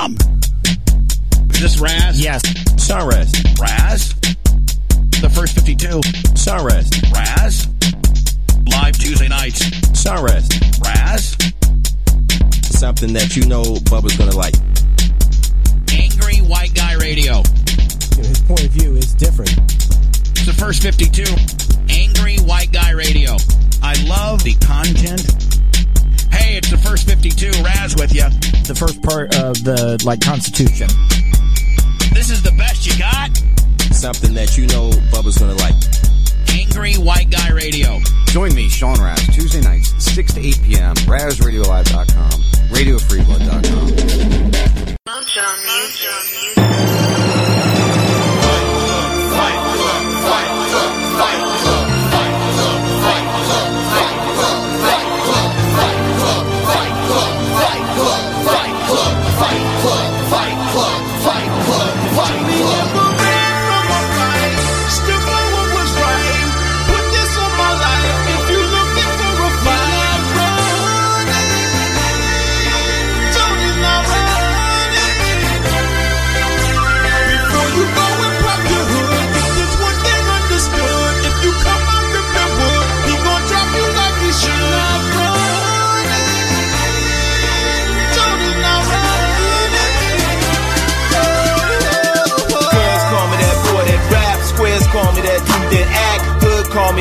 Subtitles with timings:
[0.00, 1.52] FM.
[1.52, 2.20] Is this Raz?
[2.20, 2.42] Yes.
[2.82, 3.32] Sunrise.
[3.60, 4.14] Raz?
[5.20, 6.00] The first 52.
[6.36, 6.90] Sunrise.
[7.12, 7.68] Raz?
[8.70, 9.60] Live Tuesday nights.
[9.98, 10.48] Sunrise.
[10.82, 11.36] Raz?
[12.62, 14.54] Something that you know Bubba's gonna like.
[15.92, 17.42] Angry White Guy Radio.
[18.16, 19.52] His point of view is different.
[19.58, 21.24] It's the first 52.
[21.90, 23.36] Angry White Guy Radio.
[23.82, 25.26] I love the content.
[26.32, 27.50] Hey, it's the first 52.
[27.62, 28.28] Raz with you.
[28.70, 30.86] The first part of the like Constitution.
[32.14, 33.36] This is the best you got.
[33.92, 35.74] Something that you know Bubba's gonna like.
[36.54, 37.98] Angry White Guy Radio.
[38.28, 40.94] Join me, Sean Raz, Tuesday nights, 6 to 8 p.m.
[40.94, 42.30] RazRadioLive.com,
[42.70, 44.94] RadioFreeBlood.com.
[45.04, 45.26] Girls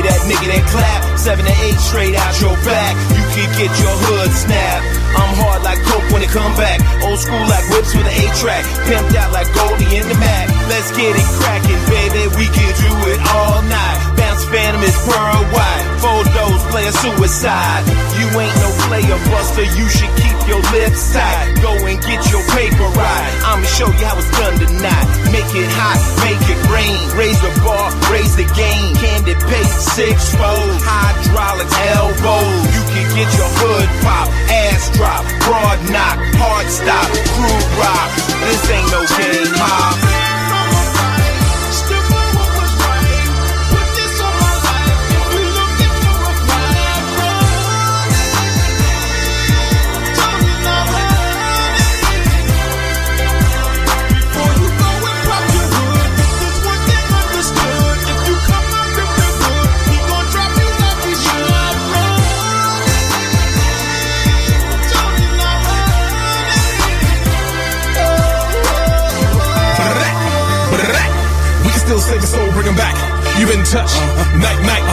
[0.02, 1.19] me that nigga that clap.
[1.19, 2.95] Seven to eight straight out your back.
[3.11, 4.86] You can get your hood snapped.
[5.19, 6.83] I'm hard like coke when it come back.
[7.03, 8.65] Old school like whips with an eight track.
[8.87, 10.51] Pimped out like Goldie in the Mac.
[10.67, 12.27] Let's get it crackin', baby.
[12.35, 13.97] We can do it all night.
[14.19, 15.85] Bounce Phantom is pearl white.
[16.03, 17.83] Photos play a suicide.
[18.19, 19.63] You ain't no player buster.
[19.63, 21.55] You should keep your lips tight.
[21.63, 23.31] Go and get your paper right.
[23.47, 25.07] I'ma show you how it's done tonight.
[25.31, 26.99] Make it hot, make it rain.
[27.15, 28.91] Raise the bar, raise the game.
[28.99, 30.75] Candy paint, six fold.
[30.83, 32.65] Hydraulics, elbows.
[32.75, 35.79] You can get your hood pop, ass drop, broad
[36.09, 38.11] knock, hard stop, crew rock.
[38.45, 40.28] This ain't no game, mob.
[72.59, 72.95] Bring 'em back.
[73.39, 73.95] You've been touched,
[74.36, 74.83] night, night.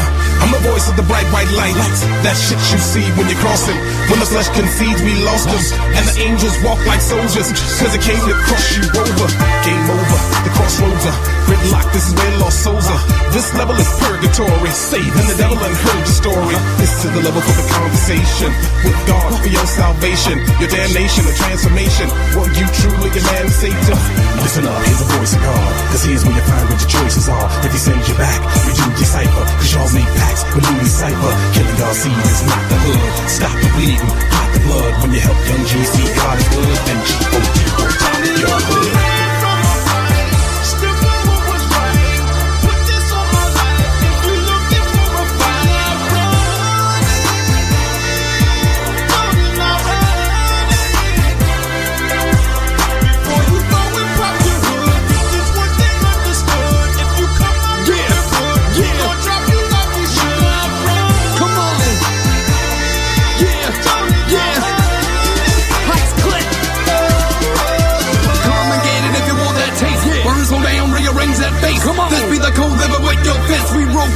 [0.41, 1.75] I'm the voice of the bright white light.
[2.23, 3.96] That shit you see when you're crossing.
[4.11, 5.59] When the flesh concedes, we lost them.
[5.99, 7.51] And the angels walk like soldiers.
[7.79, 9.29] Cause it came to cross you over.
[9.67, 11.87] Game over, the crossroads are gridlock.
[11.91, 13.03] This is where lost souls are.
[13.35, 14.71] This level is purgatory.
[14.71, 16.57] Saving the devil and heard your story.
[16.79, 18.51] This is the level for the conversation.
[18.87, 22.07] With God for your salvation, your damnation, the transformation.
[22.39, 23.99] Were you truly a man Satan?
[24.39, 25.71] Listen up, here's the voice of God.
[25.91, 27.47] Cause here's where you find what your choices are.
[27.67, 29.45] If he sends you back, we do decipher.
[29.59, 31.35] Cause y'all make pacts with Louis Cypher.
[31.59, 33.01] Killing y'all seed is not the hood.
[33.27, 35.03] Stop the bleeding, hot blood.
[35.03, 39.16] When you help young G see God is good, then G-O-T will top your hood.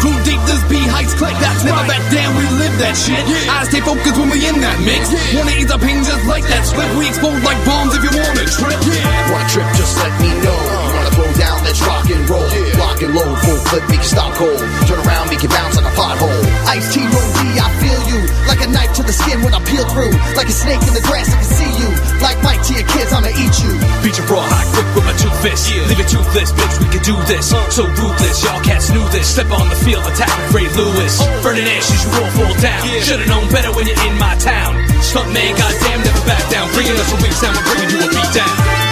[0.01, 0.05] Fist.
[0.05, 1.37] We roll crew deep, this be heights click.
[1.41, 3.21] That's Never back down, we live that shit.
[3.49, 5.13] I stay focused when we in that mix.
[5.37, 6.89] Wanna eat the pain just like that slip.
[6.97, 8.81] We explode like bombs if you wanna trip.
[9.29, 10.57] Want a trip, just let me know.
[10.57, 12.49] You wanna throw down, let's rock and roll.
[12.81, 14.59] Lock and load, full clip, make you stop cold.
[14.89, 16.41] Turn around, make you bounce like a pothole.
[16.73, 18.21] Ice T, Roll D, I feel you.
[18.49, 20.13] Like a knife to the skin when I peel through.
[20.35, 21.29] Like a snake in the grass,
[22.21, 23.73] Like Mike to your kids, I'ma eat you.
[24.05, 25.73] Beat your raw hot quick with my two fists.
[25.73, 27.53] Leave it toothless, bitch, we can do this.
[27.53, 27.65] Uh.
[27.73, 29.25] So ruthless, y'all cats knew this.
[29.25, 31.17] Step on the field, attack with Ray Lewis.
[31.21, 31.29] Oh.
[31.43, 32.85] Burning ashes, you won't fall down.
[33.01, 34.77] Should've known better when you're in my town.
[35.01, 36.69] Stunt man, goddamn, never back down.
[36.77, 38.90] Bringing us a weak sound, we're bringing you a beat down.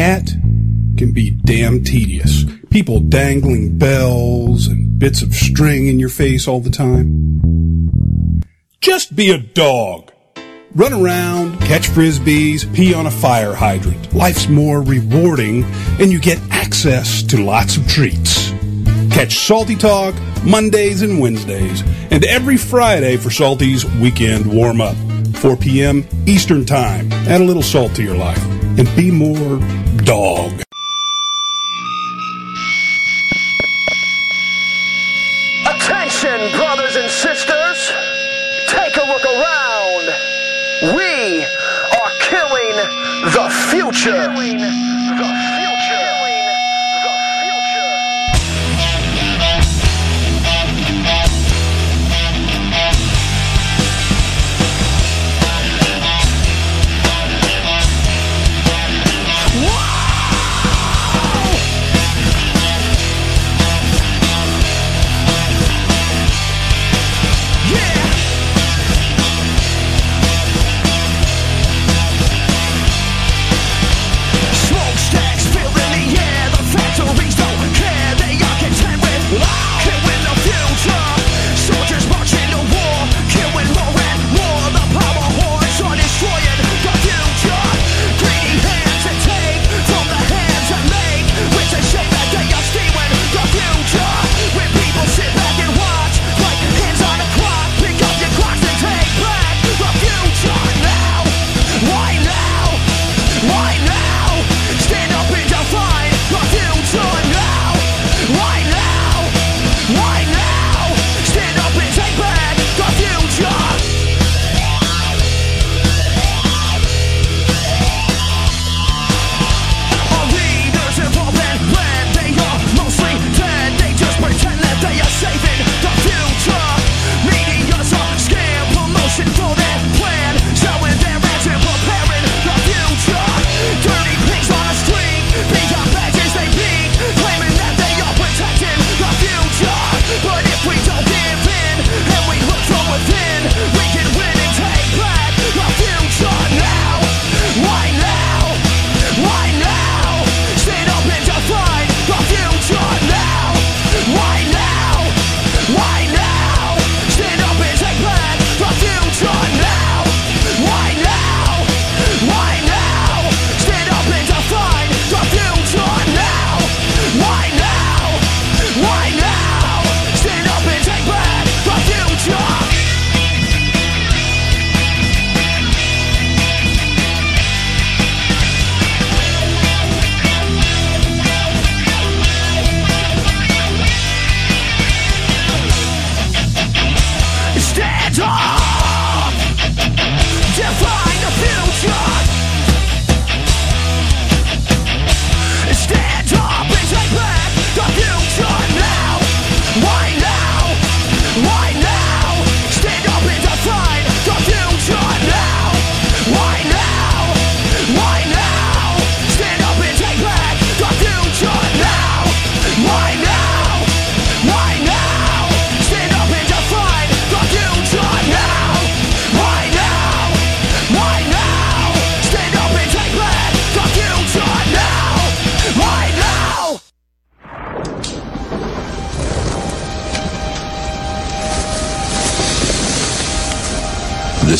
[0.00, 0.32] Cat
[0.96, 2.46] can be damn tedious.
[2.70, 8.40] People dangling bells and bits of string in your face all the time.
[8.80, 10.10] Just be a dog.
[10.74, 14.14] Run around, catch frisbees, pee on a fire hydrant.
[14.14, 15.64] Life's more rewarding
[16.00, 18.52] and you get access to lots of treats.
[19.10, 24.96] Catch Salty Talk Mondays and Wednesdays and every Friday for Salty's weekend warm up.
[25.36, 26.08] 4 p.m.
[26.24, 27.12] Eastern Time.
[27.28, 28.42] Add a little salt to your life
[28.78, 29.58] and be more
[30.04, 30.62] dog.
[35.66, 37.92] Attention, brothers and sisters.
[38.68, 40.06] Take a look around.
[40.96, 42.76] We are killing
[43.34, 44.30] the future.
[44.30, 45.49] Smokestacks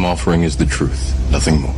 [0.00, 1.74] I'm offering is the truth, nothing more.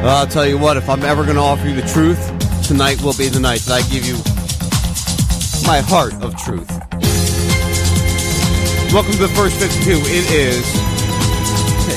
[0.00, 2.22] Well, I'll tell you what, if I'm ever going to offer you the truth,
[2.64, 4.14] tonight will be the night that I give you
[5.66, 6.70] my heart of truth.
[8.92, 9.90] Welcome to the first 52.
[9.90, 10.62] It is.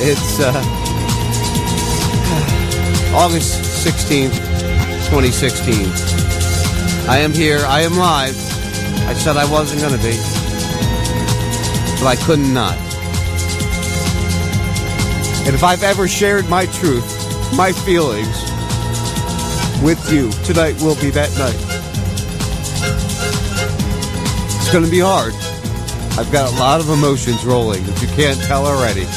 [0.01, 0.51] It's uh,
[3.15, 4.48] August 16th,
[5.09, 5.87] 2016.
[7.09, 7.59] I am here.
[7.65, 8.49] I am live
[9.09, 10.15] I said I wasn't going to be,
[11.97, 12.77] but I couldn't not.
[15.47, 17.09] And if I've ever shared my truth,
[17.57, 18.27] my feelings
[19.81, 21.57] with you, tonight will be that night.
[24.61, 25.33] It's going to be hard.
[26.19, 29.07] I've got a lot of emotions rolling, if you can't tell already.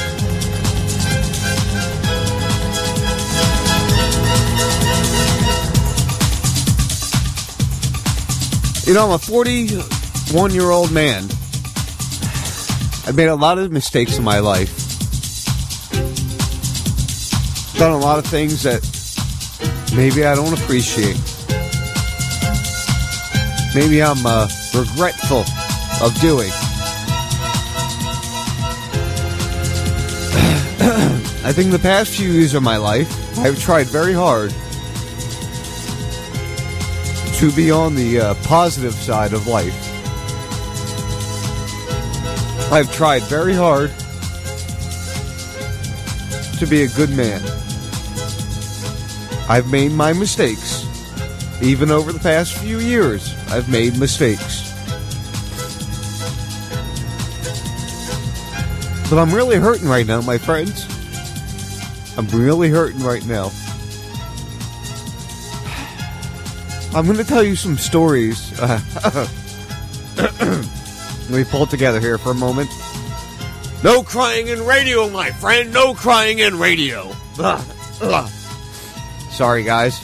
[8.85, 11.23] You know, I'm a 41 year old man.
[13.07, 14.71] I've made a lot of mistakes in my life.
[17.79, 18.83] Done a lot of things that
[19.95, 21.17] maybe I don't appreciate.
[23.73, 25.45] Maybe I'm uh, regretful
[26.05, 26.51] of doing.
[31.45, 34.53] I think the past few years of my life, I've tried very hard
[37.43, 39.75] to be on the uh, positive side of life.
[42.71, 43.91] I've tried very hard
[46.61, 47.43] to be a good man.
[49.49, 50.87] I've made my mistakes.
[51.61, 54.71] Even over the past few years, I've made mistakes.
[59.11, 60.87] But I'm really hurting right now, my friends.
[62.17, 63.51] I'm really hurting right now.
[66.95, 68.53] I'm going to tell you some stories.
[68.61, 69.31] Let
[71.31, 72.69] me pull together here for a moment.
[73.83, 75.73] No crying in radio, my friend.
[75.73, 77.11] No crying in radio.
[79.31, 79.99] Sorry, guys.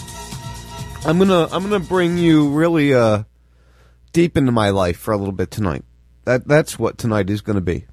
[1.04, 3.22] I'm gonna I'm gonna bring you really uh
[4.12, 5.84] deep into my life for a little bit tonight.
[6.24, 7.86] That that's what tonight is gonna be.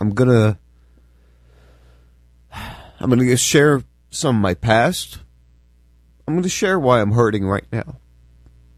[0.00, 0.58] I'm gonna
[2.52, 5.18] I'm gonna share some of my past.
[6.28, 8.00] I'm gonna share why I'm hurting right now.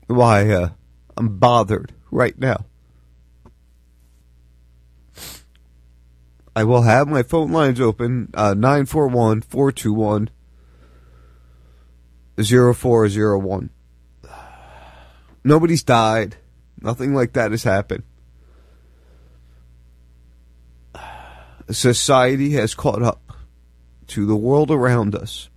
[0.07, 0.69] Why uh,
[1.16, 2.64] I'm bothered right now.
[6.54, 10.30] I will have my phone lines open uh, 941 421
[12.40, 13.71] 0401.
[15.42, 16.37] Nobody's died.
[16.80, 18.04] Nothing like that has happened.
[21.69, 23.33] Society has caught up
[24.07, 25.50] to the world around us.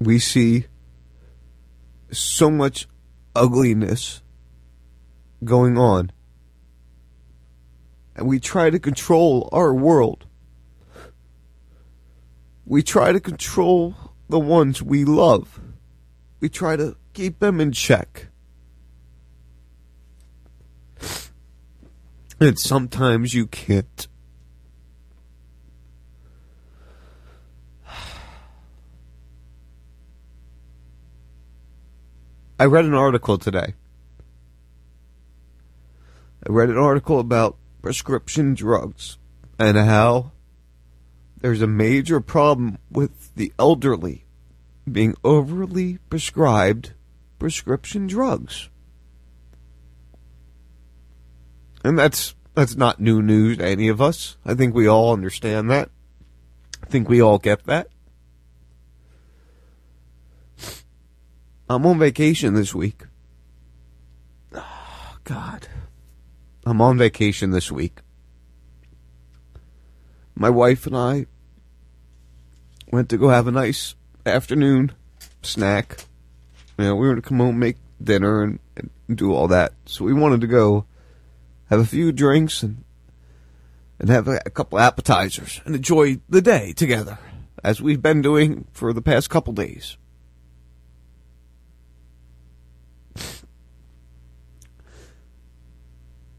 [0.00, 0.66] We see
[2.10, 2.88] so much
[3.34, 4.22] ugliness
[5.44, 6.12] going on.
[8.14, 10.26] And we try to control our world.
[12.66, 13.94] We try to control
[14.28, 15.60] the ones we love.
[16.40, 18.28] We try to keep them in check.
[22.40, 24.08] And sometimes you can't.
[32.62, 33.74] I read an article today.
[36.46, 39.18] I read an article about prescription drugs
[39.58, 40.30] and how
[41.40, 44.26] there's a major problem with the elderly
[44.88, 46.92] being overly prescribed
[47.40, 48.68] prescription drugs.
[51.82, 54.36] And that's that's not new news to any of us.
[54.46, 55.90] I think we all understand that.
[56.80, 57.88] I think we all get that.
[61.68, 63.02] I'm on vacation this week.
[64.54, 65.68] Oh, God.
[66.66, 68.00] I'm on vacation this week.
[70.34, 71.26] My wife and I
[72.90, 73.94] went to go have a nice
[74.26, 74.92] afternoon
[75.42, 76.04] snack.
[76.78, 79.72] You know, we were to come home, make dinner, and, and do all that.
[79.86, 80.86] So we wanted to go
[81.70, 82.84] have a few drinks and
[83.98, 87.18] and have a, a couple appetizers and enjoy the day together,
[87.62, 89.96] as we've been doing for the past couple days.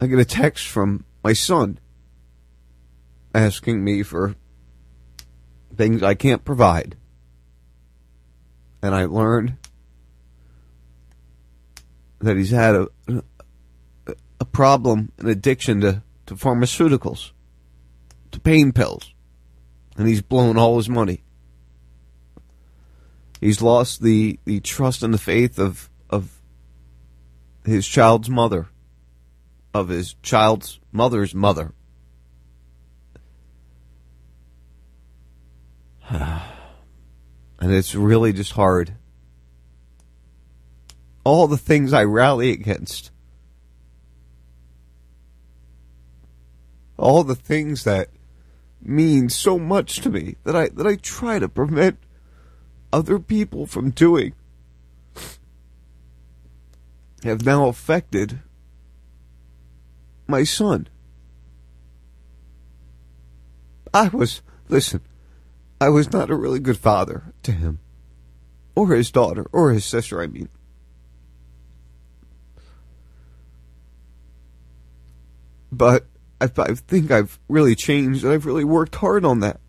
[0.03, 1.79] I get a text from my son
[3.33, 4.35] asking me for
[5.75, 6.97] things I can't provide.
[8.81, 9.57] And I learned
[12.19, 12.87] that he's had a,
[14.39, 17.31] a problem, an addiction to, to pharmaceuticals,
[18.31, 19.13] to pain pills.
[19.95, 21.23] And he's blown all his money.
[23.39, 26.41] He's lost the, the trust and the faith of, of
[27.65, 28.67] his child's mother,
[29.73, 31.73] of his child's mother's mother.
[36.09, 36.41] and
[37.59, 38.95] it's really just hard.
[41.23, 43.09] All the things I rally against,
[46.97, 48.09] all the things that
[48.81, 51.97] mean so much to me that I that I try to prevent
[52.91, 54.33] other people from doing.
[57.23, 58.41] have now affected
[60.33, 60.87] my son.
[63.93, 65.01] I was, listen,
[65.79, 67.77] I was not a really good father to him,
[68.73, 70.49] or his daughter, or his sister, I mean.
[75.71, 76.07] But
[76.41, 79.59] I, I think I've really changed, and I've really worked hard on that.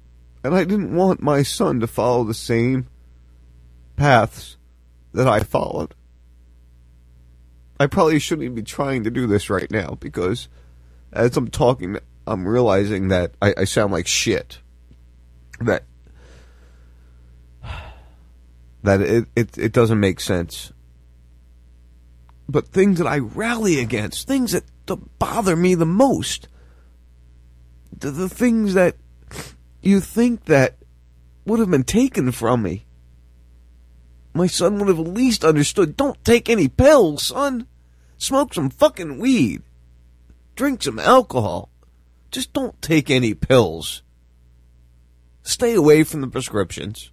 [0.42, 2.88] And I didn't want my son to follow the same
[3.96, 4.56] paths
[5.12, 5.94] that I followed.
[7.84, 10.48] I probably shouldn't be trying to do this right now because
[11.12, 14.60] as I'm talking, I'm realizing that I, I sound like shit.
[15.60, 15.84] That
[18.84, 20.72] that it, it it doesn't make sense.
[22.48, 26.48] But things that I rally against, things that, that bother me the most,
[27.94, 28.96] the, the things that
[29.82, 30.76] you think that
[31.44, 32.86] would have been taken from me.
[34.32, 35.98] My son would have at least understood.
[35.98, 37.66] Don't take any pills, son.
[38.24, 39.60] Smoke some fucking weed.
[40.56, 41.68] Drink some alcohol.
[42.30, 44.02] Just don't take any pills.
[45.42, 47.10] Stay away from the prescriptions.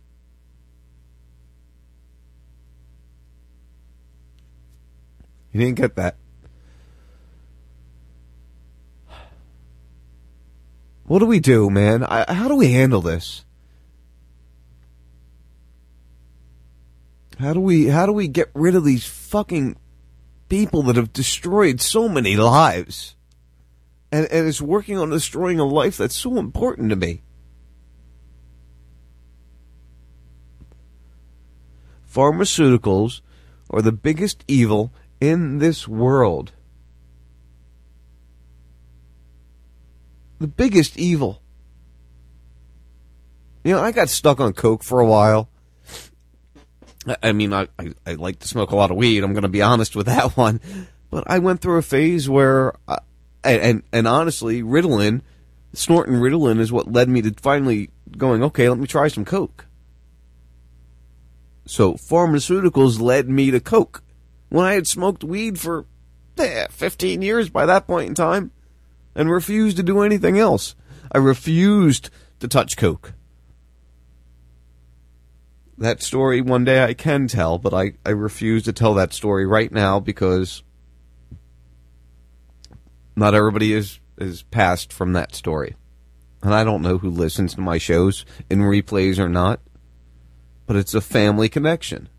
[5.52, 6.16] You didn't get that.
[11.04, 12.06] What do we do, man?
[12.06, 13.44] I, how do we handle this?
[17.38, 19.76] How do we how do we get rid of these fucking
[20.52, 23.16] people that have destroyed so many lives?
[24.12, 27.22] And and is working on destroying a life that's so important to me.
[32.14, 33.22] Pharmaceuticals
[33.70, 34.92] are the biggest evil
[35.22, 36.52] in this world.
[40.40, 41.42] The biggest evil.
[43.64, 45.51] You know, I got stuck on coke for a while.
[47.22, 49.24] I- mean, I, I, I like to smoke a lot of weed.
[49.24, 50.60] I'm going to be honest with that one.
[51.10, 53.00] But I went through a phase where, I,
[53.44, 55.22] and, and and honestly, Ritalin,
[55.74, 59.66] snorting Ritalin is what led me to finally going, okay, let me try some coke.
[61.66, 64.04] So pharmaceuticals led me to coke.
[64.50, 65.86] When I had smoked weed for
[66.38, 68.52] eh, 15 years by that point in time
[69.16, 70.76] and refused to do anything else.
[71.12, 72.10] I refused
[72.40, 73.14] to touch coke.
[75.82, 79.48] That story one day I can tell, but I, I refuse to tell that story
[79.48, 80.62] right now because
[83.16, 85.76] not everybody is, is passed from that story.
[86.44, 89.60] And I don't know who listens to my shows in replays or not,
[90.68, 92.10] but it's a family connection.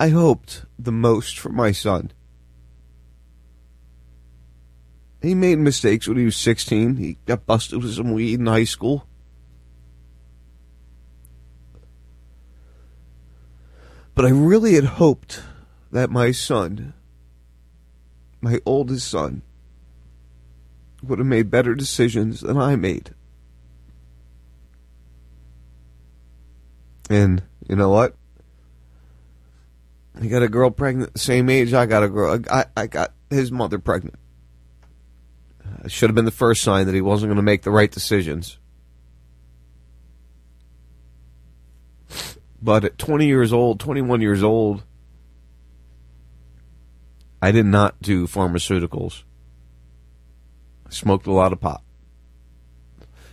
[0.00, 2.12] I hoped the most for my son.
[5.20, 6.96] He made mistakes when he was 16.
[6.96, 9.07] He got busted with some weed in high school.
[14.18, 15.44] But I really had hoped
[15.92, 16.92] that my son,
[18.40, 19.42] my oldest son,
[21.04, 23.14] would have made better decisions than I made.
[27.08, 28.16] And you know what?
[30.20, 32.40] He got a girl pregnant the same age I got a girl.
[32.50, 34.18] I, I got his mother pregnant.
[35.84, 37.92] It should have been the first sign that he wasn't going to make the right
[37.92, 38.57] decisions.
[42.60, 44.82] But at 20 years old, 21 years old,
[47.40, 49.22] I did not do pharmaceuticals.
[50.86, 51.82] I smoked a lot of pot.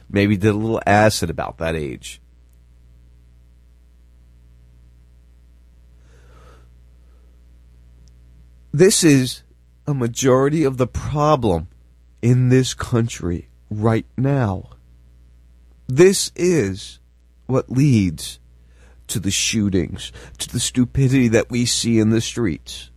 [0.10, 2.22] Maybe did a little acid about that age.
[8.72, 9.44] This is
[9.88, 11.70] a majority of the problem
[12.22, 14.72] in this country right now.
[15.88, 17.00] This is
[17.46, 18.40] what leads
[19.08, 22.90] to the shootings, to the stupidity that we see in the streets.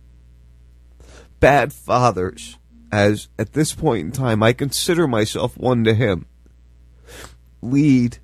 [1.39, 2.57] Bad fathers,
[2.91, 6.25] as at this point in time I consider myself one to him,
[7.61, 8.17] lead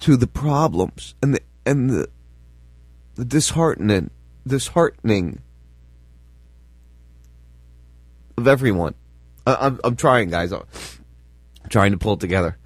[0.00, 2.08] to the problems and the and the
[3.14, 4.10] the disheartening
[4.46, 5.42] disheartening
[8.38, 8.94] of everyone.
[9.46, 10.52] I, I'm I'm trying, guys.
[10.52, 10.64] I'm
[11.68, 12.56] trying to pull it together.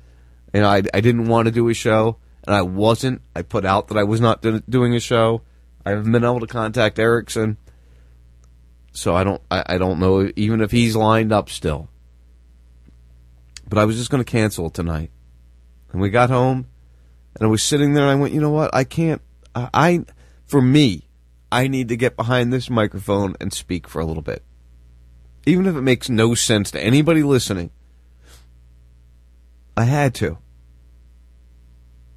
[0.53, 3.23] And I I didn't want to do a show, and I wasn't.
[3.35, 5.43] I put out that I was not doing a show.
[5.85, 7.57] I haven't been able to contact Erickson,
[8.93, 11.89] so I don't I, I don't know even if he's lined up still.
[13.69, 15.11] But I was just going to cancel tonight,
[15.93, 16.67] and we got home,
[17.35, 18.75] and I was sitting there, and I went, you know what?
[18.75, 19.23] I can't.
[19.55, 20.05] I, I
[20.47, 21.09] for me,
[21.51, 24.43] I need to get behind this microphone and speak for a little bit
[25.47, 27.71] even if it makes no sense to anybody listening,
[29.77, 30.39] I had to.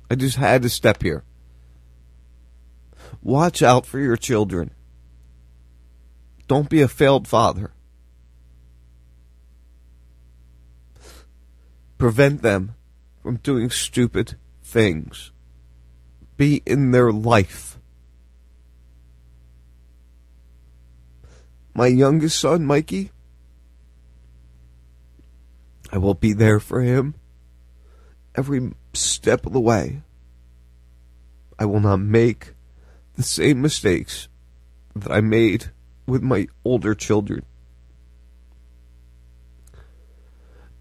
[0.10, 1.24] I just had to step here.
[3.22, 4.72] Watch out for your children.
[6.48, 7.72] Don't be a failed father.
[11.98, 12.76] Prevent them
[13.22, 15.32] from doing stupid things.
[16.38, 17.78] Be in their life.
[21.74, 23.12] My youngest son, Mikey,
[25.92, 27.16] I will be there for him
[28.36, 30.02] every step of the way.
[31.60, 32.54] I will not make
[33.16, 34.28] the same mistakes
[34.96, 35.72] that I made
[36.06, 37.46] with my older children.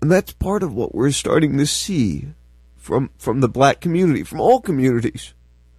[0.01, 2.29] And that's part of what we're starting to see
[2.77, 5.35] from from the black community, from all communities.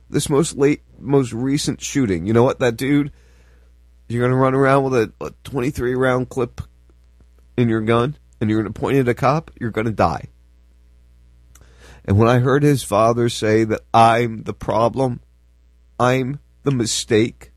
[0.10, 2.26] This most late most recent shooting.
[2.26, 3.12] You know what, that dude
[4.10, 6.62] you're gonna run around with a, a twenty three round clip
[7.56, 10.28] in your gun and you're gonna point it at a cop, you're gonna die.
[12.08, 15.20] And when I heard his father say that I'm the problem,
[16.00, 17.52] I'm the mistake,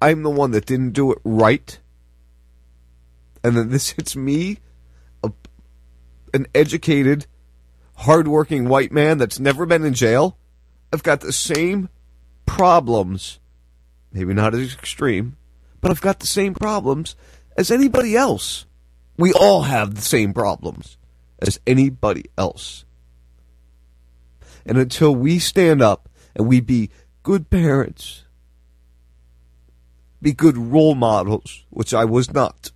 [0.00, 1.78] I'm the one that didn't do it right,
[3.44, 4.58] and then this hits me,
[5.22, 5.30] a,
[6.32, 7.26] an educated,
[7.96, 10.38] hardworking white man that's never been in jail,
[10.90, 11.90] I've got the same
[12.46, 13.38] problems,
[14.12, 15.36] maybe not as extreme,
[15.82, 17.16] but I've got the same problems
[17.56, 18.64] as anybody else.
[19.18, 20.96] We all have the same problems
[21.40, 22.84] as anybody else.
[24.68, 26.90] And until we stand up and we be
[27.22, 28.24] good parents,
[30.20, 32.70] be good role models, which I was not.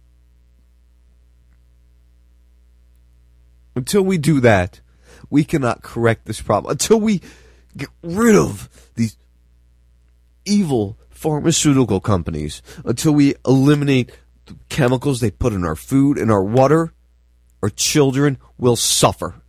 [3.77, 4.81] Until we do that,
[5.29, 6.73] we cannot correct this problem.
[6.73, 7.21] Until we
[7.77, 9.19] get rid of these
[10.47, 14.11] evil pharmaceutical companies, until we eliminate
[14.47, 16.95] the chemicals they put in our food and our water,
[17.63, 19.42] our children will suffer.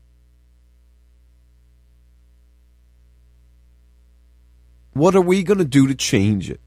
[4.93, 6.61] What are we going to do to change it?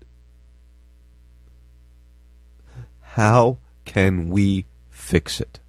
[3.00, 5.60] How can we fix it?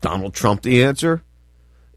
[0.00, 1.22] Donald Trump the answer?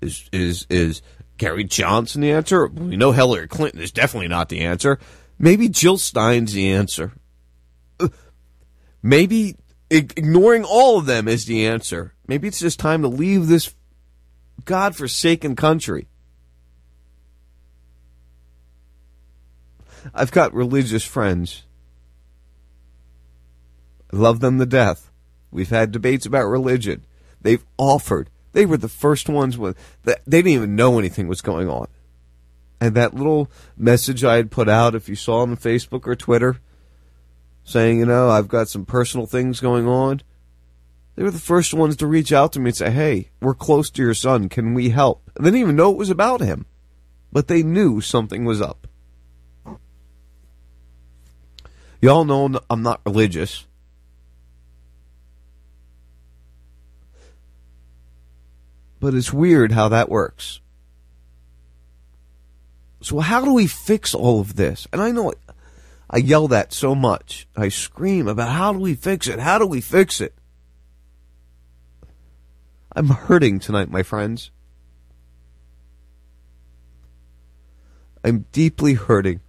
[0.02, 1.02] Is is is
[1.38, 2.68] Gary Johnson the answer?
[2.68, 4.98] We know Hillary Clinton is definitely not the answer.
[5.38, 7.14] Maybe Jill Stein's the answer.
[9.02, 9.56] Maybe
[9.90, 12.14] ignoring all of them is the answer.
[12.28, 13.74] Maybe it's just time to leave this
[14.66, 16.09] godforsaken country.
[20.14, 21.64] I've got religious friends.
[24.12, 25.12] I love them to death.
[25.52, 27.06] We've had debates about religion.
[27.42, 28.30] They've offered.
[28.54, 30.22] They were the first ones with that.
[30.26, 31.88] They didn't even know anything was going on.
[32.82, 36.60] And that little message I had put out, if you saw on Facebook or Twitter,
[37.64, 40.22] saying, you know, I've got some personal things going on.
[41.16, 43.90] They were the first ones to reach out to me and say, hey, we're close
[43.92, 44.48] to your son.
[44.48, 45.30] Can we help?
[45.36, 46.66] They didn't even know it was about him.
[47.32, 48.88] But they knew something was up.
[52.02, 53.66] Y'all know I'm not religious.
[59.00, 60.62] But it's weird how that works.
[63.02, 64.88] So how do we fix all of this?
[64.92, 65.34] And I know
[66.10, 67.48] I yell that so much.
[67.56, 69.40] I scream about how do we fix it?
[69.40, 70.34] How do we fix it?
[72.96, 74.52] I'm hurting tonight, my friends.
[78.24, 79.40] I'm deeply hurting.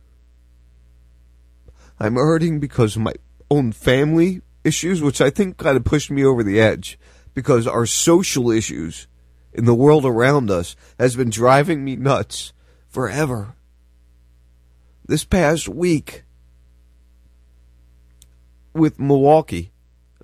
[2.00, 3.14] I'm hurting because of my
[3.50, 6.98] own family issues, which I think kind of pushed me over the edge
[7.34, 9.06] because our social issues
[9.52, 12.52] in the world around us has been driving me nuts
[12.88, 13.54] forever.
[15.06, 16.24] This past week
[18.72, 19.72] with Milwaukee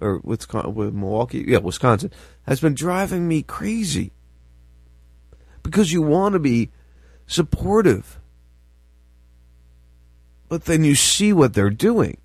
[0.00, 2.12] or with, with Milwaukee, yeah, Wisconsin
[2.46, 4.12] has been driving me crazy
[5.62, 6.70] because you want to be
[7.26, 8.20] supportive
[10.48, 12.18] but then you see what they're doing.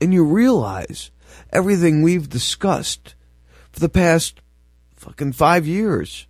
[0.00, 1.10] And you realize
[1.52, 3.14] everything we've discussed
[3.72, 4.40] for the past
[4.96, 6.26] fucking five years.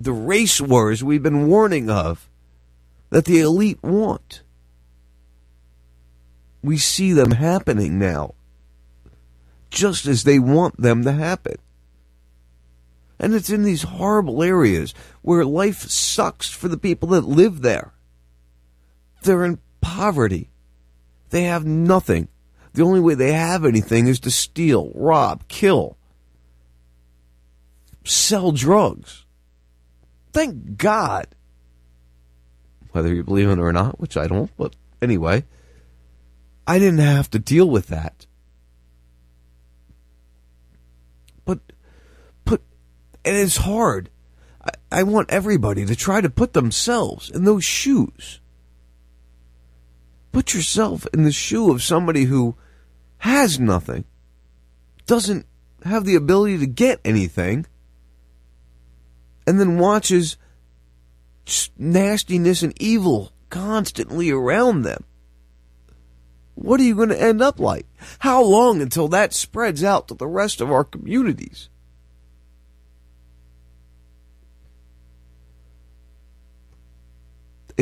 [0.00, 2.28] The race wars we've been warning of
[3.10, 4.42] that the elite want.
[6.62, 8.34] We see them happening now,
[9.70, 11.56] just as they want them to happen.
[13.22, 17.94] And it's in these horrible areas where life sucks for the people that live there.
[19.22, 20.50] They're in poverty.
[21.30, 22.28] They have nothing.
[22.74, 25.96] The only way they have anything is to steal, rob, kill,
[28.04, 29.24] sell drugs.
[30.32, 31.28] Thank God.
[32.90, 35.44] Whether you believe in it or not, which I don't, but anyway,
[36.66, 38.26] I didn't have to deal with that.
[41.44, 41.60] But,
[43.24, 44.10] and it's hard.
[44.64, 48.40] I, I want everybody to try to put themselves in those shoes.
[50.32, 52.56] Put yourself in the shoe of somebody who
[53.18, 54.04] has nothing,
[55.06, 55.46] doesn't
[55.84, 57.66] have the ability to get anything,
[59.46, 60.36] and then watches
[61.76, 65.04] nastiness and evil constantly around them.
[66.54, 67.86] What are you going to end up like?
[68.20, 71.68] How long until that spreads out to the rest of our communities?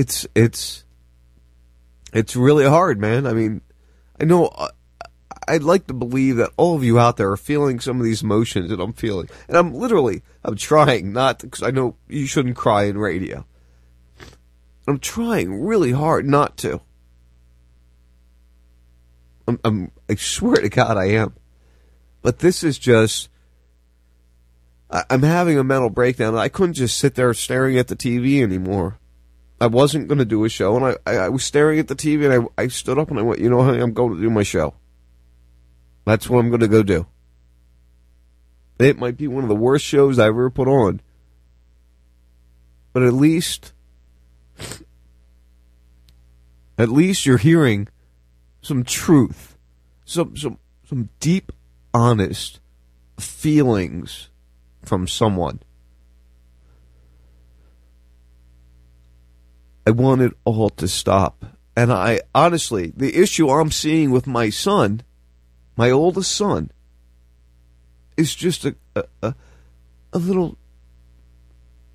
[0.00, 0.84] It's it's
[2.14, 3.26] it's really hard, man.
[3.26, 3.60] I mean,
[4.18, 4.70] I know uh,
[5.46, 8.22] I'd like to believe that all of you out there are feeling some of these
[8.22, 9.28] emotions that I'm feeling.
[9.46, 13.44] And I'm literally I'm trying not because I know you shouldn't cry in radio.
[14.88, 16.80] I'm trying really hard not to.
[19.46, 21.34] I'm, I'm I swear to God I am.
[22.22, 23.28] But this is just
[24.90, 26.38] I, I'm having a mental breakdown.
[26.38, 28.96] I couldn't just sit there staring at the TV anymore.
[29.60, 31.94] I wasn't going to do a show, and I, I, I was staring at the
[31.94, 34.20] TV, and I, I stood up and I went, you know, honey, I'm going to
[34.20, 34.74] do my show.
[36.06, 37.06] That's what I'm going to go do.
[38.78, 41.02] It might be one of the worst shows I ever put on,
[42.94, 43.74] but at least,
[46.78, 47.88] at least you're hearing
[48.62, 49.58] some truth,
[50.06, 51.52] some some some deep,
[51.92, 52.58] honest
[53.18, 54.30] feelings
[54.82, 55.60] from someone.
[59.90, 61.44] I want it all to stop.
[61.74, 65.02] And I honestly, the issue I'm seeing with my son,
[65.76, 66.70] my oldest son,
[68.16, 69.34] is just a, a,
[70.12, 70.56] a, little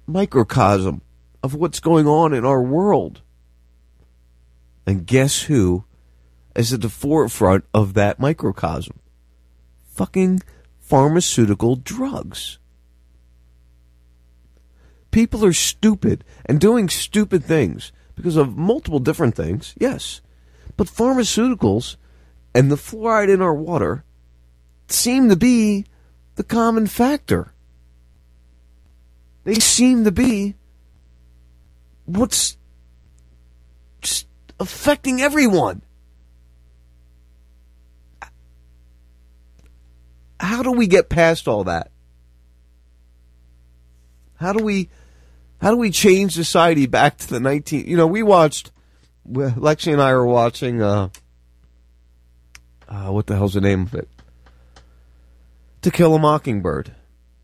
[0.06, 1.04] microcosm
[1.42, 3.22] of what's going on in our world.
[4.86, 5.86] And guess who
[6.54, 9.00] is at the forefront of that microcosm?
[9.88, 10.42] Fucking
[10.82, 12.60] pharmaceutical drugs.
[15.16, 20.20] People are stupid and doing stupid things because of multiple different things, yes.
[20.76, 21.96] But pharmaceuticals
[22.54, 24.04] and the fluoride in our water
[24.90, 25.86] seem to be
[26.36, 27.54] the common factor.
[29.46, 30.56] They seem to be
[32.04, 32.58] what's
[34.60, 35.82] affecting everyone.
[40.42, 41.90] How do we get past all that?
[44.36, 44.90] How do we
[45.66, 48.70] how do we change society back to the 19 you know we watched
[49.28, 51.10] Lexi and I were watching uh,
[52.88, 54.08] uh what the hell's the name of it?
[55.82, 56.90] To Kill a Mockingbird.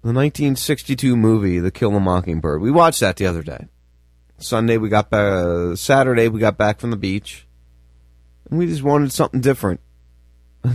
[0.04, 2.62] The 1962 movie To Kill a Mockingbird.
[2.62, 3.66] We watched that the other day.
[4.38, 7.48] Sunday we got back uh, Saturday we got back from the beach.
[8.48, 9.80] And we just wanted something different.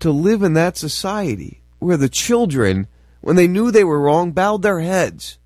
[0.00, 2.88] To live in that society where the children
[3.24, 5.38] when they knew they were wrong, bowed their heads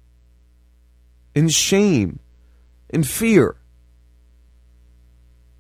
[1.33, 2.19] in shame,
[2.91, 3.55] in fear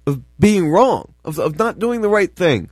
[0.05, 2.71] of being wrong, of, of not doing the right thing.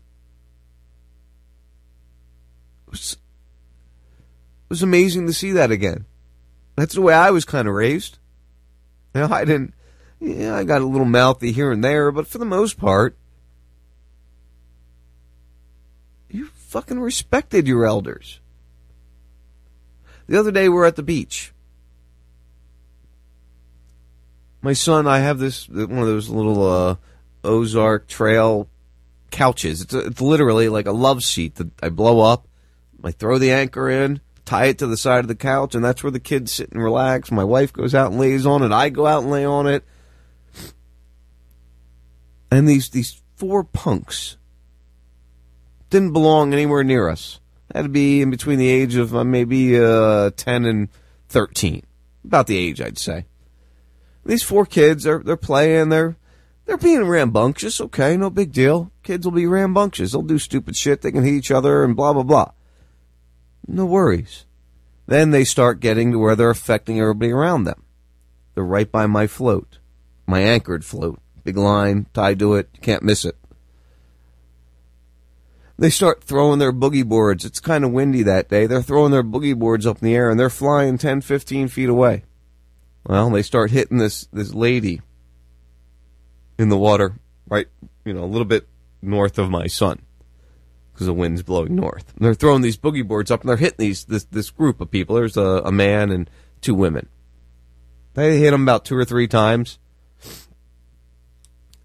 [2.89, 6.07] It was, it was amazing to see that again.
[6.75, 8.19] That's the way I was kind of raised.
[9.15, 9.75] Know, I didn't,
[10.19, 13.17] yeah, I got a little mouthy here and there, but for the most part,
[16.29, 18.41] you fucking respected your elders.
[20.27, 21.53] The other day we're at the beach.
[24.63, 26.97] My son, I have this one of those little uh,
[27.45, 28.69] Ozark Trail
[29.31, 29.83] couches.
[29.83, 32.49] It's, it's literally like a love seat that I blow up.
[33.05, 36.03] I throw the anchor in, tie it to the side of the couch, and that's
[36.03, 37.31] where the kids sit and relax.
[37.31, 38.73] My wife goes out and lays on it.
[38.73, 39.85] I go out and lay on it.
[42.51, 44.37] And these these four punks
[45.91, 47.39] didn't belong anywhere near us.
[47.83, 50.89] To be in between the age of uh, maybe uh, 10 and
[51.29, 51.85] 13.
[52.25, 53.27] About the age, I'd say.
[54.25, 56.17] These four kids, they're, they're playing, they're,
[56.65, 57.81] they're being rambunctious.
[57.81, 58.91] Okay, no big deal.
[59.03, 60.13] Kids will be rambunctious.
[60.13, 61.03] They'll do stupid shit.
[61.03, 62.53] They can hit each other and blah, blah, blah.
[63.69, 64.47] No worries.
[65.07, 67.85] Then they start getting to where they're affecting everybody around them.
[68.55, 69.79] They're right by my float,
[70.27, 71.21] my anchored float.
[71.45, 72.71] Big line tied to it.
[72.81, 73.37] Can't miss it
[75.79, 77.45] they start throwing their boogie boards.
[77.45, 78.67] It's kind of windy that day.
[78.67, 81.89] They're throwing their boogie boards up in the air and they're flying 10, 15 feet
[81.89, 82.25] away.
[83.05, 85.01] Well, they start hitting this, this lady
[86.59, 87.15] in the water,
[87.49, 87.67] right,
[88.05, 88.67] you know, a little bit
[89.03, 90.01] north of my son
[90.93, 92.13] because the wind's blowing north.
[92.17, 94.91] And they're throwing these boogie boards up and they're hitting these, this, this group of
[94.91, 95.17] people.
[95.17, 96.31] There's a, a man and
[96.63, 97.09] two women.
[98.15, 99.79] They hit them about two or three times.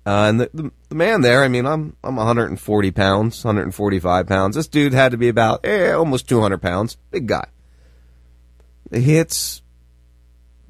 [0.06, 4.56] Uh, and the, the, the man there, I mean, I'm I'm 140 pounds, 145 pounds.
[4.56, 7.48] This dude had to be about eh, almost 200 pounds, big guy.
[8.92, 9.62] He hits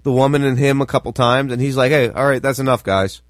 [0.04, 2.84] the woman and him a couple times, and he's like, "Hey, all right, that's enough,
[2.84, 3.22] guys."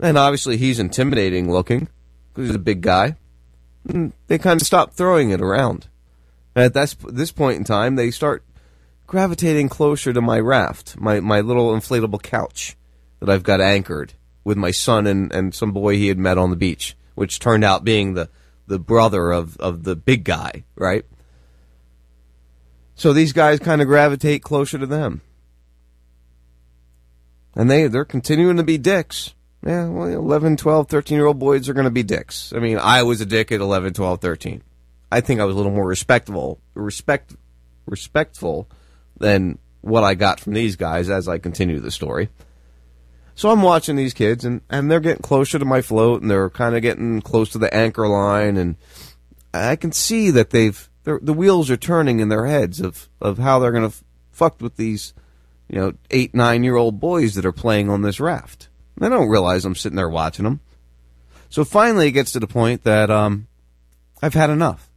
[0.00, 1.88] And obviously, he's intimidating looking
[2.32, 3.16] because he's a big guy.
[3.86, 5.88] And they kind of stop throwing it around.
[6.54, 8.42] And at this this point in time, they start
[9.06, 12.76] gravitating closer to my raft, my my little inflatable couch
[13.20, 16.50] that I've got anchored with my son and, and some boy he had met on
[16.50, 18.28] the beach, which turned out being the
[18.66, 21.04] the brother of, of the big guy, right?
[22.94, 25.20] So these guys kind of gravitate closer to them.
[27.54, 29.34] And they, they're continuing to be dicks.
[29.64, 32.52] Yeah, well, 11, 12, 13 year old boys are going to be dicks.
[32.54, 34.62] I mean, I was a dick at 11, 12, 13.
[35.10, 37.34] I think I was a little more respectable, respect,
[37.86, 38.68] respectful
[39.18, 42.28] than what I got from these guys as I continue the story.
[43.36, 46.50] So I'm watching these kids, and, and they're getting closer to my float, and they're
[46.50, 48.76] kind of getting close to the anchor line, and
[49.52, 53.58] I can see that they've the wheels are turning in their heads of of how
[53.58, 55.12] they're going to f- fuck with these,
[55.68, 58.68] you know, eight nine year old boys that are playing on this raft.
[58.96, 60.60] They don't realize I'm sitting there watching them.
[61.50, 63.48] So finally, it gets to the point that um,
[64.22, 64.88] I've had enough.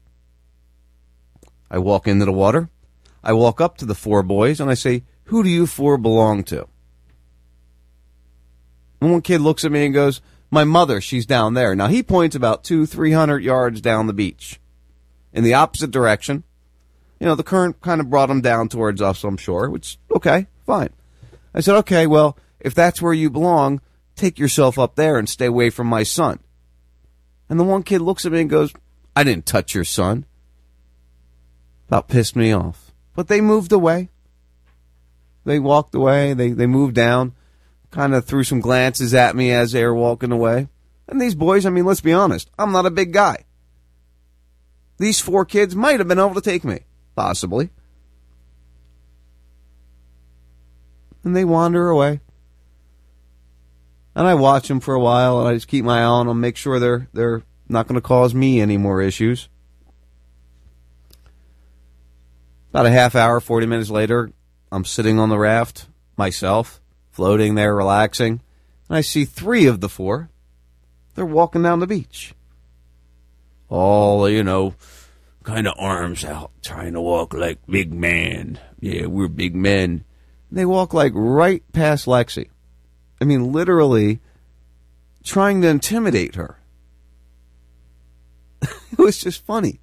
[1.70, 2.70] I walk into the water.
[3.24, 6.44] I walk up to the four boys and I say, "Who do you four belong
[6.46, 6.68] to?"
[9.02, 11.76] And one kid looks at me and goes, My mother, she's down there.
[11.76, 14.60] Now he points about two, three hundred yards down the beach
[15.34, 16.44] in the opposite direction.
[17.20, 20.48] You know, the current kind of brought him down towards us, I'm sure, which, okay,
[20.66, 20.90] fine.
[21.54, 23.82] I said, okay, well, if that's where you belong,
[24.16, 26.40] take yourself up there and stay away from my son.
[27.50, 28.74] And the one kid looks at me and goes,
[29.16, 30.26] I didn't touch your son.
[31.88, 32.92] About pissed me off.
[33.16, 34.10] But they moved away.
[35.46, 36.34] They walked away.
[36.34, 37.34] They, they moved down
[37.98, 40.68] kind of threw some glances at me as they were walking away.
[41.08, 43.46] And these boys, I mean, let's be honest, I'm not a big guy.
[45.00, 46.82] These four kids might have been able to take me,
[47.16, 47.72] possibly.
[51.24, 52.20] And they wander away.
[54.14, 56.40] And I watch them for a while, and I just keep my eye on them,
[56.40, 59.50] make sure they're they're not going to cause me any more issues.
[62.70, 64.32] About a half hour, 40 minutes later,
[64.72, 66.80] I'm sitting on the raft myself
[67.18, 68.42] floating there, relaxing,
[68.88, 70.30] and I see three of the four.
[71.16, 72.36] They're walking down the beach.
[73.70, 74.76] All, you know,
[75.42, 78.60] kind of arms out, trying to walk like big man.
[78.80, 80.04] Yeah, we're big men.
[80.52, 82.50] They walk like right past Lexi.
[83.20, 84.20] I mean, literally
[85.24, 86.60] trying to intimidate her.
[88.62, 89.80] it was just funny.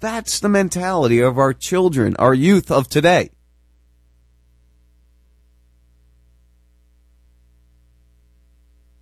[0.00, 3.30] That's the mentality of our children, our youth of today.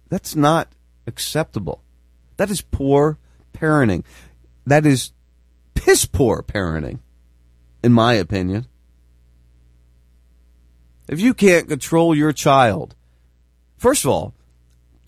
[0.09, 0.69] That's not
[1.07, 1.83] acceptable.
[2.37, 3.19] That is poor
[3.53, 4.05] parenting.
[4.67, 5.13] That is
[5.75, 7.01] piss poor parenting,
[7.83, 8.67] in my opinion.
[11.09, 12.95] If you can't control your child,
[13.79, 14.35] first of all,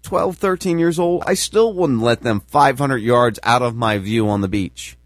[0.03, 4.29] 12, 13 years old, I still wouldn't let them 500 yards out of my view
[4.29, 4.97] on the beach.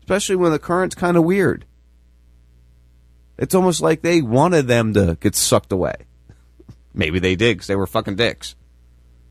[0.00, 1.64] Especially when the current's kind of weird.
[3.36, 5.94] It's almost like they wanted them to get sucked away.
[6.94, 8.54] Maybe they did because they were fucking dicks.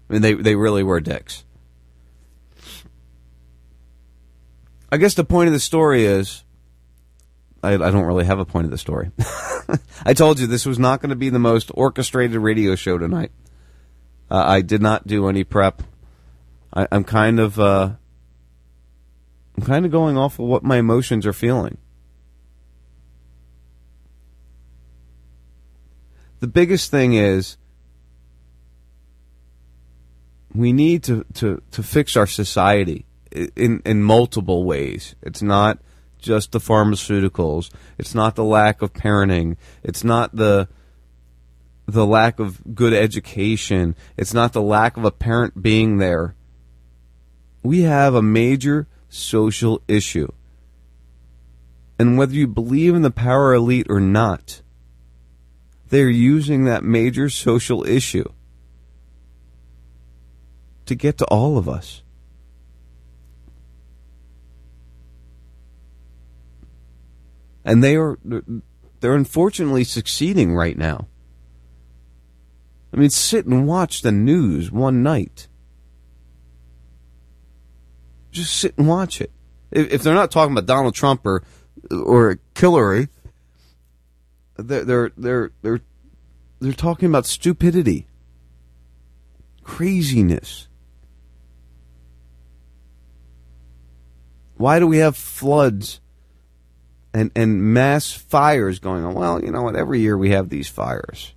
[0.10, 1.45] I mean, they they really were dicks.
[4.91, 6.43] I guess the point of the story is,
[7.63, 9.10] I, I don't really have a point of the story.
[10.06, 13.32] I told you this was not going to be the most orchestrated radio show tonight.
[14.30, 15.82] Uh, I did not do any prep.
[16.71, 17.93] I, I'm kind of, uh,
[19.58, 21.80] I'm kind of going off of what my emotions are feeling.
[26.43, 27.56] The biggest thing is
[30.53, 33.05] we need to, to, to fix our society
[33.55, 35.15] in, in multiple ways.
[35.22, 35.80] It's not
[36.20, 37.72] just the pharmaceuticals.
[37.97, 39.55] It's not the lack of parenting.
[39.84, 40.67] It's not the
[41.86, 43.95] the lack of good education.
[44.17, 46.36] It's not the lack of a parent being there.
[47.63, 50.30] We have a major social issue.
[51.97, 54.61] And whether you believe in the power elite or not,
[55.93, 58.27] they're using that major social issue
[60.87, 62.01] to get to all of us.
[67.63, 68.17] And they are
[69.01, 71.09] they're unfortunately succeeding right now.
[72.91, 75.47] I mean, sit and watch the news one night.
[78.31, 79.31] Just sit and watch it.
[79.69, 81.43] If, they're not talking about Donald Trump or
[81.91, 83.09] or Hillary,
[84.56, 85.82] they're they're they're they're
[86.60, 88.08] they're talking about stupidity,
[89.64, 90.68] craziness.
[94.56, 95.99] Why do we have floods
[97.14, 99.14] and and mass fires going on.
[99.14, 99.76] Well, you know what?
[99.76, 101.34] Every year we have these fires,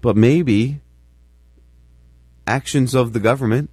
[0.00, 0.80] but maybe
[2.46, 3.70] actions of the government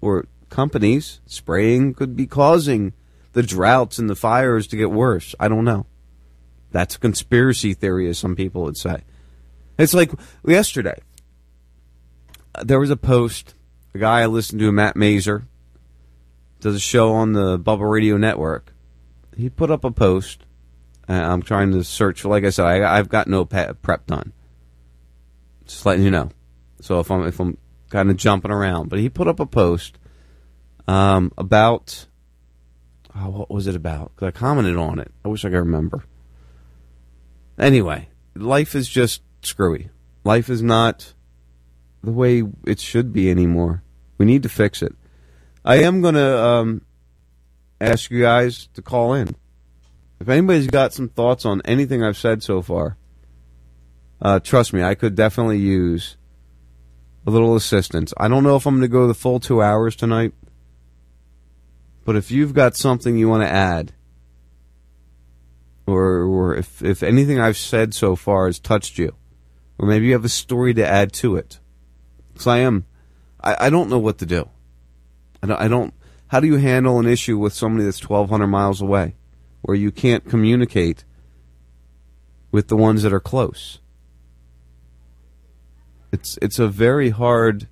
[0.00, 2.92] or companies spraying could be causing
[3.32, 5.34] the droughts and the fires to get worse.
[5.40, 5.86] I don't know.
[6.70, 9.02] That's a conspiracy theory, as some people would say.
[9.78, 10.10] It's like
[10.46, 11.00] yesterday.
[12.62, 13.54] There was a post.
[13.94, 15.46] A guy I listened to, Matt Mazer,
[16.60, 18.72] does a show on the Bubble Radio Network.
[19.36, 20.44] He put up a post.
[21.08, 22.24] I'm trying to search.
[22.24, 24.32] Like I said, I, I've got no prep done.
[25.66, 26.30] Just letting you know.
[26.80, 27.58] So if I'm if I'm
[27.88, 29.98] kind of jumping around, but he put up a post
[30.86, 32.06] um, about
[33.16, 34.14] oh, what was it about?
[34.16, 35.12] 'Cause I commented on it.
[35.24, 36.04] I wish I could remember.
[37.60, 39.90] Anyway, life is just screwy.
[40.24, 41.12] Life is not
[42.02, 43.82] the way it should be anymore.
[44.16, 44.94] We need to fix it.
[45.62, 46.82] I am going to um,
[47.78, 49.36] ask you guys to call in.
[50.20, 52.96] If anybody's got some thoughts on anything I've said so far,
[54.22, 56.16] uh, trust me, I could definitely use
[57.26, 58.14] a little assistance.
[58.16, 60.32] I don't know if I'm going to go the full two hours tonight,
[62.06, 63.92] but if you've got something you want to add,
[65.86, 69.14] or or if if anything I've said so far has touched you,
[69.78, 71.58] or maybe you have a story to add to it,
[72.32, 72.86] because I am,
[73.40, 74.48] I, I don't know what to do.
[75.42, 75.94] I don't, I don't.
[76.28, 79.16] How do you handle an issue with somebody that's 1,200 miles away,
[79.62, 81.04] where you can't communicate
[82.52, 83.80] with the ones that are close?
[86.12, 87.68] It's it's a very hard.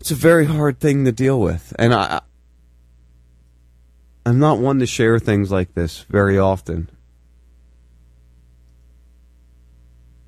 [0.00, 2.20] It's a very hard thing to deal with, and I.
[4.26, 6.90] I'm not one to share things like this very often.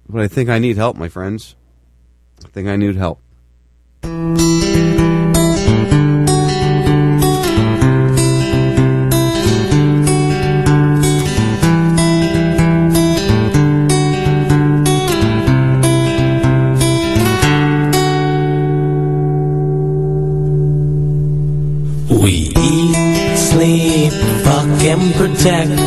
[0.08, 1.56] But I think I need help, my friends.
[2.44, 3.20] I think I need help.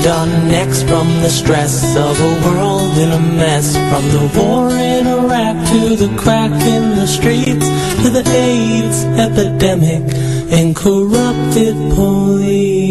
[0.03, 3.75] Necks from the stress of a world in a mess.
[3.75, 7.67] From the war in Iraq to the crack in the streets
[8.01, 10.01] to the AIDS epidemic
[10.51, 12.81] and corrupted police.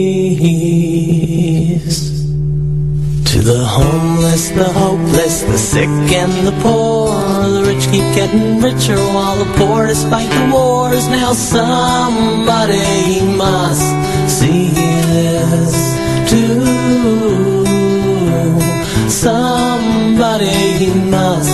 [3.33, 7.09] To the homeless, the hopeless, the sick and the poor.
[7.09, 11.09] The rich keep getting richer while the poor, despite the wars.
[11.09, 13.83] Now somebody must
[14.29, 16.70] see this too.
[19.09, 21.51] Somebody must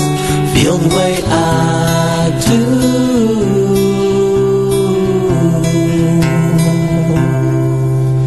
[0.55, 2.63] feel the way I do.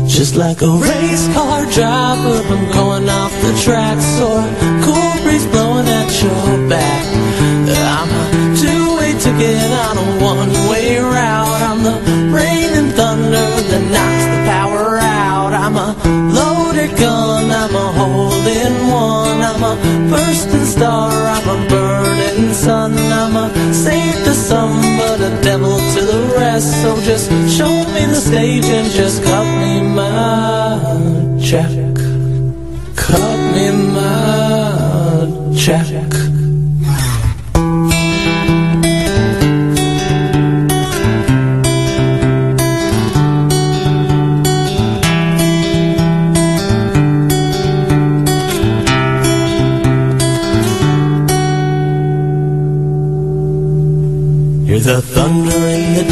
[0.07, 4.43] Just like a race car driver, I'm going off the tracks or
[4.84, 7.05] cool breeze blowing at your back.
[7.72, 11.62] I'm a two-way ticket on a one-way route.
[11.70, 11.95] I'm the
[12.36, 15.53] rain and thunder that knocks the power out.
[15.53, 15.95] I'm a
[16.80, 19.42] loaded gun, I'm a hole-in-one.
[19.42, 22.94] I'm a bursting star, I'm a burning sun.
[22.98, 26.82] I'm a saint to some, but a devil to the rest.
[26.82, 31.96] So just show me the stage and just cut me my check.
[32.96, 35.99] Cut me my check.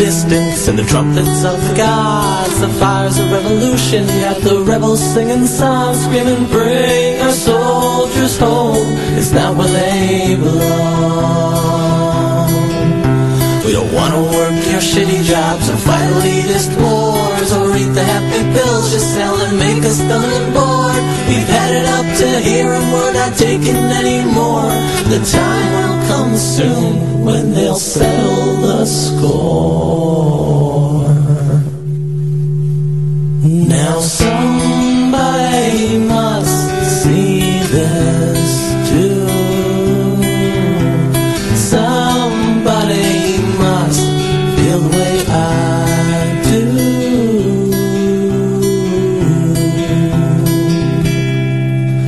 [0.08, 4.08] Distance and the trumpets of the gods, the fires of revolution.
[4.24, 8.92] yet the rebels singing songs, screaming, "Bring our soldiers home!
[9.20, 11.68] It's not where they belong."
[13.66, 18.06] We don't want to work your shitty jobs or fight elitist wars or eat the
[18.14, 21.04] happy pills you sell and make us done and bored.
[21.30, 24.72] We've had it up to here and we're not taking anymore.
[25.14, 29.48] The time come soon when they'll settle the score.
[33.76, 36.60] Now somebody must
[37.02, 38.44] see this
[38.90, 39.28] too.
[41.74, 43.20] Somebody
[43.64, 44.04] must
[44.56, 45.32] feel the way I
[46.52, 46.66] do.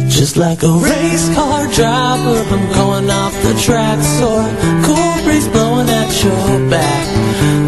[0.09, 4.43] Just like a race car dropper, I'm going off the tracks Or
[4.85, 7.07] cool breeze blowing at your back.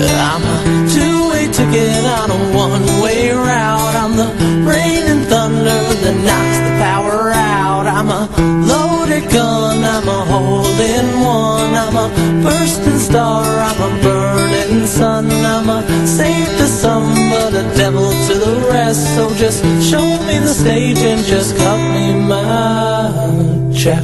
[0.02, 0.58] I'm a
[0.94, 3.96] two-way ticket on a one-way route.
[3.96, 4.30] I'm the
[4.66, 7.86] rain and thunder that knocks the power out.
[7.88, 8.24] I'm a
[8.66, 11.74] loaded gun, I'm a holding one.
[11.84, 12.08] I'm a
[12.44, 15.30] bursting star, I'm a burning sun.
[15.30, 19.04] I'm a saint to some, but a devil to the rest.
[19.16, 24.04] So just show me the stage and just cut me mine check.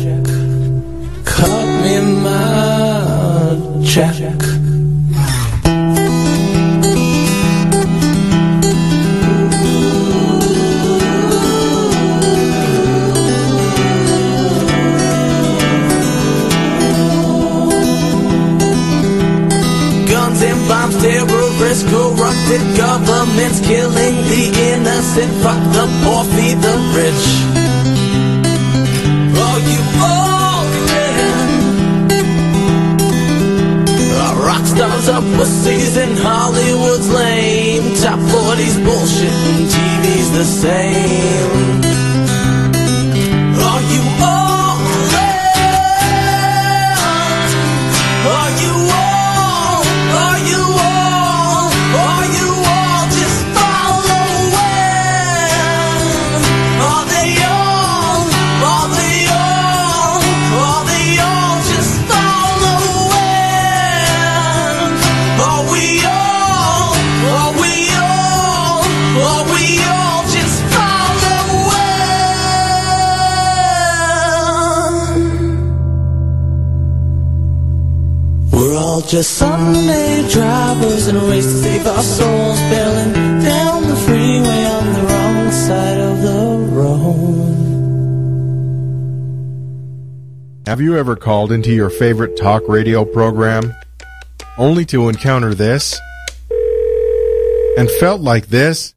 [1.24, 2.98] Cut me my
[20.40, 25.32] and bombs, terrorists, corrupted governments killing the innocent.
[25.44, 27.67] Fuck the poor, feed the rich.
[34.78, 37.96] Stars pussies and Hollywood's lame.
[37.96, 41.87] Top 40's bullshit and TV's the same.
[79.08, 84.94] Just Sunday drivers in a race to save our souls, barreling down the freeway on
[84.94, 87.48] the wrong side of the road.
[90.68, 93.74] Have you ever called into your favorite talk radio program
[94.58, 95.98] only to encounter this?
[97.78, 98.94] And felt like this?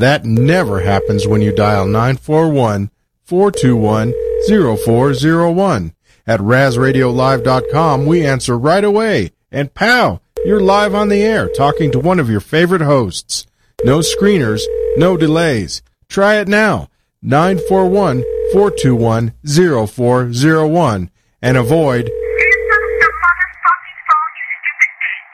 [0.00, 2.90] That never happens when you dial 941
[3.22, 4.12] 421
[4.50, 5.94] 0401.
[6.26, 9.32] At RazRadioLive.com, we answer right away.
[9.52, 13.46] And pow, you're live on the air talking to one of your favorite hosts.
[13.84, 14.62] No screeners,
[14.96, 15.82] no delays.
[16.08, 16.88] Try it now.
[17.22, 18.22] 941
[18.52, 21.10] 421 0401
[21.42, 22.10] and avoid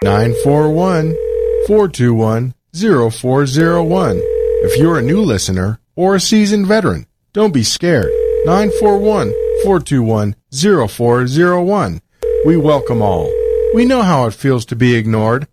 [0.02, 1.14] 941
[1.66, 4.20] 421 0401.
[4.62, 8.10] If you're a new listener or a seasoned veteran, don't be scared.
[8.44, 9.32] 941
[9.64, 10.36] 421
[10.88, 12.00] 0401.
[12.46, 13.30] We welcome all.
[13.74, 15.46] We know how it feels to be ignored.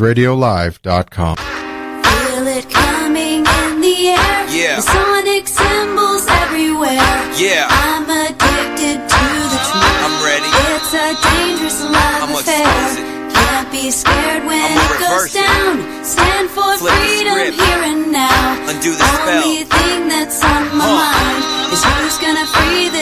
[0.00, 1.36] RazRadioLive.com.
[1.36, 4.48] Feel it coming in the air.
[4.48, 4.76] Yeah.
[4.76, 6.96] The sonic symbols everywhere.
[7.36, 7.68] Yeah.
[7.68, 10.00] I'm addicted to the truth.
[10.00, 10.48] I'm ready.
[10.74, 12.64] It's a dangerous love I'ma affair.
[12.64, 13.36] expose.
[13.36, 15.44] Can't be scared when it goes reverse it.
[15.44, 16.04] down.
[16.04, 18.68] Stand for Flip freedom here and now.
[18.70, 19.44] Undo the spell.
[19.44, 19.79] Only thing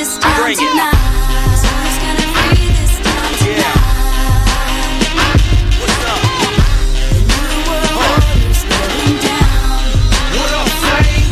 [0.08, 0.64] this town Bring it.
[0.64, 0.96] tonight.
[1.52, 2.72] Is gonna free
[3.44, 3.84] tonight.
[5.80, 6.20] What's up?
[7.12, 9.84] The new world order's going down.
[10.32, 11.28] What up, Fame?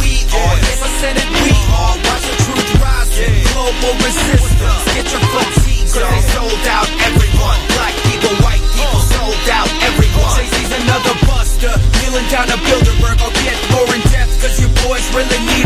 [0.00, 1.96] We are, yes, I said it, we are.
[2.00, 3.44] Watch the truth rising.
[3.52, 4.84] Global resistance.
[4.96, 7.60] Get your fatigue, cause they sold out everyone.
[7.76, 10.32] Black people, white people, sold out everyone.
[10.40, 11.72] Jay-Z's another buster.
[12.00, 13.20] Kneeling down a Bilderberg.
[13.20, 15.65] I'll get more in depth, cause you boys really need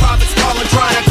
[0.00, 1.09] prophets calling, trying to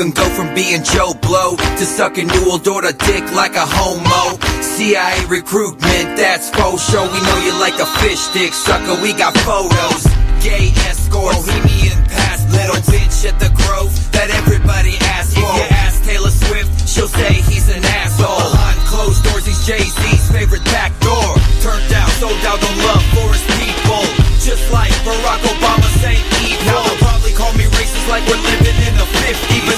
[0.00, 4.40] can go from being Joe Blow to sucking Newell daughter dick like a homo.
[4.64, 7.04] CIA recruitment, that's faux show.
[7.04, 8.96] We know you like a fish stick sucker.
[9.04, 10.08] We got photos.
[10.40, 15.44] Gay escort, bohemian past, little bitch at the Grove that everybody asks for.
[15.44, 18.40] If you ask Taylor Swift, she'll say he's an asshole.
[18.56, 21.28] Behind closed doors, he's Jay Z's favorite back door.
[21.60, 24.00] Turned out, sold out the love for his people.
[24.40, 26.72] Just like Barack Obama saying evil.
[26.72, 29.69] Now they'll probably call me racist like we're living in the 50s.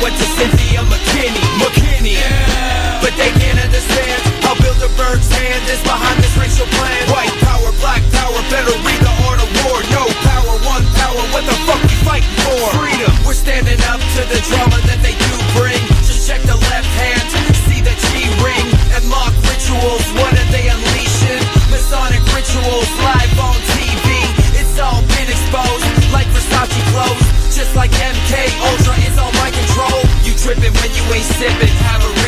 [0.00, 1.44] Went to Cynthia McKinney.
[1.60, 2.16] McKinney.
[3.04, 7.00] But they can't understand how Bilderberg's hand is behind this racial plan.
[7.12, 9.76] White power, black power, better read the art of war.
[9.92, 12.64] No power, one power, what the fuck we fighting for?
[12.80, 13.12] Freedom.
[13.28, 15.80] We're standing up to the drama that they do bring.
[16.08, 17.24] Just check the left hand,
[17.68, 18.66] see the G ring.
[18.96, 21.44] And mock rituals, what are they unleashing?
[21.68, 24.08] Masonic rituals live on TV.
[24.56, 27.29] It's all been exposed like Versace clothes.
[30.54, 31.68] Tripping when you ain't sipping.
[31.68, 32.19] Have a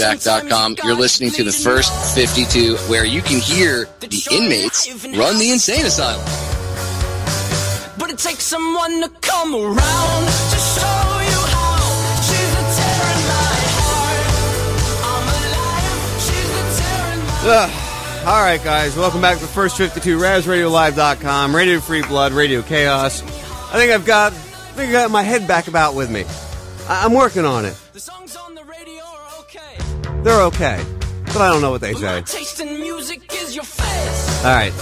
[0.00, 0.76] from FederalJack.com.
[0.84, 5.86] You're listening to the first 52, where you can hear the inmates run the insane
[5.86, 6.24] asylum.
[7.98, 11.78] But it takes someone to come around to show you how.
[12.22, 14.26] She's the terror in my heart.
[15.04, 16.22] I'm alive.
[16.22, 17.70] She's the terror in my Ugh.
[18.26, 23.22] All right, guys, welcome back to the first 52, RazRadioLive.com, Radio Free Blood, Radio Chaos.
[23.72, 24.36] I think I've got, I
[24.74, 26.24] think I've got my head back about with me.
[26.88, 27.74] I- I'm working on it.
[30.22, 30.84] They're okay,
[31.26, 32.20] but I don't know what they say.
[32.22, 34.44] taste music is your face.
[34.44, 34.72] All right.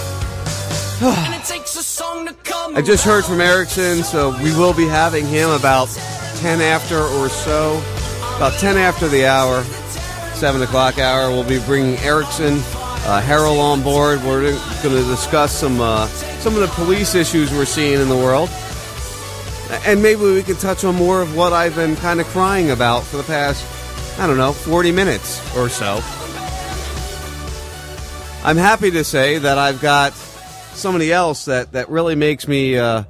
[1.01, 4.73] and it takes a song to come I just heard from Erickson, so we will
[4.73, 5.87] be having him about
[6.39, 7.81] 10 after or so.
[8.35, 9.63] About 10 after the hour,
[10.33, 12.55] 7 o'clock hour, we'll be bringing Erickson,
[13.05, 14.21] uh, Harold on board.
[14.23, 14.51] We're
[14.83, 16.07] going to discuss some, uh,
[16.41, 18.49] some of the police issues we're seeing in the world.
[19.85, 23.03] And maybe we can touch on more of what I've been kind of crying about
[23.03, 23.63] for the past,
[24.19, 26.01] I don't know, 40 minutes or so.
[28.43, 30.11] I'm happy to say that I've got
[30.73, 33.05] somebody else that, that really makes me uh,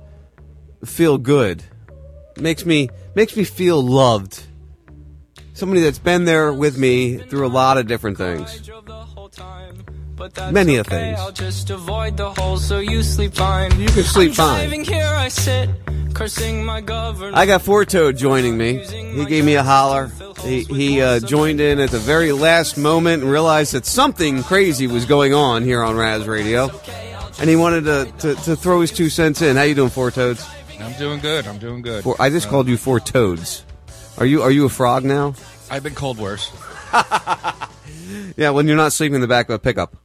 [0.86, 1.64] feel good,
[2.38, 4.44] makes me makes me feel loved.
[5.54, 8.70] Somebody that's been there with me through a lot of different things,
[10.52, 11.20] many of okay, things.
[11.20, 13.80] I'll just avoid the hole so you sleep fine.
[13.80, 14.60] You can sleep I'm fine.
[14.68, 15.70] Driving here, I sit,
[16.14, 17.36] cursing my government.
[17.36, 18.78] I got Four Toad joining me.
[18.86, 20.12] He gave me a holler.
[20.44, 24.88] He, he uh, joined in at the very last moment and realized that something crazy
[24.88, 26.70] was going on here on Raz Radio,
[27.40, 29.56] and he wanted to, to, to throw his two cents in.
[29.58, 30.48] How you doing, Four Toads?
[30.80, 31.46] I'm doing good.
[31.46, 32.04] I'm doing good.
[32.04, 33.66] Four, I just Uh, called you Four Toads.
[34.18, 35.34] Are you are you a frog now?
[35.70, 36.52] I've been called worse.
[38.38, 39.96] Yeah, when you're not sleeping in the back of a pickup.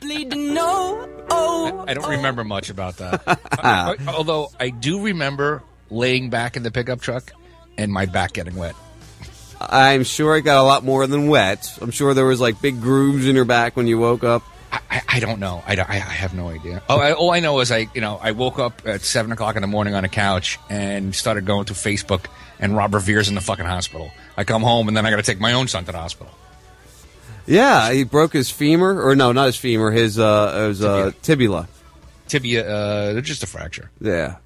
[0.00, 1.08] Bleed to know.
[1.30, 3.22] Oh, I don't remember much about that.
[3.64, 7.32] Uh, although I do remember laying back in the pickup truck
[7.78, 8.74] and my back getting wet.
[9.58, 11.78] I'm sure it got a lot more than wet.
[11.80, 14.42] I'm sure there was like big grooves in your back when you woke up.
[14.70, 15.62] I, I don't know.
[15.66, 16.82] I, don't- I, I have no idea.
[16.90, 19.56] Oh, I, all I know is I, you know, I woke up at seven o'clock
[19.56, 22.26] in the morning on a couch and started going to Facebook,
[22.58, 24.10] and Rob Revere's in the fucking hospital.
[24.36, 26.32] I come home and then I got to take my own son to the hospital.
[27.46, 31.68] Yeah, he broke his femur, or no, not his femur, his uh, his uh, tibia.
[32.28, 33.90] Tibia, uh, just a fracture.
[34.00, 34.36] Yeah,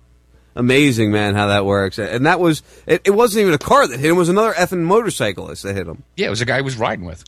[0.57, 1.99] amazing, man, how that works.
[1.99, 3.03] And that was it.
[3.05, 5.87] It wasn't even a car that hit him; it was another effing motorcyclist that hit
[5.87, 6.03] him.
[6.17, 7.25] Yeah, it was a guy he was riding with.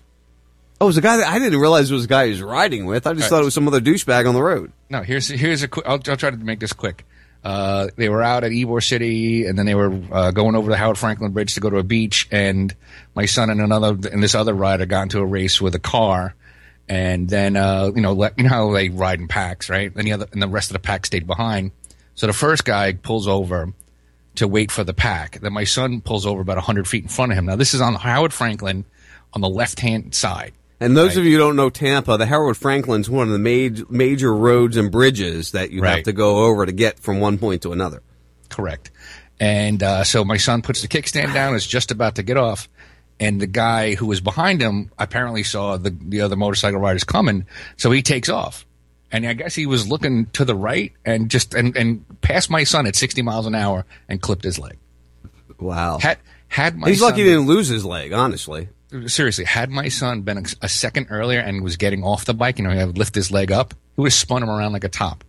[0.81, 2.43] Oh, it was a guy that I didn't realize it was a guy he was
[2.43, 3.07] riding with.
[3.07, 3.29] I just Right.
[3.31, 4.73] thought it was some other douchebag on the road.
[4.89, 5.87] No, here's here's a quick.
[5.87, 7.07] I'll, I'll try to make this quick.
[7.43, 10.77] Uh, they were out at Ybor City, and then they were uh, going over the
[10.77, 12.29] Howard Franklin Bridge to go to a beach.
[12.31, 12.75] And
[13.15, 16.35] my son and another and this other rider got into a race with a car.
[16.89, 19.95] And then uh, you know, let, you know how they ride in packs, right?
[19.95, 21.71] Then the other and the rest of the pack stayed behind.
[22.15, 23.73] So the first guy pulls over
[24.35, 25.41] to wait for the pack.
[25.41, 27.47] Then my son pulls over about hundred feet in front of him.
[27.47, 28.85] Now this is on Howard Franklin
[29.33, 30.53] on the left hand side.
[30.81, 33.85] And those of you who don't know Tampa, the Howard Franklin's one of the major
[33.91, 37.63] major roads and bridges that you have to go over to get from one point
[37.63, 38.03] to another.
[38.49, 38.91] Correct.
[39.39, 42.69] And uh, so my son puts the kickstand down, is just about to get off,
[43.19, 47.47] and the guy who was behind him apparently saw the the other motorcycle riders coming,
[47.77, 48.67] so he takes off.
[49.13, 52.65] And I guess he was looking to the right and just and, and passed my
[52.65, 54.79] son at 60 miles an hour and clipped his leg.
[55.59, 55.99] Wow.
[55.99, 56.19] Had
[56.49, 58.69] had my He's son lucky he didn't lose his leg, honestly.
[59.07, 62.59] Seriously, had my son been a, a second earlier and was getting off the bike,
[62.59, 64.85] you know, he would lift his leg up, he would have spun him around like
[64.85, 65.25] a top.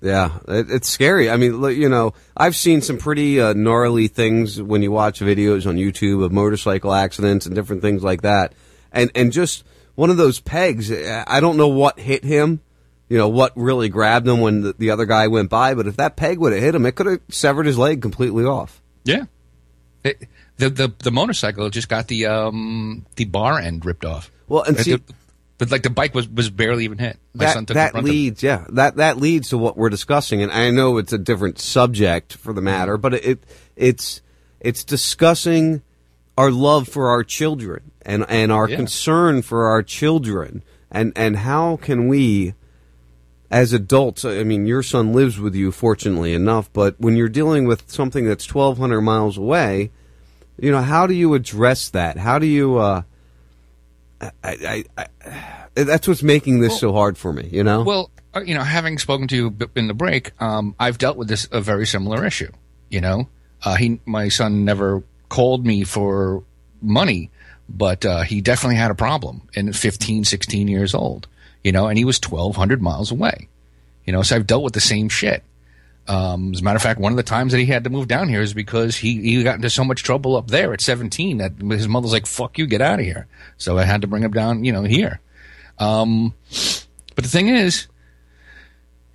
[0.00, 1.30] Yeah, it, it's scary.
[1.30, 5.66] I mean, you know, I've seen some pretty uh, gnarly things when you watch videos
[5.66, 8.52] on YouTube of motorcycle accidents and different things like that.
[8.92, 9.64] And and just
[9.94, 12.60] one of those pegs, I don't know what hit him,
[13.08, 15.96] you know, what really grabbed him when the, the other guy went by, but if
[15.96, 18.82] that peg would have hit him, it could have severed his leg completely off.
[19.04, 19.24] Yeah.
[20.02, 20.28] It,
[20.58, 24.30] the, the the motorcycle just got the um the bar end ripped off.
[24.48, 25.14] Well, and But see- the-
[25.56, 27.16] but like the bike was was barely even hit.
[27.32, 28.12] My son that took the that brunt of it.
[28.12, 31.60] leads, yeah, that that leads to what we're discussing, and I know it's a different
[31.60, 33.44] subject for the matter, but it
[33.76, 34.20] it's
[34.60, 35.82] it's discussing
[36.36, 38.76] our love for our children and and our Yeah.
[38.76, 42.54] concern for our children, and and how can we,
[43.48, 47.64] as adults, I mean, your son lives with you, fortunately enough, but when you're dealing
[47.66, 49.92] with something that's twelve hundred miles away,
[50.58, 52.16] you know, how do you address that?
[52.18, 52.78] How do you?
[52.78, 53.02] uh
[54.42, 57.82] I, I, I, that's what's making this so hard for me, you know?
[57.82, 61.28] Well, uh, you know, having spoken to you in the break, um, I've dealt with
[61.28, 62.50] this a very similar issue.
[62.90, 63.28] You know,
[63.64, 66.44] uh, he, my son, never called me for
[66.80, 67.30] money,
[67.68, 71.28] but uh, he definitely had a problem And 15, 16 years old.
[71.62, 73.48] You know, and he was twelve hundred miles away.
[74.04, 75.42] You know, so I've dealt with the same shit.
[76.06, 78.08] Um, as a matter of fact, one of the times that he had to move
[78.08, 81.38] down here is because he, he got into so much trouble up there at 17
[81.38, 83.26] that his mother's like, fuck you, get out of here.
[83.56, 85.20] So I had to bring him down, you know, here.
[85.78, 86.34] Um,
[87.14, 87.86] but the thing is,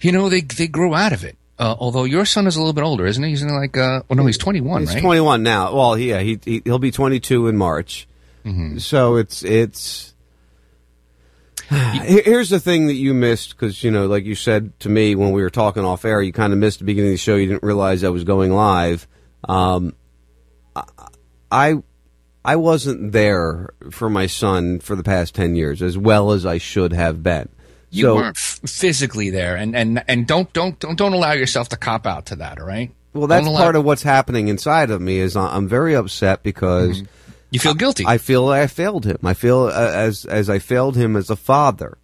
[0.01, 1.37] you know, they, they grow out of it.
[1.59, 3.31] Uh, although your son is a little bit older, isn't he?
[3.31, 5.01] He's in like, uh, well, no, he's 21, He's right?
[5.01, 5.75] 21 now.
[5.75, 8.07] Well, yeah, he, he he'll be 22 in March.
[8.45, 8.77] Mm-hmm.
[8.77, 10.13] So it's it's.
[12.03, 15.15] Here- Here's the thing that you missed because you know, like you said to me
[15.15, 17.35] when we were talking off air, you kind of missed the beginning of the show.
[17.35, 19.07] You didn't realize I was going live.
[19.47, 19.93] Um,
[21.51, 21.75] I
[22.45, 26.57] I wasn't there for my son for the past ten years as well as I
[26.57, 27.49] should have been.
[27.91, 31.69] You so, weren't f- physically there, and, and, and don't, don't, don't, don't allow yourself
[31.69, 32.91] to cop out to that, all right?
[33.13, 35.17] Well, that's allow- part of what's happening inside of me.
[35.17, 37.11] Is I'm very upset because Mm-hmm.
[37.51, 38.05] You feel guilty.
[38.05, 39.17] I feel I failed him.
[39.23, 41.97] I feel uh, as as I failed him as a father.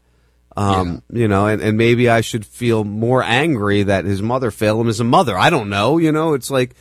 [0.57, 4.79] Um, you know, and, and maybe I should feel more angry that his mother failed
[4.79, 5.37] him as a mother.
[5.37, 5.97] I don't know.
[5.97, 6.75] You know, it's like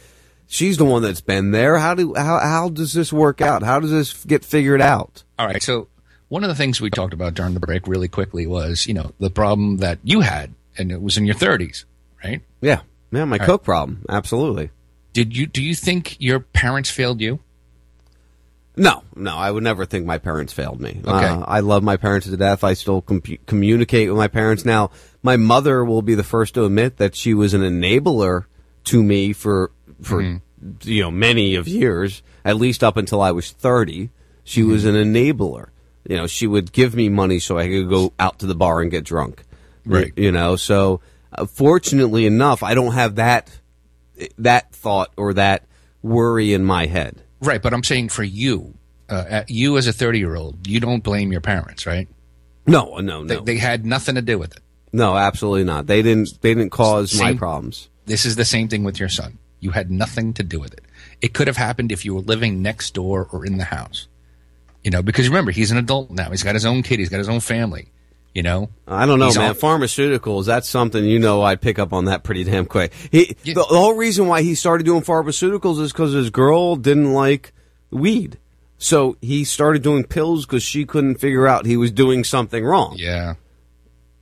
[0.47, 1.79] she's the one that's been there.
[1.79, 3.63] How do how how does this work out?
[3.63, 5.25] How does this get figured out?
[5.39, 5.63] All right.
[5.63, 5.89] So
[6.29, 9.13] one of the things we talked about during the break really quickly was, you know,
[9.19, 11.85] the problem that you had, and it was in your 30s,
[12.23, 12.43] right?
[12.61, 13.47] Yeah, yeah, my All right.
[13.47, 14.05] coke problem.
[14.09, 14.71] Absolutely.
[15.13, 15.47] Did you?
[15.47, 17.41] Do you think your parents failed you?
[18.77, 21.01] No, no, I would never think my parents failed me.
[21.07, 21.27] Okay.
[21.27, 22.65] Uh, I love my parents to death.
[22.65, 24.91] I still com- communicate with my parents now.
[25.23, 28.47] My mother will be the first to admit that she was an enabler
[28.85, 29.71] to me for
[30.03, 30.89] for Mm-hmm.
[30.91, 34.11] you know many of years, at least up until I was thirty.
[34.43, 34.71] She Mm-hmm.
[34.73, 35.69] was an enabler.
[36.09, 38.81] You know, she would give me money so I could go out to the bar
[38.81, 39.45] and get drunk.
[39.87, 40.13] Right.
[40.17, 41.01] You know, so
[41.33, 43.51] uh, fortunately enough, I don't have that
[44.39, 45.65] that thought or that
[46.03, 47.23] worry in my head.
[47.45, 47.63] Right.
[47.63, 48.75] But I'm saying for you,
[49.09, 52.09] uh, you as a 30 year old, you don't blame your parents, right?
[52.67, 53.25] No, no, no.
[53.25, 54.63] They, they had nothing to do with it.
[54.93, 55.87] No, absolutely not.
[55.87, 56.41] They didn't.
[56.41, 57.91] They didn't cause my problems.
[58.07, 59.39] This is the same thing with your son.
[59.61, 60.83] You had nothing to do with it.
[61.21, 64.09] It could have happened if you were living next door or in the house.
[64.83, 66.31] You know, because remember, he's an adult now.
[66.31, 66.99] He's got his own kid.
[66.99, 67.89] He's got his own family.
[68.35, 69.51] You know, I don't know, He's man.
[69.51, 70.45] on- Pharmaceuticals.
[70.47, 71.43] That's something you know.
[71.43, 72.93] I'd pick up on that pretty damn quick.
[73.13, 77.13] He the, the whole reason why he started doing pharmaceuticals is because his girl didn't
[77.13, 77.53] like
[77.93, 78.39] weed.
[78.77, 82.97] So he started doing pills because she couldn't figure out he was doing something wrong.
[82.99, 83.35] Yeah.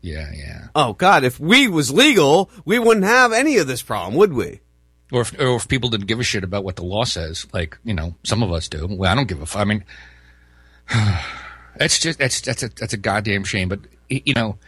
[0.03, 0.67] Yeah, yeah.
[0.75, 4.61] Oh God, if weed was legal, we wouldn't have any of this problem, would we?
[5.11, 7.79] Or if, or if people didn't give a shit about what the law says, like
[7.83, 8.87] you know, some of us do.
[8.91, 9.43] Well, I don't give a.
[9.43, 9.85] F- I mean,
[11.77, 13.69] that's just that's that's a that's a goddamn shame.
[13.69, 14.59] But you know,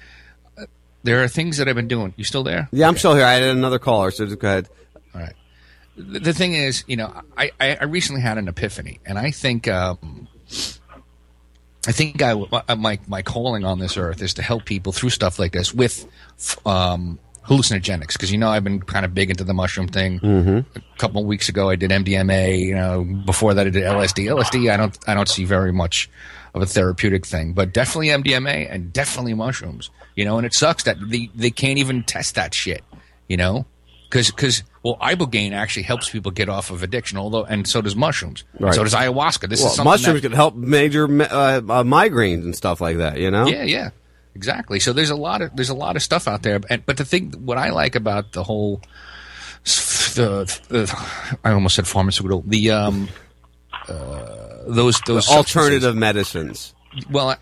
[1.02, 2.14] there are things that I've been doing.
[2.16, 2.68] You still there?
[2.72, 3.24] Yeah, I'm still here.
[3.24, 4.68] I had another caller, so just go ahead.
[5.14, 5.34] All right.
[5.96, 9.30] The, the thing is, you know, I, I I recently had an epiphany, and I
[9.30, 10.26] think um,
[11.86, 12.34] I think I
[12.74, 16.08] my my calling on this earth is to help people through stuff like this with
[16.64, 20.20] um, hallucinogenics because you know I've been kind of big into the mushroom thing.
[20.20, 20.78] Mm-hmm.
[20.78, 22.58] A couple of weeks ago, I did MDMA.
[22.58, 24.24] You know, before that, I did LSD.
[24.24, 26.08] LSD, I don't I don't see very much
[26.54, 29.90] of a therapeutic thing, but definitely MDMA and definitely mushrooms.
[30.14, 32.82] You know, and it sucks that they they can't even test that shit.
[33.28, 33.66] You know,
[34.08, 37.18] because because well, ibogaine actually helps people get off of addiction.
[37.18, 38.44] Although, and so does mushrooms.
[38.60, 38.74] Right.
[38.74, 39.48] So does ayahuasca.
[39.48, 42.98] This well, is something mushrooms that, could help major uh, uh, migraines and stuff like
[42.98, 43.18] that.
[43.18, 43.46] You know.
[43.46, 43.90] Yeah, yeah,
[44.34, 44.78] exactly.
[44.78, 46.60] So there's a lot of there's a lot of stuff out there.
[46.70, 48.80] And but the thing, what I like about the whole,
[49.64, 52.44] the, the I almost said pharmaceutical.
[52.46, 53.08] The um,
[53.88, 56.74] uh, those those alternative medicines.
[57.10, 57.36] Well, uh,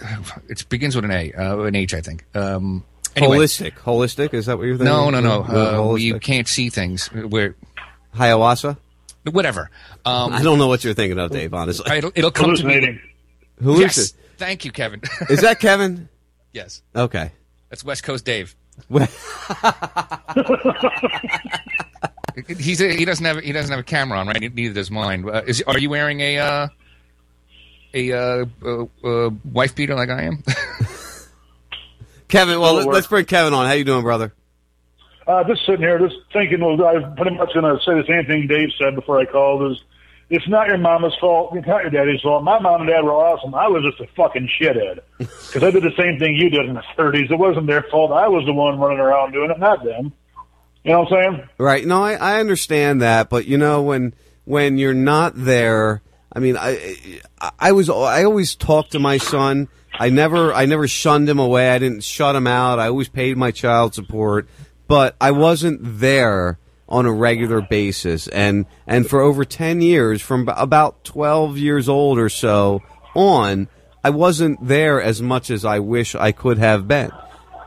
[0.48, 2.24] it begins with an A, uh, an H, I think.
[2.36, 2.84] Um,
[3.16, 3.38] anyway.
[3.38, 3.72] Holistic.
[3.78, 4.34] Holistic.
[4.34, 4.92] Is that what you're thinking?
[4.94, 5.92] No, no, no.
[5.92, 7.06] Uh, you can't see things.
[7.08, 7.54] Where
[8.14, 8.76] Hiawatha.
[9.30, 9.70] whatever.
[10.04, 11.54] Um, I don't know what you're thinking of, Dave.
[11.54, 12.74] Honestly, It'll, it'll come to me.
[12.74, 13.00] Hallucinating.
[13.80, 13.98] Yes.
[13.98, 15.00] Hallucin- Thank you, Kevin.
[15.28, 16.08] Is that Kevin?
[16.52, 16.82] yes.
[16.94, 17.32] Okay.
[17.70, 18.54] That's West Coast Dave.
[22.36, 24.54] We- He's a, he doesn't have he doesn't have a camera on, right?
[24.54, 25.28] Neither does mine.
[25.28, 26.68] Uh, is are you wearing a uh,
[27.94, 30.42] a uh, uh, uh, wife beater like I am?
[32.28, 32.60] Kevin.
[32.60, 33.66] Well, let, us bring Kevin on.
[33.66, 34.34] How you doing, brother?
[35.26, 36.60] Uh, just sitting here, just thinking.
[36.60, 39.72] Well, I'm pretty much going to say the same thing Dave said before I called.
[39.72, 39.82] Is
[40.30, 41.56] it's not your mama's fault.
[41.56, 42.44] It's not your daddy's fault.
[42.44, 43.54] My mom and dad were awesome.
[43.54, 46.74] I was just a fucking shithead because I did the same thing you did in
[46.74, 47.30] the '30s.
[47.30, 48.12] It wasn't their fault.
[48.12, 50.12] I was the one running around doing it, not them.
[50.88, 51.48] You know what I'm saying?
[51.58, 51.86] Right.
[51.86, 54.14] No, I, I understand that, but you know when
[54.46, 56.00] when you're not there,
[56.32, 57.20] I mean, I
[57.60, 59.68] I- was I always talked to my son.
[59.92, 61.68] I never I never shunned him away.
[61.68, 62.78] I didn't shut him out.
[62.78, 64.48] I always paid my child support,
[64.86, 66.58] but I wasn't there
[66.88, 68.26] on a regular basis.
[68.28, 72.82] And and for over 10 years from about 12 years old or so
[73.14, 73.68] on,
[74.02, 77.10] I wasn't there as much as I wish I could have been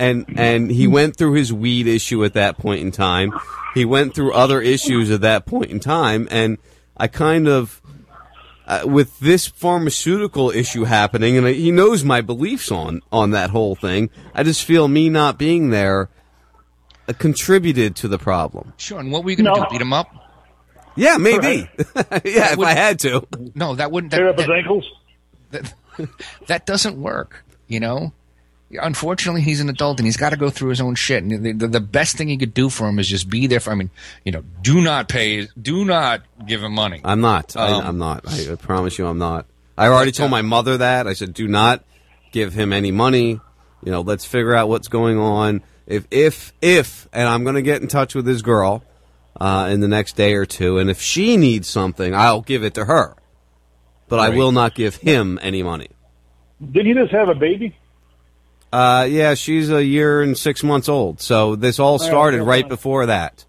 [0.02, 3.32] and and he went through his weed issue at that point in time.
[3.76, 6.58] He went through other issues at that point in time, and
[6.98, 7.82] I kind of.
[8.68, 13.76] Uh, with this pharmaceutical issue happening, and he knows my beliefs on on that whole
[13.76, 16.10] thing, I just feel me not being there
[17.10, 18.72] uh, contributed to the problem.
[18.78, 19.00] Sure.
[19.00, 19.68] And what were you going to do?
[19.72, 20.08] Beat him up?
[20.96, 21.68] Yeah, maybe.
[22.24, 23.28] yeah, if I had to.
[23.56, 24.14] No, that wouldn't.
[24.14, 24.90] Tear up his that, ankles.
[25.50, 25.74] that,
[26.48, 27.44] that doesn't work.
[27.68, 28.14] You know.
[28.82, 31.24] Unfortunately, he's an adult and he's got to go through his own shit.
[31.24, 33.60] And the, the, the best thing he could do for him is just be there
[33.60, 33.72] for.
[33.72, 33.90] I mean,
[34.24, 37.02] you know, do not pay, do not give him money.
[37.04, 37.56] I'm not.
[37.56, 38.28] I, Um, I'm not.
[38.28, 39.46] I, I promise you, I'm not.
[39.78, 41.08] I already told my mother that.
[41.08, 41.84] I said, do not
[42.32, 43.40] give him any money.
[43.84, 45.64] You know, let's figure out what's going on.
[45.88, 48.84] If, if, if, and I'm going to get in touch with this girl
[49.40, 52.76] uh, in the next day or two, and if she needs something, I'll give it
[52.76, 53.16] to her.
[54.08, 55.88] But I will not give him any money.
[56.62, 57.76] Didn't you just have a baby?
[58.72, 61.20] Uh, yeah, she's a year and six months old.
[61.20, 63.46] So this all started right before that.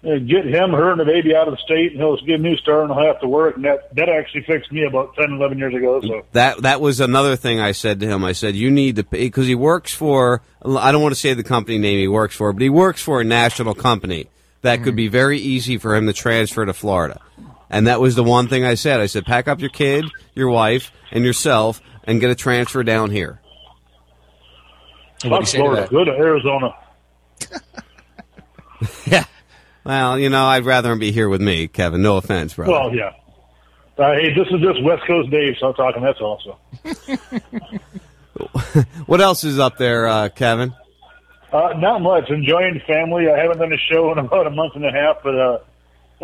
[0.00, 2.56] Get him, her, and the baby out of the state, and he'll get a new
[2.56, 3.56] start, and he'll have to work.
[3.56, 6.00] And that that actually fixed me about 10, 11 years ago.
[6.00, 8.22] So That that was another thing I said to him.
[8.22, 10.40] I said you need to pay because he works for.
[10.64, 13.20] I don't want to say the company name he works for, but he works for
[13.20, 14.28] a national company
[14.62, 17.20] that could be very easy for him to transfer to Florida.
[17.68, 19.00] And that was the one thing I said.
[19.00, 23.10] I said pack up your kid, your wife, and yourself, and get a transfer down
[23.10, 23.40] here.
[25.22, 26.74] Fuck Florida, go to Arizona.
[29.06, 29.24] yeah.
[29.84, 32.02] Well, you know, I'd rather him be here with me, Kevin.
[32.02, 32.72] No offense, brother.
[32.72, 33.12] Well, yeah.
[33.98, 36.02] Uh, hey, this is just West Coast Dave, so I'm talking.
[36.02, 36.58] That's also.
[39.06, 40.72] what else is up there, uh, Kevin?
[41.52, 42.30] Uh, not much.
[42.30, 43.28] Enjoying family.
[43.28, 45.58] I haven't done a show in about a month and a half, but uh,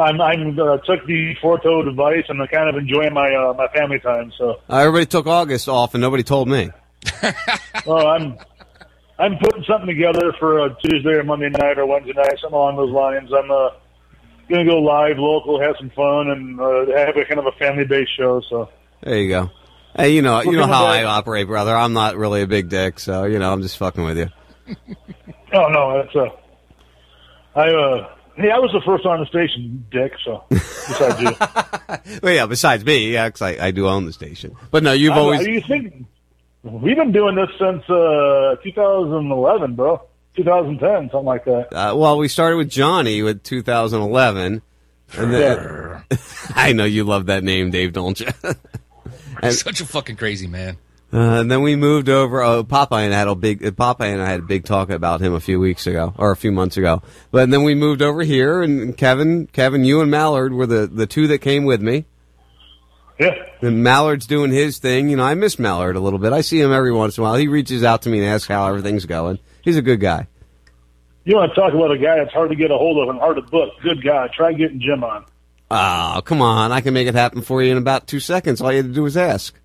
[0.00, 3.68] I'm I'm uh, took the Forto device and I'm kind of enjoying my uh, my
[3.68, 4.32] family time.
[4.36, 6.70] So, Uh, everybody took August off, and nobody told me.
[7.86, 8.38] well, I'm
[9.18, 12.76] I'm putting something together for a Tuesday or Monday night or Wednesday night, something along
[12.76, 13.30] those lines.
[13.32, 13.70] I'm uh,
[14.48, 17.84] gonna go live, local, have some fun, and uh, have a kind of a family
[17.84, 18.40] based show.
[18.48, 18.68] So,
[19.02, 19.50] There you go.
[19.96, 21.74] Hey, you know, you know how I operate, brother.
[21.74, 24.28] I'm not really a big dick, so you know, I'm just fucking with you.
[25.52, 26.30] oh no, that's uh,
[27.54, 30.12] I uh, hey, I was the first on the station, Dick.
[30.24, 31.30] So, besides you.
[32.22, 32.46] Well, yeah.
[32.46, 34.56] Besides me, yeah, 'cause I, I do own the station.
[34.72, 35.46] But no, you've I- always.
[35.46, 36.06] You think
[36.64, 40.02] we've been doing this since uh, 2011, bro?
[40.36, 41.72] 2010, something like that.
[41.72, 44.62] Uh, well, we started with Johnny with 2011,
[45.16, 46.04] and then
[46.56, 48.26] I know you love that name, Dave, don't you?
[49.42, 50.76] and, Such a fucking crazy man.
[51.12, 52.42] uh, and then we moved over.
[52.42, 53.64] Oh, Popeye and I had a big.
[53.64, 56.32] uh, Popeye and I had a big talk about him a few weeks ago, or
[56.32, 57.00] a few months ago.
[57.30, 61.06] But then we moved over here, and Kevin, Kevin, you and Mallard were the the
[61.06, 62.06] two that came with me.
[63.18, 63.34] Yeah.
[63.62, 65.08] And Mallard's doing his thing.
[65.08, 66.32] You know, I miss Mallard a little bit.
[66.32, 67.36] I see him every once in a while.
[67.36, 69.38] He reaches out to me and asks how everything's going.
[69.62, 70.26] He's a good guy.
[71.24, 73.18] You want to talk about a guy that's hard to get a hold of and
[73.18, 73.70] hard to book?
[73.82, 74.28] Good guy.
[74.34, 75.24] Try getting Jim on.
[75.70, 76.72] Oh, come on.
[76.72, 78.60] I can make it happen for you in about two seconds.
[78.60, 79.58] All you had to do was ask.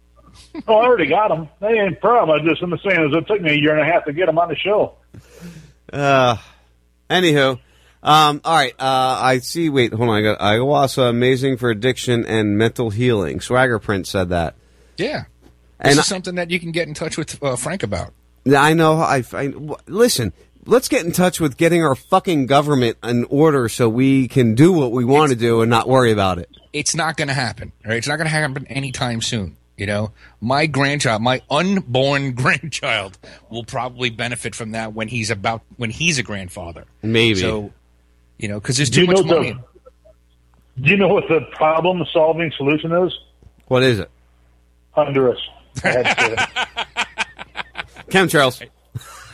[0.68, 1.50] Oh, I already got him.
[1.60, 2.39] That ain't a problem.
[2.39, 4.30] I just am saying is it took me a year and a half to get
[4.30, 4.95] him on the show.
[5.91, 6.38] Uh,
[7.10, 7.60] Anywho,
[8.04, 8.74] um, all right.
[8.80, 9.70] Uh, I see.
[9.70, 10.16] Wait, hold on.
[10.16, 13.41] I got ayahuasca, amazing for addiction and mental healing.
[13.41, 14.56] Swagger Print said that.
[14.97, 15.26] Yeah.
[15.80, 18.14] And This I- is something that you can get in touch with uh, Frank about.
[18.45, 18.95] Yeah, I know.
[19.00, 19.54] I, I
[19.88, 20.34] listen.
[20.66, 24.72] Let's get in touch with getting our fucking government in order so we can do
[24.72, 26.50] what we want to do and not worry about it.
[26.74, 27.72] It's not going to happen.
[27.86, 29.56] Right, it's not going to happen anytime soon.
[29.78, 33.18] You know, my grandchild, my unborn grandchild,
[33.50, 36.86] will probably benefit from that when he's about when he's a grandfather.
[37.02, 37.39] Maybe.
[37.39, 37.72] So,
[38.40, 39.54] you know, because there's Do too you much know money.
[39.54, 43.14] the Do you know what the problem solving solution is?
[43.68, 44.10] What is it?
[44.92, 45.38] Honduras.
[45.84, 46.06] I Charles.
[46.16, 48.10] to say it.
[48.10, 48.68] Chemtrails.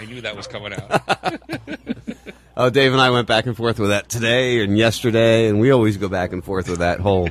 [0.01, 1.01] I knew that was coming out.
[2.57, 5.71] Oh, Dave and I went back and forth with that today and yesterday, and we
[5.71, 7.29] always go back and forth with that whole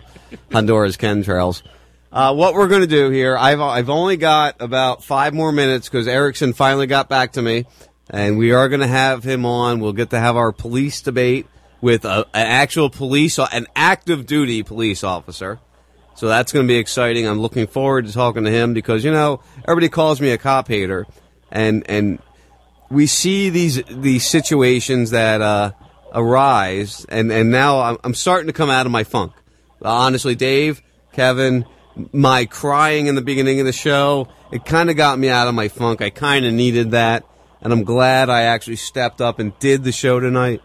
[0.52, 1.62] Honduras chemtrails.
[2.12, 5.88] Uh, what we're going to do here, I've I've only got about five more minutes
[5.88, 7.64] because Erickson finally got back to me,
[8.10, 9.80] and we are going to have him on.
[9.80, 11.46] We'll get to have our police debate
[11.84, 15.58] with a, an actual police, an active duty police officer.
[16.16, 17.28] So that's going to be exciting.
[17.28, 20.66] I'm looking forward to talking to him because you know everybody calls me a cop
[20.66, 21.06] hater,
[21.50, 22.20] and and
[22.88, 25.72] we see these these situations that uh,
[26.14, 29.34] arise, and and now I'm, I'm starting to come out of my funk.
[29.82, 30.80] Honestly, Dave,
[31.12, 31.66] Kevin,
[32.12, 35.54] my crying in the beginning of the show, it kind of got me out of
[35.54, 36.00] my funk.
[36.00, 37.24] I kind of needed that,
[37.60, 40.62] and I'm glad I actually stepped up and did the show tonight.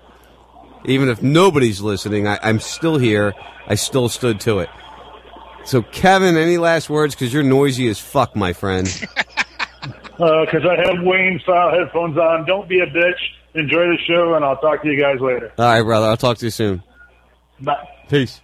[0.86, 3.34] Even if nobody's listening, I, I'm still here.
[3.68, 4.70] I still stood to it.
[5.66, 7.14] So, Kevin, any last words?
[7.16, 8.86] Because you're noisy as fuck, my friend.
[8.86, 9.06] Because
[10.66, 12.46] Uh, I have Wayne style headphones on.
[12.46, 13.20] Don't be a bitch.
[13.54, 15.52] Enjoy the show, and I'll talk to you guys later.
[15.58, 16.08] All right, brother.
[16.08, 16.84] I'll talk to you soon.
[17.62, 17.88] Bye.
[18.10, 18.42] Peace.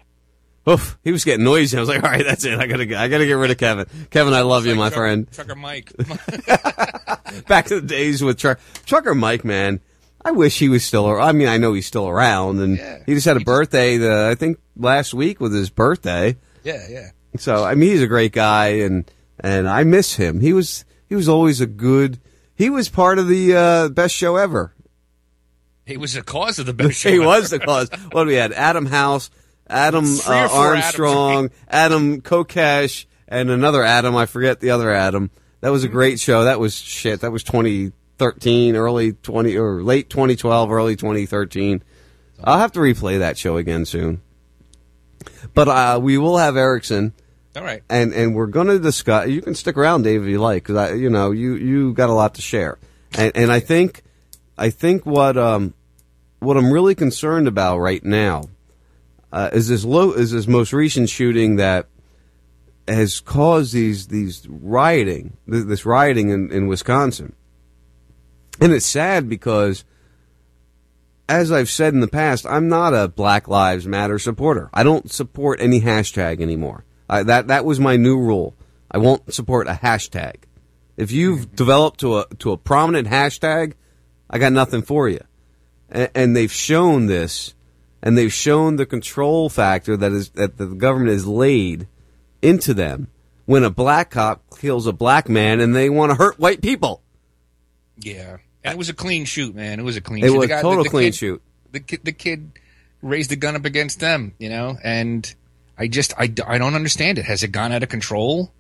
[0.68, 1.78] Oof, he was getting noisy.
[1.78, 2.60] I was like, all right, that's it.
[2.60, 3.86] I gotta, I gotta get rid of Kevin.
[4.10, 5.32] Kevin, I love you, my friend.
[5.32, 5.92] Trucker Mike.
[7.48, 9.80] Back to the days with Truck, Trucker Mike, man.
[10.26, 11.06] I wish he was still.
[11.22, 13.98] I mean, I know he's still around, and he just had a birthday.
[13.98, 16.36] The I think last week was his birthday.
[16.64, 17.12] yeah, yeah.
[17.38, 19.10] So I mean, he's a great guy, and
[19.40, 20.40] and I miss him.
[20.42, 22.20] He was he was always a good.
[22.56, 24.74] He was part of the uh, best show ever.
[25.86, 27.10] He was the cause of the best show.
[27.10, 27.26] he ever.
[27.28, 27.90] was the cause.
[28.12, 28.52] What do we had?
[28.52, 29.30] Adam House,
[29.68, 34.16] Adam uh, Armstrong, Adam Kokesh, and another Adam.
[34.16, 35.30] I forget the other Adam.
[35.62, 36.46] That was a great show.
[36.46, 37.22] That was shit.
[37.22, 37.44] That was
[38.18, 41.84] 2013, early 20 or late 2012, early 2013.
[42.44, 44.22] I'll have to replay that show again soon.
[45.54, 47.14] But uh, we will have Erickson.
[47.56, 47.84] All right.
[47.90, 49.30] And and we're going to discuss.
[49.30, 52.10] You can stick around, Dave, if you like, because I, you know, you you got
[52.10, 52.78] a lot to share.
[53.18, 54.04] And and I think,
[54.58, 55.74] I think what um,
[56.40, 58.44] what I'm really concerned about right now
[59.32, 61.88] uh, is this low is this most recent shooting that
[62.88, 67.34] has caused these these rioting this rioting in, in Wisconsin,
[68.60, 69.84] and it's sad because
[71.28, 74.70] as I've said in the past, I'm not a Black Lives Matter supporter.
[74.74, 76.86] I don't support any hashtag anymore.
[77.10, 78.56] I, that that was my new rule.
[78.92, 80.44] I won't support a hashtag.
[80.98, 83.74] If you've developed to a to a prominent hashtag,
[84.30, 85.22] I got nothing for you.
[85.90, 87.54] And, and they've shown this,
[88.02, 91.88] and they've shown the control factor that is that the government has laid
[92.42, 93.08] into them
[93.46, 97.02] when a black cop kills a black man and they want to hurt white people.
[97.98, 99.80] Yeah, and it was a clean shoot, man.
[99.80, 100.24] It was a clean.
[100.24, 100.38] It shoot.
[100.38, 101.42] was The guy- total the- the clean kid- shoot.
[101.72, 102.52] The kid, the kid
[103.02, 105.34] raised the gun up against them, you know, and
[105.78, 107.26] I just I, I don't understand it.
[107.26, 108.54] Has it gone out of control?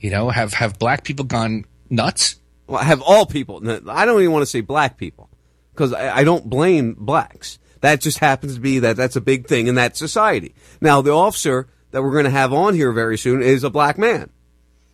[0.00, 2.36] You know, have have black people gone nuts?
[2.66, 3.60] Well, have all people.
[3.90, 5.28] I don't even want to say black people
[5.72, 7.58] because I, I don't blame blacks.
[7.80, 10.54] That just happens to be that that's a big thing in that society.
[10.80, 13.98] Now, the officer that we're going to have on here very soon is a black
[13.98, 14.30] man.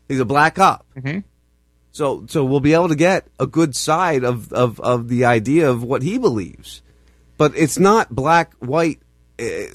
[0.09, 0.85] He's a black cop.
[0.97, 1.21] Mm-hmm.
[1.93, 5.69] So, so we'll be able to get a good side of, of, of the idea
[5.69, 6.83] of what he believes.
[7.37, 9.01] But it's not black, white,
[9.39, 9.69] eh,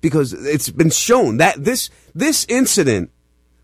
[0.00, 3.10] because it's been shown that this, this incident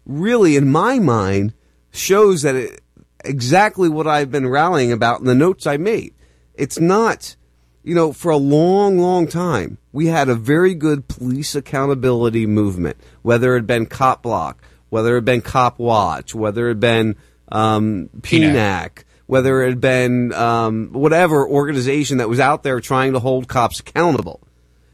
[0.06, 1.54] really, in my mind,
[1.90, 2.80] shows that it,
[3.24, 6.14] exactly what I've been rallying about in the notes I made.
[6.54, 7.36] It's not,
[7.82, 12.96] you know, for a long, long time, we had a very good police accountability movement,
[13.22, 16.80] whether it had been Cop Block, whether it had been Cop Watch, whether it had
[16.80, 17.16] been
[17.50, 23.18] um, PINAC, whether it had been um, whatever organization that was out there trying to
[23.20, 24.40] hold cops accountable.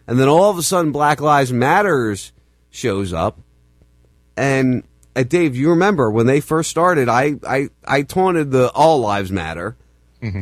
[0.06, 2.32] And then all of a sudden, Black Lives Matters
[2.70, 3.38] shows up,
[4.36, 4.82] and
[5.14, 7.08] uh, Dave, you remember when they first started?
[7.08, 9.76] I I, I taunted the All Lives Matter.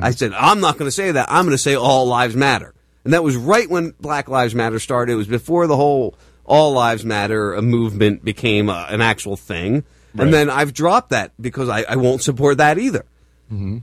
[0.03, 1.31] I said I'm not going to say that.
[1.31, 4.79] I'm going to say All Lives Matter, and that was right when Black Lives Matter
[4.79, 5.13] started.
[5.13, 9.85] It was before the whole All Lives Matter uh, movement became uh, an actual thing.
[10.15, 10.25] Right.
[10.25, 13.05] And then I've dropped that because I, I won't support that either.
[13.53, 13.79] Mm-hmm.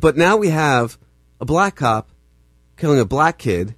[0.00, 0.98] But now we have
[1.40, 2.08] a black cop
[2.76, 3.74] killing a black kid,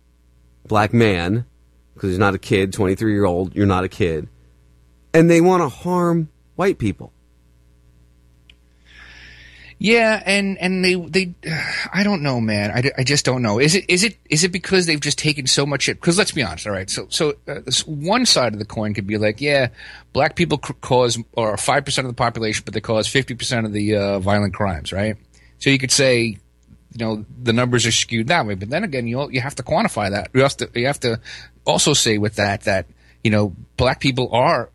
[0.66, 1.47] black man,
[1.95, 4.29] because he's not a kid, 23 year old, you're not a kid,
[5.14, 7.12] and they want to harm white people.
[9.81, 11.35] Yeah, and and they they,
[11.95, 12.72] I don't know, man.
[12.72, 13.61] I, I just don't know.
[13.61, 16.01] Is it is it is it because they've just taken so much shit?
[16.01, 16.91] Because let's be honest, all right.
[16.91, 19.68] So so uh, one side of the coin could be like, yeah,
[20.12, 23.72] black people cause or five percent of the population, but they cause fifty percent of
[23.72, 25.16] the uh, violent crimes, right?
[25.59, 26.39] So you could say, you
[26.99, 28.55] know, the numbers are skewed that way.
[28.55, 30.31] But then again, you you have to quantify that.
[30.35, 31.20] You have to you have to
[31.64, 32.87] also say with that that
[33.22, 34.70] you know black people are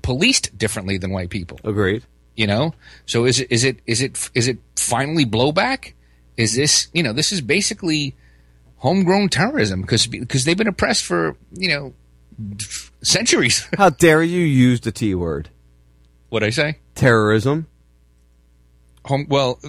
[0.00, 1.60] policed differently than white people.
[1.62, 2.04] Agreed.
[2.36, 2.74] You know,
[3.06, 5.92] so is it is it is it is it finally blowback?
[6.36, 8.14] Is this you know this is basically
[8.78, 11.94] homegrown terrorism because because they've been oppressed for you know
[13.02, 13.68] centuries.
[13.78, 15.48] How dare you use the T word?
[16.34, 16.78] what I say?
[16.96, 17.68] Terrorism.
[19.04, 19.60] Home well.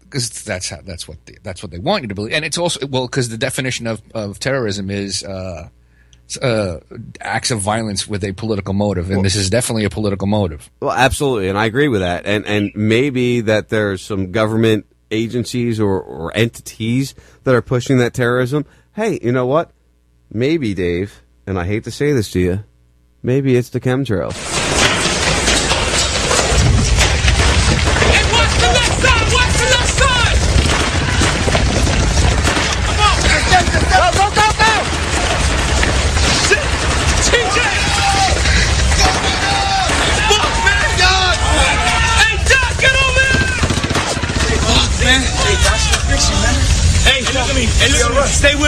[0.00, 2.58] Because that's how that's what they, that's what they want you to believe, and it's
[2.58, 5.70] also well because the definition of, of terrorism is uh,
[6.40, 6.78] uh,
[7.20, 10.70] acts of violence with a political motive, and this is definitely a political motive.
[10.80, 12.26] Well, absolutely, and I agree with that.
[12.26, 17.14] And and maybe that there's some government agencies or, or entities
[17.44, 18.64] that are pushing that terrorism.
[18.94, 19.70] Hey, you know what?
[20.30, 22.64] Maybe Dave, and I hate to say this to you,
[23.22, 24.51] maybe it's the chemtrails.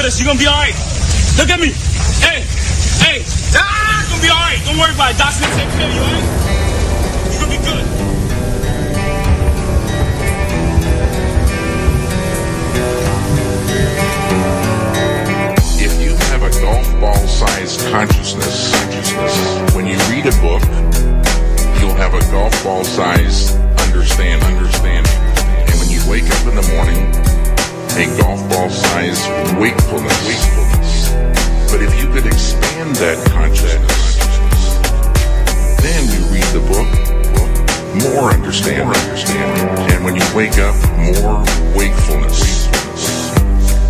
[0.05, 0.21] With.
[0.21, 0.77] You're gonna be alright.
[1.39, 1.73] Look at me.
[2.21, 2.45] Hey,
[3.01, 3.65] hey, Doc,
[4.11, 4.61] gonna be alright.
[4.65, 5.19] Don't worry about it.
[5.19, 6.29] Doc's gonna take care of you, alright?
[7.33, 7.85] You're gonna be good.
[15.81, 20.63] if you have a golf ball sized consciousness, consciousness, when you read a book,
[21.81, 23.57] you'll have a golf ball sized
[23.89, 25.13] understand, understanding.
[25.69, 27.34] And when you wake up in the morning,
[27.97, 29.25] a golf ball sized
[29.61, 31.13] wakefulness, wakefulness.
[31.71, 34.17] But if you could expand that consciousness,
[35.81, 36.91] then you read the book,
[38.03, 39.95] more understanding, more understanding.
[39.95, 41.39] And when you wake up, more
[41.77, 42.69] wakefulness.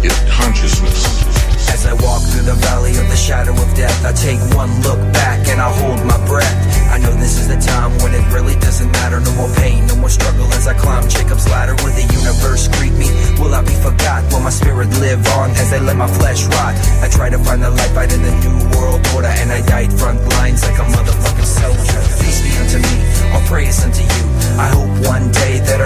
[0.05, 1.34] It's consciousness.
[1.73, 5.01] As I walk through the valley of the shadow of death, I take one look
[5.13, 6.55] back and I hold my breath.
[6.91, 9.21] I know this is the time when it really doesn't matter.
[9.21, 11.75] No more pain, no more struggle as I climb Jacob's ladder.
[11.83, 13.11] Will the universe greet me?
[13.41, 14.23] Will I be forgot?
[14.33, 16.75] Will my spirit live on as I let my flesh rot?
[17.03, 19.93] I try to find the light fight in the new world order, and I died
[19.93, 22.01] front lines like a motherfucking soldier.
[22.23, 22.95] Peace be unto me,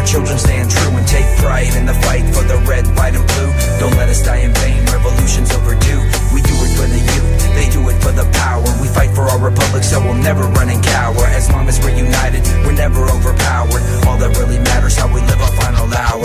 [0.08, 3.52] children stand true and take pride in the fight for the red, white, and blue.
[3.78, 6.00] Don't let us die in vain, revolution's overdue.
[6.32, 8.64] We do it for the youth, they do it for the power.
[8.80, 11.28] We fight for our republic, so we'll never run and cower.
[11.36, 13.84] As long as we're united, we're never overpowered.
[14.08, 16.18] All that really matters how we live our final hour.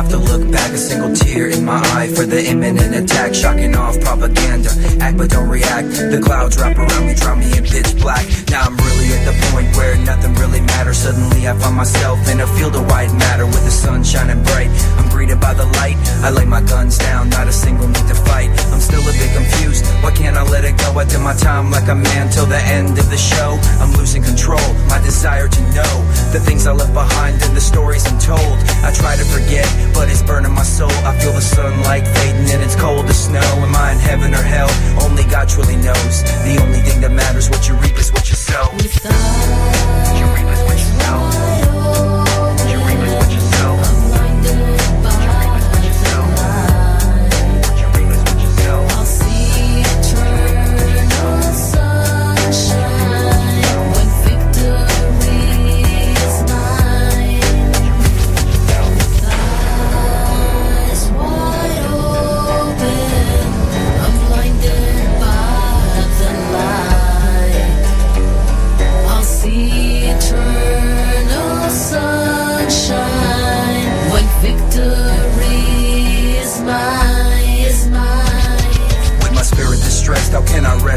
[0.00, 0.72] Have to look back.
[0.72, 3.34] A single tear in my eye for the imminent attack.
[3.34, 4.70] Shocking off propaganda.
[5.00, 5.88] Act but don't react.
[5.88, 8.24] The clouds wrap around me, drown me in pitch black.
[8.48, 9.36] Now I'm really at the
[9.80, 10.98] where nothing really matters.
[10.98, 14.68] Suddenly I find myself in a field of white matter with the sun shining bright.
[15.00, 15.96] I'm greeted by the light.
[16.20, 18.50] I lay my guns down, not a single need to fight.
[18.72, 19.88] I'm still a bit confused.
[20.04, 20.92] Why can't I let it go?
[21.00, 23.58] I did my time like a man till the end of the show.
[23.80, 24.68] I'm losing control.
[24.92, 25.94] My desire to know
[26.36, 28.56] the things I left behind and the stories I'm told.
[28.84, 29.66] I try to forget,
[29.96, 30.92] but it's burning my soul.
[31.08, 33.48] I feel the sunlight fading and it's cold as snow.
[33.64, 34.70] Am I in heaven or hell?
[35.00, 36.14] Only God truly knows.
[36.44, 39.69] The only thing that matters, what you reap is what you sow.
[40.18, 41.69] You reap what you sow.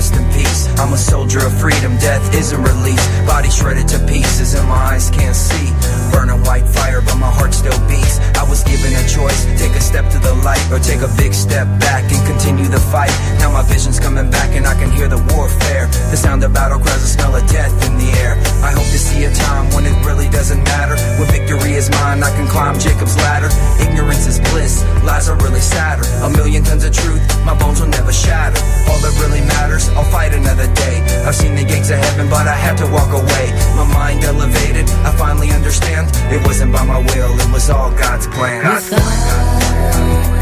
[0.03, 0.67] rest in peace.
[0.79, 3.07] I'm a soldier of freedom, death isn't release.
[3.25, 5.71] Body shredded to pieces and my eyes can't see.
[6.11, 8.19] Burn a white fire, but my heart still beats.
[8.43, 11.33] I was given a choice, take a step to the light or take a big
[11.33, 13.15] step back and continue the fight.
[13.39, 15.87] Now my vision's coming back and I can hear the warfare.
[16.11, 18.35] The sound of battle cries, the smell of death in the air.
[18.59, 20.99] I hope to see a time when it really doesn't matter.
[21.15, 23.47] When victory is mine, I can climb Jacob's ladder.
[23.79, 26.03] Ignorance is bliss, lies are really sadder.
[26.27, 28.59] A million tons of truth, my bones will never shatter.
[28.91, 30.99] All that really matters, I'll fight another day.
[31.23, 33.55] I've seen the gates of heaven, but I had to walk away.
[33.79, 36.11] My mind elevated, I finally understand.
[36.27, 40.32] It wasn't by my will, it was all God's plan.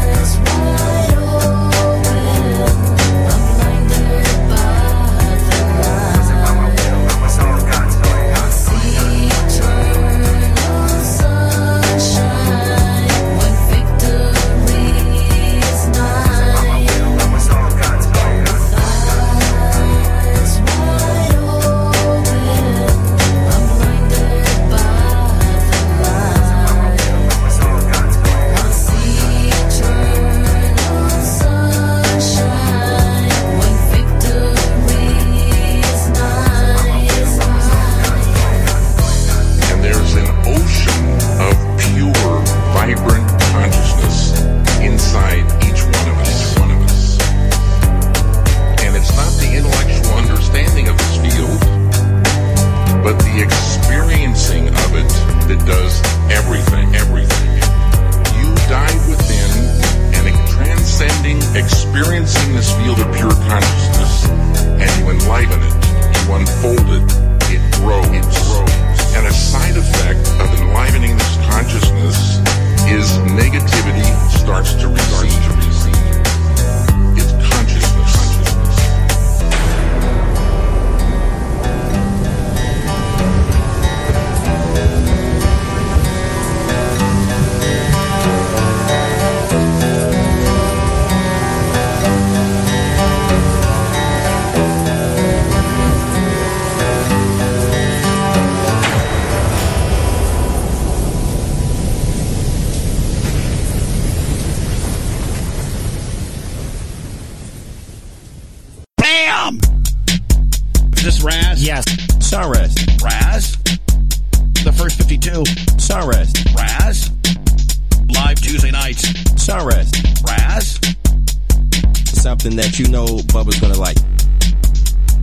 [122.52, 123.96] Something that you know Bubba's gonna like.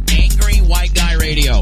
[0.09, 1.61] Angry White Guy Radio.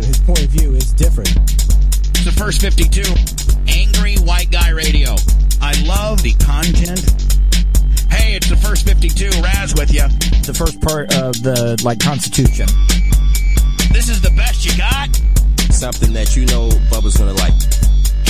[0.00, 1.28] His point of view is different.
[1.28, 3.04] It's the first 52.
[3.68, 5.14] Angry White Guy Radio.
[5.60, 7.04] I love the content.
[8.08, 9.28] Hey, it's the first 52.
[9.42, 10.08] Raz with you.
[10.48, 12.64] The first part of the like Constitution.
[13.92, 15.14] This is the best you got.
[15.70, 17.52] Something that you know Bubba's gonna like.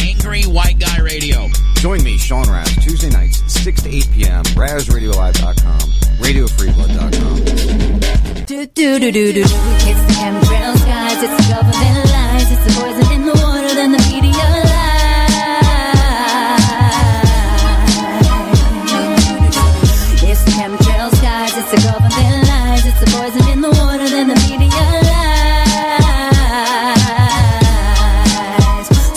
[0.02, 1.46] Angry White Guy Radio.
[1.76, 7.36] Join me, Sean Raz, Tuesday nights, 6 to 8 p.m., RazRadioLive.com, RadioFreeBlood.com.
[8.46, 9.40] Do do do do do.
[9.42, 11.22] It's the chemtrails, guys.
[11.22, 12.50] It's the government lies.
[12.52, 13.74] It's the poison in the water.
[13.74, 14.46] Then the media
[18.98, 20.22] lies.
[20.30, 21.56] It's the chemtrails, guys.
[21.56, 22.84] It's the government lies.
[22.86, 24.08] It's the poison in the water.
[24.08, 25.38] Then the media lies.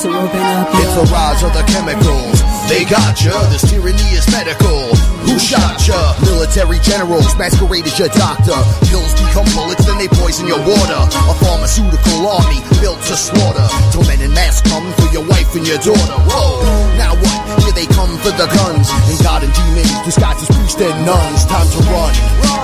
[0.02, 2.42] So open up It's the rise of the chemicals.
[2.70, 3.34] They got ya.
[3.50, 5.11] This tyranny is medical.
[5.42, 6.14] Shot ya?
[6.22, 8.56] Military generals masquerade as your doctor.
[8.86, 11.02] Pills become bullets, then they poison your water.
[11.02, 13.68] A pharmaceutical army built to slaughter.
[13.92, 16.18] Till men in mass come for your wife and your daughter.
[16.30, 16.62] Whoa.
[16.98, 17.61] Now what?
[17.72, 18.92] Here they come for the guns.
[19.08, 21.48] And God and demons disguised as priests and nuns.
[21.48, 22.12] Time to run.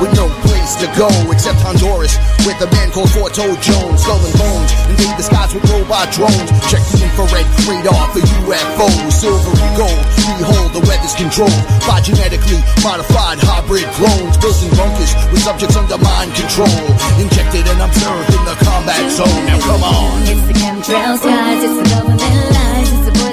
[0.04, 2.20] With no place to go except Honduras.
[2.44, 4.04] With a man called Forto Jones.
[4.04, 4.70] Skull and bones.
[4.92, 6.52] Invade the skies with robot drones.
[6.68, 9.16] Check the infrared radar for UFOs.
[9.16, 10.04] Silver and gold.
[10.44, 14.36] Behold, the weather's controlled by genetically modified hybrid clones.
[14.44, 16.84] Built in bunkers with subjects under mind control.
[17.16, 19.44] Injected and observed in the combat zone.
[19.48, 20.20] Now come on.
[20.28, 21.64] It's the chemtrails, guys.
[21.64, 22.57] It's the government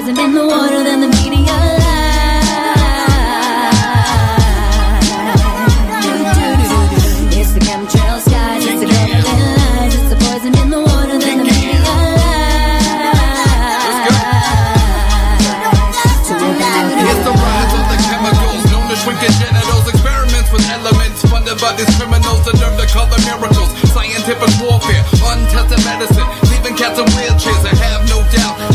[0.05, 0.13] lies.
[0.13, 0.83] It's the poison in the water.
[0.83, 2.45] Then the media lies.
[7.33, 8.65] It's the chemtrails, guys.
[8.65, 9.95] It's the lies.
[9.95, 11.17] It's the poison in the water.
[11.17, 11.81] The media
[17.05, 19.87] It's the rise of the chemicals known shrink genitals.
[19.89, 23.73] Experiments with elements funded by these criminals that learn to color miracles.
[23.89, 25.03] Scientific warfare,
[25.33, 27.65] untested medicine, leaving cats in wheelchairs.
[27.65, 28.74] I have no doubt that they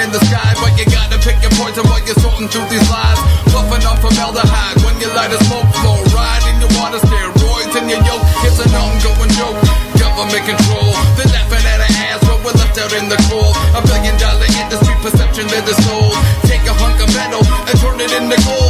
[0.00, 3.20] in the sky, but you gotta pick your poison while you're sorting through these lies.
[3.52, 7.84] Puffing on formaldehyde when you light a smoke flow, ride in your water steroids in
[7.84, 8.24] your yoke.
[8.48, 9.60] It's an ongoing joke.
[10.00, 10.88] government control.
[11.20, 13.52] They're laughing at our ass, but we're left out in the cold.
[13.76, 16.16] A billion dollar industry perception that is sold.
[16.48, 18.69] Take a hunk of metal and turn it into gold.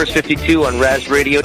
[0.00, 1.42] First 52 on Raz Radio.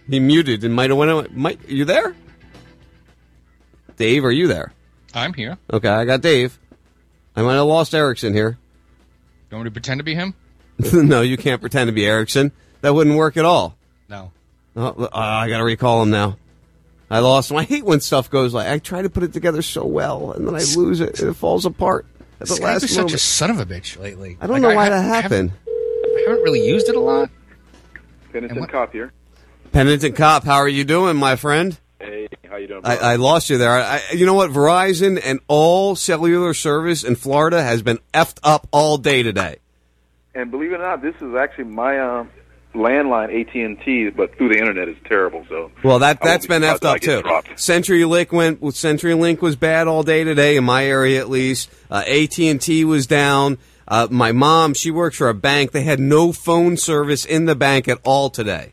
[0.09, 1.27] He muted and might have went away.
[1.31, 2.15] Might, you there?
[3.95, 4.73] Dave, are you there?
[5.13, 5.57] I'm here.
[5.71, 6.59] Okay, I got Dave.
[7.35, 8.57] I might have lost Erickson here.
[9.49, 10.33] You want me to pretend to be him?
[10.93, 12.51] no, you can't pretend to be Erickson.
[12.81, 13.77] That wouldn't work at all.
[14.09, 14.31] No.
[14.75, 16.37] Oh, uh, I got to recall him now.
[17.11, 17.57] I lost him.
[17.57, 20.47] I hate when stuff goes like I try to put it together so well, and
[20.47, 21.19] then I lose it.
[21.19, 22.05] and It falls apart
[22.39, 24.37] at the Skype last is such a son of a bitch lately.
[24.41, 25.51] I don't Like, know why ha- that haven't- happened.
[25.67, 27.29] I haven't really used it a lot.
[28.31, 29.11] Penitent Cop here.
[29.71, 31.77] Penitent cop, how are you doing, my friend?
[31.99, 32.81] Hey, how you doing?
[32.83, 33.71] I, I lost you there.
[33.71, 34.49] I, I- you know what?
[34.51, 39.57] Verizon and all cellular service in Florida has been effed up all day today.
[40.35, 42.29] and believe it or not, this is actually my um,
[42.73, 45.45] landline AT and T, but through the internet is terrible.
[45.49, 47.21] So Well, that I won't that's be been surprised effed up too.
[47.21, 47.49] dropped.
[47.55, 48.61] CenturyLink went.
[48.61, 51.69] well, CenturyLink was bad all day today in my area, at least.
[51.89, 53.57] Uh, AT and T was down.
[53.87, 55.71] Uh, my mom, she works for a bank.
[55.71, 58.71] They had no phone service in the bank at all today.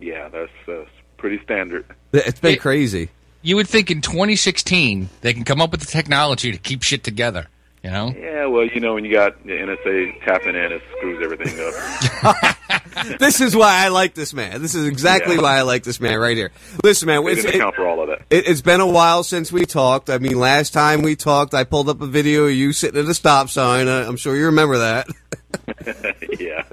[0.00, 0.84] Yeah, that's uh,
[1.18, 1.84] pretty standard.
[2.12, 3.10] It's been crazy.
[3.42, 7.04] You would think in 2016 they can come up with the technology to keep shit
[7.04, 7.46] together.
[7.82, 8.14] You know?
[8.16, 11.58] Yeah, well, you know, when you got the NSA tapping in, it screws everything
[12.24, 13.18] up.
[13.18, 14.62] this is why I like this man.
[14.62, 15.42] This is exactly Yeah.
[15.42, 16.52] why I like this man right here.
[16.84, 18.20] Listen, man, They it's, didn't it, account for all of that.
[18.30, 20.10] it, it's been a while since we talked.
[20.10, 23.08] I mean, last time we talked, I pulled up a video of you sitting at
[23.08, 23.88] a stop sign.
[23.88, 25.08] Uh, I'm sure you remember that.
[26.38, 26.64] yeah.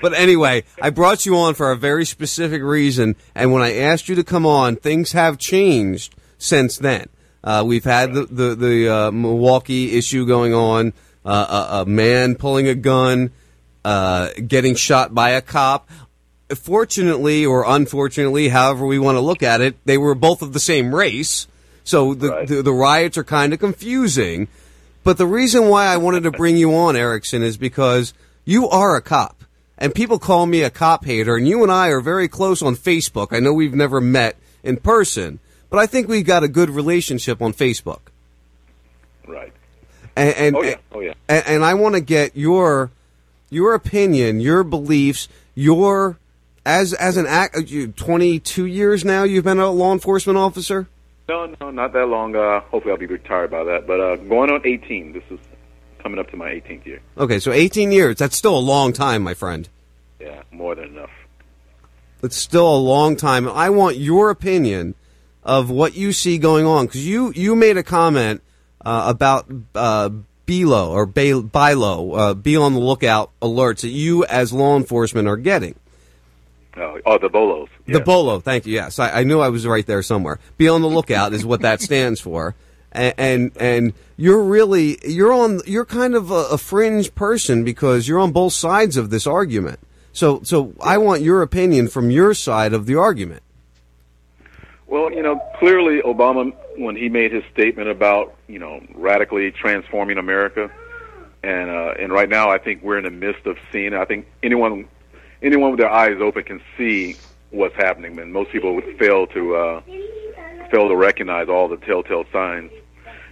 [0.00, 4.08] But anyway, I brought you on for a very specific reason, and when I asked
[4.08, 7.08] you to come on, things have changed since then.
[7.44, 10.94] Uh, we've had the the, the uh, Milwaukee issue going on,
[11.24, 13.30] uh, a, a man pulling a gun,
[13.84, 15.88] uh, getting shot by a cop.
[16.56, 20.60] Fortunately or unfortunately, however we want to look at it, they were both of the
[20.60, 21.46] same race,
[21.84, 24.48] so the the, the riots are kind of confusing.
[25.04, 28.14] But the reason why I wanted to bring you on, Erickson, is because
[28.46, 29.44] you are a cop.
[29.76, 32.76] And people call me a cop hater, and you and I are very close on
[32.76, 33.28] Facebook.
[33.32, 37.42] I know we've never met in person, but I think we've got a good relationship
[37.42, 38.00] on Facebook.
[39.26, 39.52] Right.
[40.16, 40.76] And, and Oh, yeah.
[40.92, 41.14] Oh, yeah.
[41.28, 42.90] And, and I want to get your
[43.50, 46.18] your opinion, your beliefs, your
[46.66, 47.70] as as an act.
[47.70, 49.22] You twenty two years now.
[49.24, 50.86] You've been a law enforcement officer.
[51.28, 52.36] No, no, not that long.
[52.36, 53.86] Uh, hopefully, I'll be retired by that.
[53.86, 55.12] But uh, going on 18.
[55.14, 55.40] This is
[56.02, 57.00] coming up to my 18th year.
[57.16, 58.16] Okay, so eighteen years.
[58.16, 59.68] That's still a long time, my friend.
[60.20, 61.10] Yeah, more than enough.
[62.22, 63.48] It's still a long time.
[63.48, 64.94] I want your opinion
[65.44, 68.42] of what you see going on because you you made a comment
[68.84, 70.10] uh, about uh,
[70.46, 75.38] or Bay- BILO, uh, be on the lookout alerts that you as law enforcement are
[75.38, 75.74] getting.
[76.76, 77.68] Oh, oh the bolos.
[77.86, 78.74] The BOLO, thank you.
[78.74, 80.40] Yes, I, I knew I was right there somewhere.
[80.58, 82.54] Be on the lookout is what that stands for.
[82.92, 88.06] And, and and you're really you're on you're kind of a, a fringe person because
[88.06, 89.80] you're on both sides of this argument.
[90.12, 93.42] So so I want your opinion from your side of the argument.
[94.86, 100.18] Well, you know, clearly Obama, when he made his statement about you know radically transforming
[100.18, 100.70] America,
[101.42, 103.94] and uh, and right now I think we're in the midst of seeing.
[103.94, 104.88] I think anyone
[105.42, 107.16] anyone with their eyes open can see
[107.50, 109.80] what's happening, and most people would fail to uh,
[110.70, 112.70] fail to recognize all the telltale signs.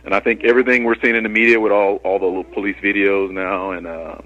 [0.04, 3.30] And I think everything we're seeing in the media with all all the police videos
[3.30, 4.18] now, and uh,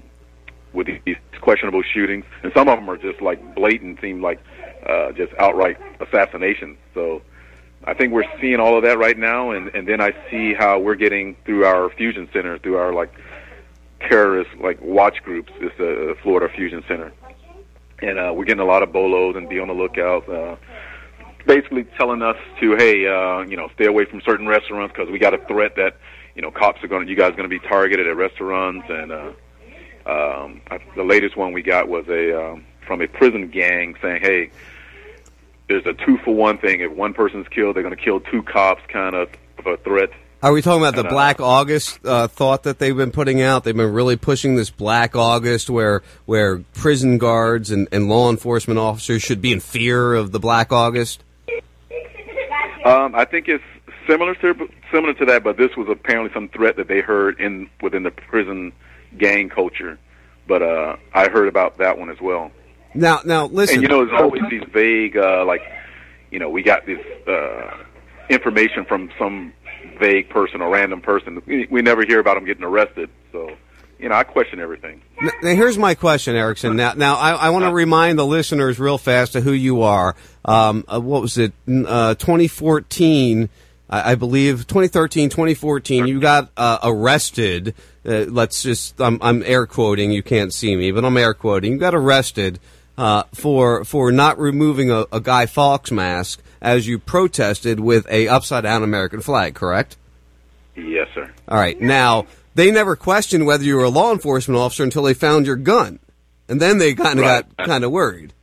[0.73, 4.39] with these questionable shootings, and some of them are just like blatant, seem like
[4.87, 6.77] uh, just outright assassinations.
[6.93, 7.21] So
[7.83, 10.79] I think we're seeing all of that right now, and and then I see how
[10.79, 13.13] we're getting through our fusion center, through our like
[14.01, 17.11] terrorist like watch groups, this uh, Florida Fusion Center,
[18.01, 20.27] and uh, we're getting a lot of bolos and be on the lookout.
[20.29, 20.55] Uh,
[21.45, 25.17] basically telling us to hey, uh, you know, stay away from certain restaurants because we
[25.17, 25.97] got a threat that
[26.35, 29.11] you know cops are going, to you guys going to be targeted at restaurants, and
[29.11, 29.31] uh,
[30.05, 34.21] um, I, the latest one we got was a um, from a prison gang saying
[34.21, 34.51] hey,
[35.67, 36.81] there's a two for one thing.
[36.81, 39.29] If one person's killed, they're going to kill two cops, kind of
[39.65, 40.09] a threat.
[40.41, 43.63] Are we talking about the uh, Black August uh, thought that they've been putting out?
[43.63, 48.79] They've been really pushing this Black August, where where prison guards and, and law enforcement
[48.79, 51.23] officers should be in fear of the Black August.
[52.85, 53.63] Um, I think it's
[54.07, 57.67] similar to similar to that, but this was apparently some threat that they heard in
[57.81, 58.71] within the prison
[59.17, 59.97] gang culture.
[60.47, 62.51] But uh, I heard about that one as well.
[62.93, 63.75] Now, now listen.
[63.75, 65.61] And you know, there's always these vague, uh, like,
[66.31, 67.83] you know, we got this uh,
[68.29, 69.53] information from some
[69.99, 71.41] vague person or random person.
[71.45, 73.09] We, we never hear about them getting arrested.
[73.31, 73.51] So,
[73.99, 75.01] you know, I question everything.
[75.21, 76.75] Now, here's my question, Erickson.
[76.75, 80.15] Now, now I, I want to remind the listeners real fast of who you are.
[80.45, 81.53] Um, uh, what was it?
[81.67, 83.49] Uh, 2014,
[83.89, 86.07] I, I believe, 2013, 2014.
[86.07, 87.73] You got uh, arrested.
[88.05, 90.11] Uh, let's just, I'm, I'm air quoting.
[90.11, 91.73] You can't see me, but I'm air quoting.
[91.73, 92.59] You got arrested
[92.97, 98.27] uh, for for not removing a, a Guy Fawkes mask as you protested with a
[98.27, 99.53] upside down American flag.
[99.53, 99.95] Correct?
[100.75, 101.31] Yes, sir.
[101.47, 101.79] All right.
[101.79, 102.25] Now,
[102.55, 105.99] they never questioned whether you were a law enforcement officer until they found your gun.
[106.49, 107.45] And then they kind of Right.
[107.57, 108.33] got kind of worried.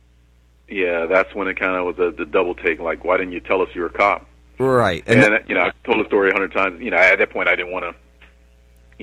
[0.69, 2.79] Yeah, that's when it kind of was a, the double take.
[2.79, 4.25] Like, why didn't you tell us you were a cop?
[4.57, 5.03] Right.
[5.07, 6.81] And, And, then, you know, I told the story a hundred times.
[6.81, 7.95] You know, at that point, I didn't want to.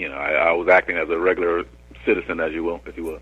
[0.01, 1.65] You know, I, I was acting as a regular
[2.07, 3.21] citizen, as you will, if you will.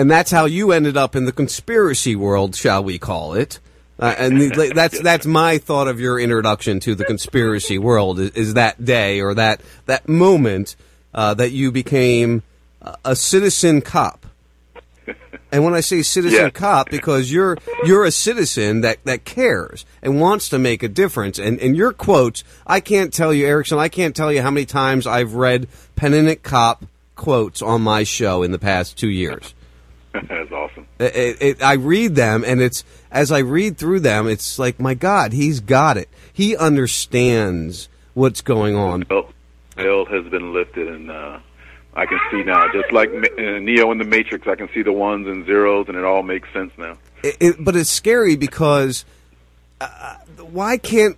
[0.00, 3.60] And that's how you ended up in the conspiracy world, shall we call it.
[3.98, 8.30] Uh, and the, that's that's my thought of your introduction to the conspiracy world is,
[8.30, 10.74] is that day or that that moment
[11.12, 12.42] uh, that you became
[13.04, 14.24] a, citizen cop.
[15.52, 16.50] And when I say citizen Yeah.
[16.50, 21.38] cop, because you're you're a citizen that, that cares and wants to make a difference.
[21.38, 24.64] And and your quotes, I can't tell you, Erickson, I can't tell you how many
[24.64, 26.86] times I've read penitent cop
[27.16, 29.52] quotes on my show in the past two years.
[30.28, 30.86] that's awesome.
[30.98, 34.94] It, it, I read them, and it's as I read through them, it's like, my
[34.94, 36.08] God, he's got it.
[36.32, 39.04] He understands what's going on.
[39.04, 39.32] Veil,
[39.76, 41.38] veil has been lifted, and uh,
[41.94, 44.92] I can see now, just like uh, Neo in the Matrix, I can see the
[44.92, 46.98] ones and zeros, and it all makes sense now.
[47.22, 49.04] It, but it's scary because
[49.80, 51.16] uh, why can't?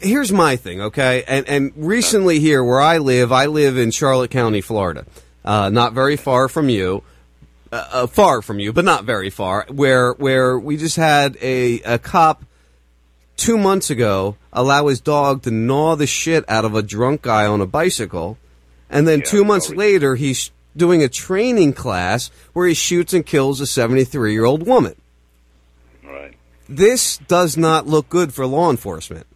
[0.00, 1.24] Here's my thing, okay?
[1.28, 5.06] And and recently here where I live, I live in Charlotte County, Florida,
[5.44, 7.02] uh, not very far from you.
[7.72, 9.66] Uh, uh, far from you, but not very far.
[9.68, 12.44] Where where we just had a, a cop
[13.36, 17.44] two months ago allow his dog to gnaw the shit out of a drunk guy
[17.44, 18.38] on a bicycle,
[18.88, 23.60] and then two months later he's doing a training class where he shoots and kills
[23.60, 24.94] a 73 year old woman.
[26.04, 26.34] Right.
[26.68, 29.26] This does not look good for law enforcement.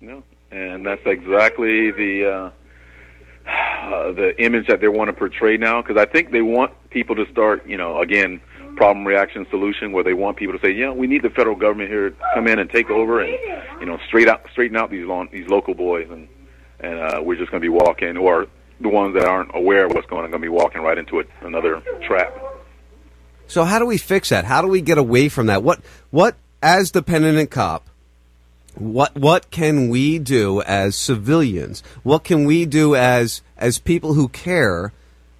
[0.00, 2.50] No, and that's exactly the uh,
[3.46, 5.82] uh, the image that they want to portray now.
[5.82, 8.40] Because I think they want people to start, you know, again
[8.76, 11.90] problem reaction solution where they want people to say, yeah, we need the federal government
[11.90, 13.36] here to come in and take over and
[13.80, 16.28] you know straight out straighten out these long, these local boys and
[16.80, 18.46] and uh, we're just going to be walking or
[18.80, 21.22] the ones that aren't aware of what's going on going to be walking right into
[21.42, 22.34] another trap.
[23.46, 24.44] So how do we fix that?
[24.44, 25.62] How do we get away from that?
[25.62, 27.88] What what as the penitent cop?
[28.74, 31.82] What what can we do as civilians?
[32.02, 34.92] What can we do as as people who care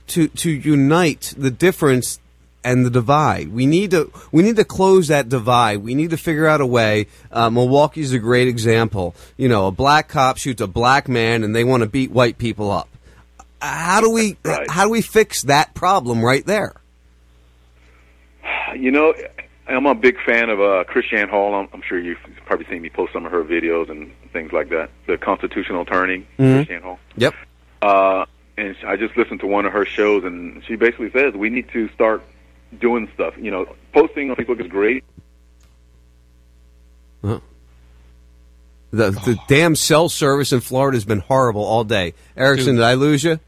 [0.08, 2.20] to to unite the difference
[2.62, 3.52] and the divide?
[3.52, 5.78] We need to we need to close that divide.
[5.78, 7.06] We need to figure out a way.
[7.30, 9.14] Uh, Milwaukee's a great example.
[9.38, 12.36] You know, a black cop shoots a black man, and they want to beat white
[12.36, 12.88] people up.
[13.62, 14.36] How do we
[14.68, 16.74] how do we fix that problem right there?
[18.76, 19.14] You know,
[19.68, 21.54] I'm a big fan of uh, KrisAnne Hall.
[21.54, 22.18] I'm, I'm sure you've
[22.56, 24.90] probably seen me post some of her videos and things like that.
[25.06, 26.66] The constitutional attorney, Mhm.
[26.68, 26.98] KrisAnne Hall.
[27.16, 27.34] Yep.
[27.80, 28.26] Uh,
[28.58, 31.68] and I just listened to one of her shows, and she basically says we need
[31.70, 32.22] to start
[32.78, 33.34] doing stuff.
[33.40, 35.02] You know, posting on Facebook is great.
[37.24, 37.40] Huh.
[38.90, 42.12] The the damn cell service in Florida has been horrible all day.
[42.36, 42.80] Erickson, Dude.
[42.82, 43.40] did I lose you?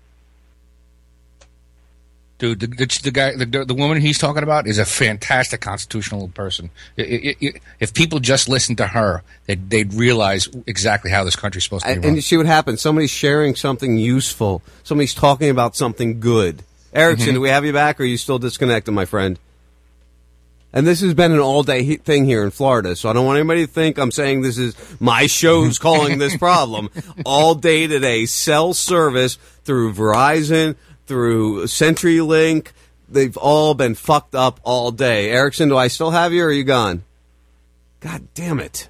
[2.45, 6.29] Dude, the, the, the guy, the, the woman he's talking about is a fantastic constitutional
[6.29, 6.69] person.
[6.99, 11.37] I- I- I- if people just listened to her, they'd, they'd realize exactly how this
[11.37, 12.09] country's supposed to be And, run.
[12.09, 12.83] and you see what happens.
[12.83, 14.61] Somebody's sharing something useful.
[14.83, 16.62] Somebody's talking about something good.
[16.93, 17.35] Erickson, Mhm.
[17.35, 19.39] do we have you back, or are you still disconnected, my friend?
[20.73, 23.39] And this has been an all-day he- thing here in Florida, so I don't want
[23.39, 26.91] anybody to think I'm saying this is my show's calling this problem.
[27.25, 30.75] All day today, cell service through Verizon,
[31.06, 32.68] through CenturyLink,
[33.09, 35.31] they've all been fucked up all day.
[35.31, 37.05] Erickson, do I still have you, or are you gone?
[38.01, 38.89] God damn it.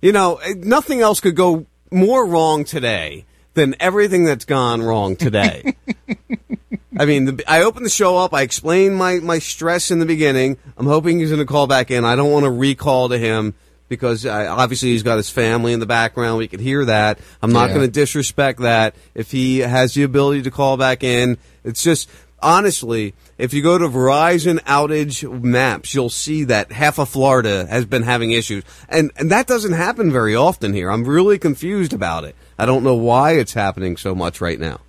[0.00, 3.24] You know, eh, nothing else could go more wrong today
[3.54, 5.76] than everything that's gone wrong today.
[6.98, 8.34] I mean, the, I opened the show up.
[8.34, 10.58] I explained my, my stress in the beginning.
[10.76, 12.04] I'm hoping he's going to call back in.
[12.04, 13.54] I don't want to recall to him
[13.94, 16.38] because uh, obviously he's got his family in the background.
[16.38, 17.18] We could hear that.
[17.42, 17.76] I'm not Yeah.
[17.76, 18.94] going to disrespect that.
[19.14, 22.08] If he has the ability to call back in, it's just
[22.42, 27.84] honestly, if you go to Verizon outage maps, you'll see that half of Florida has
[27.86, 30.90] been having issues, and and that doesn't happen very often here.
[30.90, 32.34] I'm really confused about it.
[32.58, 34.80] I don't know why it's happening so much right now.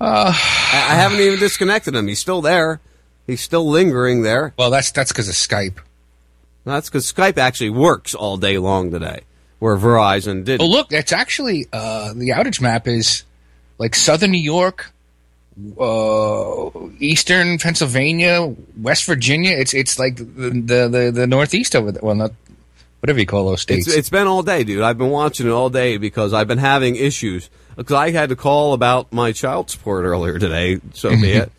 [0.00, 0.32] Uh,
[0.72, 2.08] I, I haven't even disconnected him.
[2.08, 2.80] He's still there.
[3.26, 4.54] He's still lingering there.
[4.58, 5.78] Well, that's that's because of Skype.
[6.68, 9.22] That's because Skype actually works all day long today,
[9.58, 10.62] where Verizon didn't.
[10.62, 13.24] Oh, look, that's actually uh, the outage map is
[13.78, 14.92] like southern New York,
[15.80, 19.56] uh, eastern Pennsylvania, West Virginia.
[19.56, 22.02] It's it's like the the the, the northeast over there.
[22.02, 22.32] Well, not
[23.00, 23.86] whatever you call those states.
[23.86, 24.82] It's, it's been all day, dude.
[24.82, 27.50] I've been watching it all day because I've been having issues.
[27.76, 31.52] Because I had to call about my child support earlier today, so be it.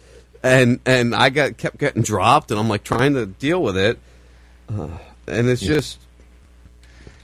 [0.44, 4.00] And and I got kept getting dropped, and I'm like trying to deal with it.
[4.72, 4.90] Uh,
[5.28, 6.00] and it's just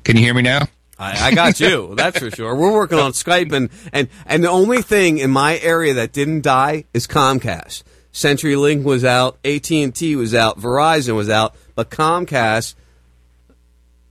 [0.04, 0.68] Can you hear me now?
[0.98, 1.94] I, I got you.
[1.98, 2.56] that's for sure.
[2.56, 6.42] We're working on Skype, and, and and the only thing in my area that didn't
[6.42, 7.84] die is Comcast.
[8.14, 12.76] CenturyLink was out, AT and T was out, Verizon was out, but Comcast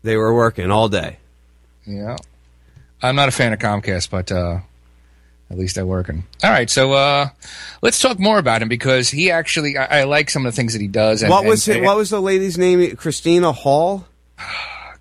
[0.02, 1.16] they were working all day.
[1.86, 2.16] Yeah.
[3.02, 4.60] I'm not a fan of Comcast, but uh,
[5.50, 6.24] at least they're working.
[6.42, 7.28] All right, so uh,
[7.82, 10.72] let's talk more about him because he actually I, I like some of the things
[10.72, 11.22] that he does.
[11.22, 12.96] And, what was and, it, what was the lady's name?
[12.96, 14.06] Christina Hall.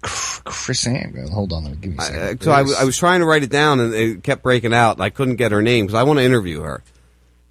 [0.02, 1.28] Chris Ann.
[1.32, 2.42] Hold on, let me give me a Uh, second.
[2.44, 5.00] so I, w- I was trying to write it down, and it kept breaking out.
[5.00, 6.84] I couldn't get her name because I want to interview her.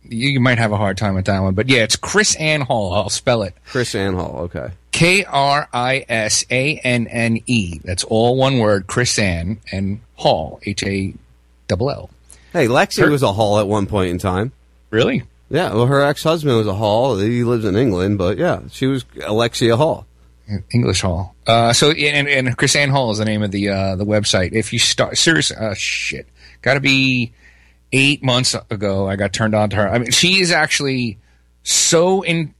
[0.04, 2.92] you, you might have a hard time with that one, but yeah, it's KrisAnne Hall.
[2.92, 3.54] I'll spell it.
[3.70, 4.40] KrisAnne Hall.
[4.42, 4.68] Okay.
[4.90, 7.78] K R I S A N N E.
[7.82, 8.86] That's all one word.
[8.86, 10.60] Chris Ann and Hall.
[10.66, 11.14] H A
[11.68, 12.10] double L.
[12.52, 14.52] Hey, Lexi Her- was a Hall at one point in time.
[14.90, 15.22] Really?
[15.48, 15.72] Yeah.
[15.74, 17.18] Well, her ex-husband was a Hall.
[17.18, 20.06] He lives in England, but yeah, she was Alexia Hall.
[20.72, 21.34] English Hall.
[21.46, 24.52] Uh, so and, and KrisAnne Hall is the name of the uh, the website.
[24.52, 26.28] If you start seriously, uh, shit,
[26.60, 27.32] got to be
[27.92, 29.08] eight months ago.
[29.08, 29.88] I got turned on to her.
[29.88, 31.18] I mean, she is actually
[31.62, 32.54] so in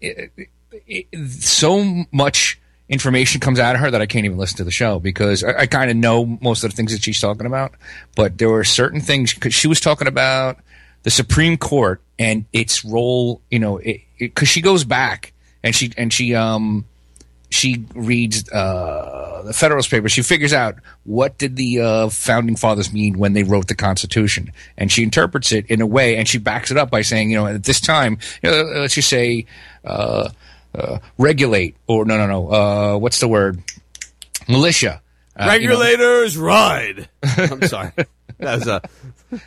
[1.27, 4.99] so much information comes out of her that I can't even listen to the show
[4.99, 7.75] because I, I kind of know most of the things that she's talking about.
[8.17, 10.59] But there were certain things because she was talking about
[11.03, 13.41] the Supreme Court and its role.
[13.51, 13.81] You know,
[14.19, 15.33] because she goes back
[15.63, 16.85] and she and she um
[17.53, 20.13] she reads uh, the Federalist Papers.
[20.13, 24.53] She figures out what did the uh, founding fathers mean when they wrote the Constitution,
[24.79, 27.37] and she interprets it in a way, and she backs it up by saying, you
[27.37, 29.45] know, at this time, you know, let's just say,
[29.85, 30.31] uh,
[30.75, 33.63] uh, regulate, or no, no, no, uh, what's the word?
[34.49, 35.01] Militia.
[35.37, 37.09] Uh, you know- Regulators ride.
[37.23, 37.93] I'm sorry.
[38.39, 38.81] That was a.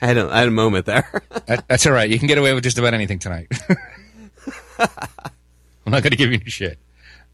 [0.01, 1.21] I had a, I had a moment there.
[1.47, 2.09] That- that's all right.
[2.09, 3.47] You can get away with just about anything tonight.
[4.79, 6.79] I'm not going to give you any shit.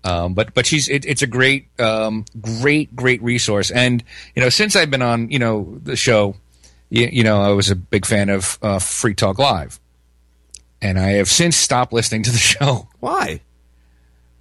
[0.03, 2.25] Um, but but she's it, it's a great um,
[2.61, 4.03] great great resource, and
[4.35, 6.35] you know since I've been on you know the show,
[6.89, 9.79] you, you know I was a big fan of uh, Free Talk Live,
[10.81, 12.87] and I have since stopped listening to the show.
[12.99, 13.41] Why?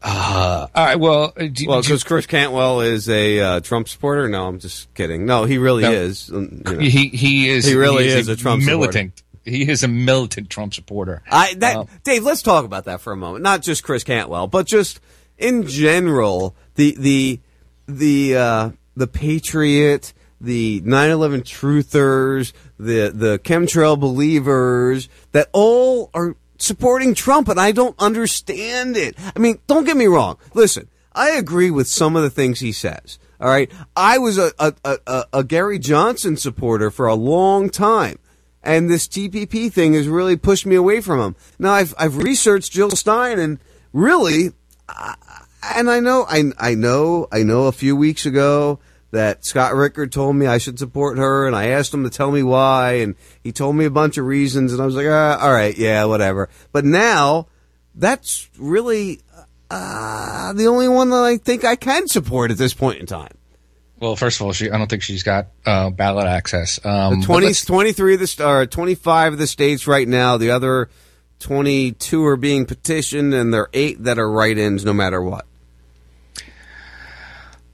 [0.02, 0.98] Uh, all right.
[0.98, 4.28] Well, uh, do, Well, because Chris Cantwell is a uh, Trump supporter.
[4.28, 5.27] No, I'm just kidding.
[5.27, 5.93] No, he really No.
[5.93, 6.31] is.
[6.31, 6.78] um, you know.
[6.81, 8.78] he he is He really he is a Trump supporter.
[8.78, 9.22] militant.
[9.44, 11.22] He is a militant Trump supporter.
[11.31, 13.43] I that Um, Dave, let's talk about that for a moment.
[13.43, 15.01] Not just Chris Cantwell, but just
[15.39, 17.40] in general, the the
[17.86, 27.14] the uh, the Patriot, the 9/11 truthers, the the chemtrail believers that all are supporting
[27.14, 29.16] Trump, and I don't understand it.
[29.34, 30.38] I mean, don't get me wrong.
[30.54, 33.18] Listen, I agree with some of the things he says.
[33.40, 38.18] All right, I was a a, a, a- Gary Johnson supporter for a long time
[38.62, 41.36] and this TPP thing has really pushed me away from him.
[41.58, 43.58] Now I've I've researched Jill Stein, and
[43.92, 44.52] really,
[45.74, 48.78] and I know I I know I know a few weeks ago
[49.12, 52.30] that Scott Rickard told me I should support her, and I asked him to tell
[52.30, 55.38] me why, and he told me a bunch of reasons, and I was like, ah,
[55.40, 56.48] all right, yeah, whatever.
[56.72, 57.48] But now
[57.94, 59.20] that's really
[59.70, 63.32] uh, the only one that I think I can support at this point in time.
[63.98, 66.78] well, first of all, she I don't think she's got uh, ballot access.
[66.84, 70.36] Um, The 20, 23 of the or 25 of the states right now.
[70.36, 70.88] The other
[71.40, 75.46] 22 are being petitioned, and there are eight that are write-ins, no matter what.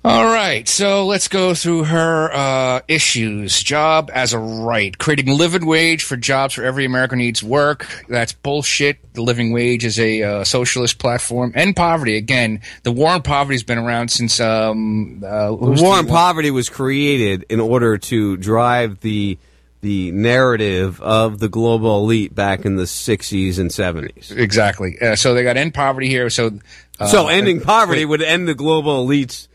[0.06, 3.60] All right, so let's go through her uh, issues.
[3.60, 4.96] Job as a right.
[4.96, 7.88] Creating living wage for jobs for every American needs work.
[8.08, 9.14] That's bullshit.
[9.14, 11.50] The living wage is a uh, socialist platform.
[11.56, 12.16] End poverty.
[12.16, 14.38] Again, the war on poverty has been around since.
[14.38, 19.38] Um, uh, The war on poverty was created in order to drive the
[19.80, 24.30] the narrative of the global elite back in the 60s and 70s.
[24.36, 24.98] Exactly.
[25.00, 26.30] Uh, so they got end poverty here.
[26.30, 26.60] So,
[27.00, 28.20] uh, so ending poverty wait.
[28.20, 29.48] would end the global elites.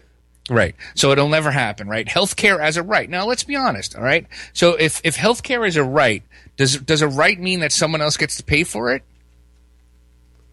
[0.52, 0.76] Right.
[0.96, 2.06] So it'll never happen, right?
[2.06, 3.10] Healthcare as a right.
[3.10, 4.28] Now let's be honest, all right?
[4.52, 6.24] So if if healthcare is a right,
[6.58, 9.04] does does a right mean that someone else gets to pay for it?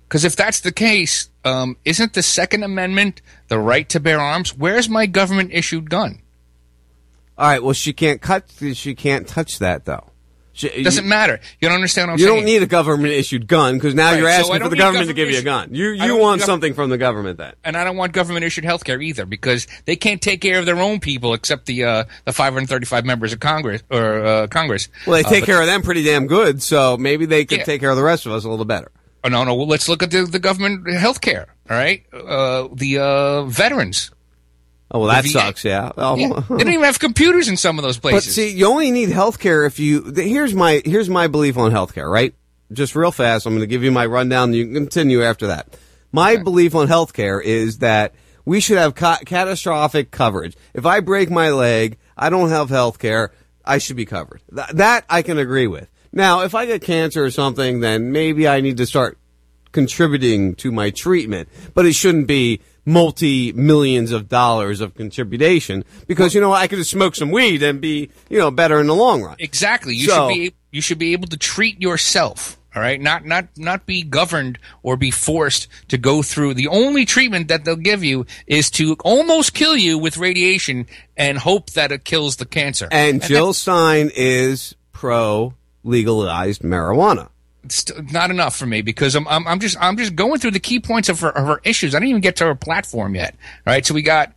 [0.07, 4.57] Because if that's the case, um, isn't the Second Amendment the right to bear arms?
[4.57, 6.23] Where's my government issued gun?
[7.37, 8.45] All right, well she can't cut
[8.75, 10.13] she can't touch that though.
[10.65, 11.41] It doesn't matter.
[11.61, 12.37] You don't understand what I'm you saying?
[12.39, 14.79] don't need a government issued gun because now Right, you're so asking for the need
[14.81, 15.75] government to give you a gun.
[15.75, 17.55] You you want something from the government then.
[17.65, 20.67] and I don't want government issued health care either because they can't take care of
[20.67, 24.89] their own people except the uh, the 535 members of Congress or uh, Congress.
[25.07, 27.59] Well, they Uh, take but- care of them pretty damn good, so maybe they could
[27.59, 27.65] Yeah.
[27.65, 28.91] take care of the rest of us a little better.
[29.25, 29.55] Oh, no, no.
[29.57, 31.49] Well, let's look at the, the government health care.
[31.69, 34.11] All right, uh, the uh, veterans.
[34.91, 35.31] Oh, well, that VA.
[35.31, 35.65] sucks.
[35.65, 35.93] Yeah.
[35.97, 36.17] Oh.
[36.17, 38.27] Yeah, They don't even have computers in some of those places.
[38.27, 40.13] But see, you only need healthcare if you.
[40.15, 42.11] Here's my here's my belief on healthcare.
[42.11, 42.35] Right,
[42.73, 43.47] just real fast.
[43.47, 44.55] I'm going to give you my rundown.
[44.55, 45.77] You can continue after that.
[46.11, 48.15] My belief on healthcare is that
[48.47, 50.57] we should have ca- catastrophic coverage.
[50.73, 53.29] If I break my leg, I don't have healthcare.
[53.63, 54.41] I should be covered.
[54.55, 55.91] Th- that I can agree with.
[56.11, 59.19] Now, if I get cancer or something, then maybe I need to start
[59.73, 66.35] contributing to my treatment, but it shouldn't be multi millions of dollars of contribution because
[66.35, 69.23] you know I could smoke some weed and be you know better in the long
[69.23, 69.37] run.
[69.39, 69.95] exactly.
[69.95, 72.57] You So- should be you should be able to treat yourself.
[72.77, 76.55] All right, not not not be governed or be forced to go through.
[76.55, 80.87] The only treatment that they'll give you is to almost kill you with radiation
[81.17, 82.87] and hope that it kills the cancer.
[82.93, 87.31] And Jill Stein is pro legalized marijuana.
[87.69, 90.61] It's not enough for me because I'm, I'm I'm just I'm just going through the
[90.61, 91.95] key points of her, of her issues.
[91.95, 93.35] I didn't even get to her platform yet.
[93.67, 94.33] All right, so we got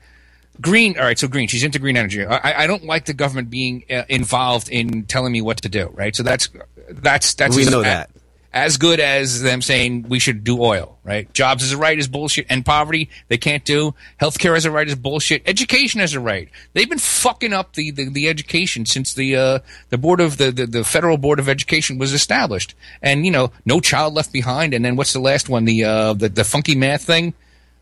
[0.59, 0.97] green.
[0.97, 1.47] All right, so green.
[1.47, 2.25] She's into green energy.
[2.25, 5.91] I, I don't like the government being uh, involved in telling me what to do.
[5.93, 6.49] Right, so that's
[6.89, 8.09] that's that's We know that.
[8.53, 10.97] As good as them saying we should do oil.
[11.03, 13.95] Right, jobs as a right is bullshit, and poverty they can't do.
[14.21, 15.41] Healthcare as a right is bullshit.
[15.47, 16.47] Education as a right.
[16.73, 19.59] They've been fucking up the the, the education since the uh,
[19.89, 22.75] the board of the, the the federal board of education was established.
[23.01, 24.73] And you know, no child left behind.
[24.75, 25.65] And then what's the last one?
[25.65, 27.33] The uh, the, the funky math thing.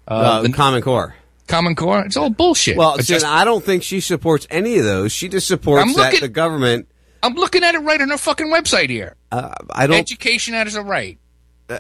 [0.08, 1.16] Uh, the Common Core.
[1.48, 2.06] Common Core.
[2.06, 2.78] It's all bullshit.
[2.78, 5.12] Well, just- I don't think she supports any of those.
[5.12, 6.88] She just supports I'm that looking- the government.
[7.22, 9.16] I'm looking at it right on her fucking website here.
[9.32, 11.18] Uh, I don't Education as a right.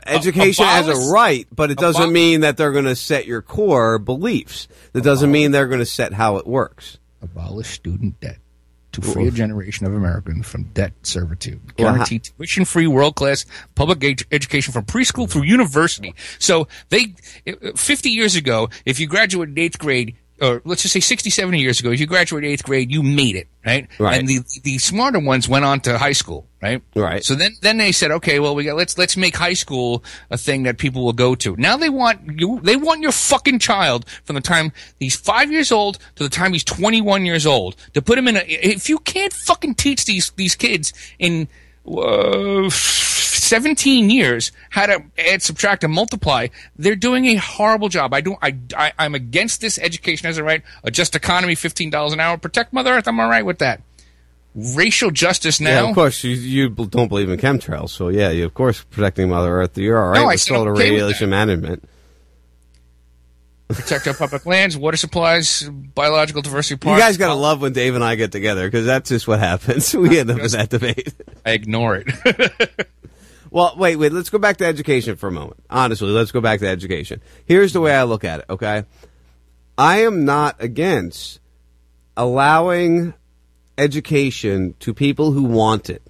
[0.05, 3.41] education as a right, but it doesn't abol- mean that they're going to set your
[3.41, 4.67] core beliefs.
[4.93, 6.97] That doesn't mean they're going to set how it works.
[7.21, 8.37] Abolish student debt
[8.91, 11.61] to free a generation of Americans from debt servitude.
[11.77, 13.45] Well, Guarantee tuition-free, world-class
[13.75, 16.15] public ed- education from preschool through university.
[16.39, 17.13] So they,
[17.75, 21.79] 50 years ago, if you graduated eighth grade, or let's just say 60, 70 years
[21.79, 23.87] ago, if you graduated eighth grade, you made it, right?
[23.99, 24.19] Right.
[24.19, 26.81] And the the smarter ones went on to high school, right?
[26.95, 27.23] Right.
[27.23, 30.37] So then then they said, okay, well we got let's let's make high school a
[30.37, 31.55] thing that people will go to.
[31.57, 35.71] Now they want you they want your fucking child from the time he's five years
[35.71, 38.41] old to the time he's twenty one years old to put him in a.
[38.47, 41.47] If you can't fucking teach these these kids in.
[41.87, 42.69] Uh,
[43.49, 46.47] 17 years how to add, subtract, and multiply.
[46.75, 48.13] They're doing a horrible job.
[48.13, 48.37] I don't.
[48.41, 50.61] I, I I'm against this education as a right.
[50.83, 53.07] A just economy, fifteen dollars an hour, protect Mother Earth.
[53.07, 53.81] I'm all right with that.
[54.55, 55.83] Racial justice now.
[55.83, 59.29] Yeah, of course, you, you don't believe in chemtrails, so yeah, you, of course, protecting
[59.29, 61.87] Mother Earth, you're all right No, I with said solar okay with radiation management.
[63.67, 66.89] protect our public lands, water supplies, biological diversity.
[66.89, 69.39] You guys got to love when Dave and I get together because that's just what
[69.39, 69.93] happens.
[69.99, 71.13] We end up in that debate.
[71.45, 72.89] I ignore it.
[73.51, 74.11] Well, wait, wait.
[74.11, 75.63] Let's go back to education for a moment.
[75.69, 77.21] Honestly, let's go back to education.
[77.45, 78.83] Here's the way I look at it, okay?
[79.77, 81.39] I am not against
[82.15, 83.13] allowing
[83.77, 86.03] education to people who want it.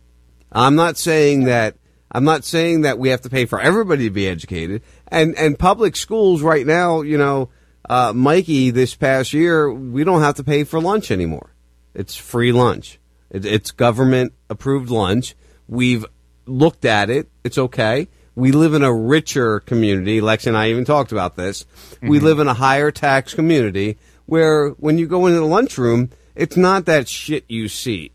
[0.51, 1.75] I'm not saying that
[2.11, 4.81] I'm not saying that we have to pay for everybody to be educated.
[5.07, 7.49] And and public schools right now, you know,
[7.87, 11.53] uh, Mikey, this past year, we don't have to pay for lunch anymore.
[11.93, 12.99] It's free lunch.
[13.29, 15.35] It, it's government approved lunch.
[15.67, 16.05] We've
[16.49, 17.29] looked at it.
[17.43, 18.07] It's okay.
[18.35, 20.21] We live in a richer community.
[20.21, 21.65] Lex and I even talked about this.
[22.01, 22.25] We Mm-hmm.
[22.25, 26.85] live in a higher tax community where when you go into the lunchroom, it's not
[26.85, 28.11] that shit you see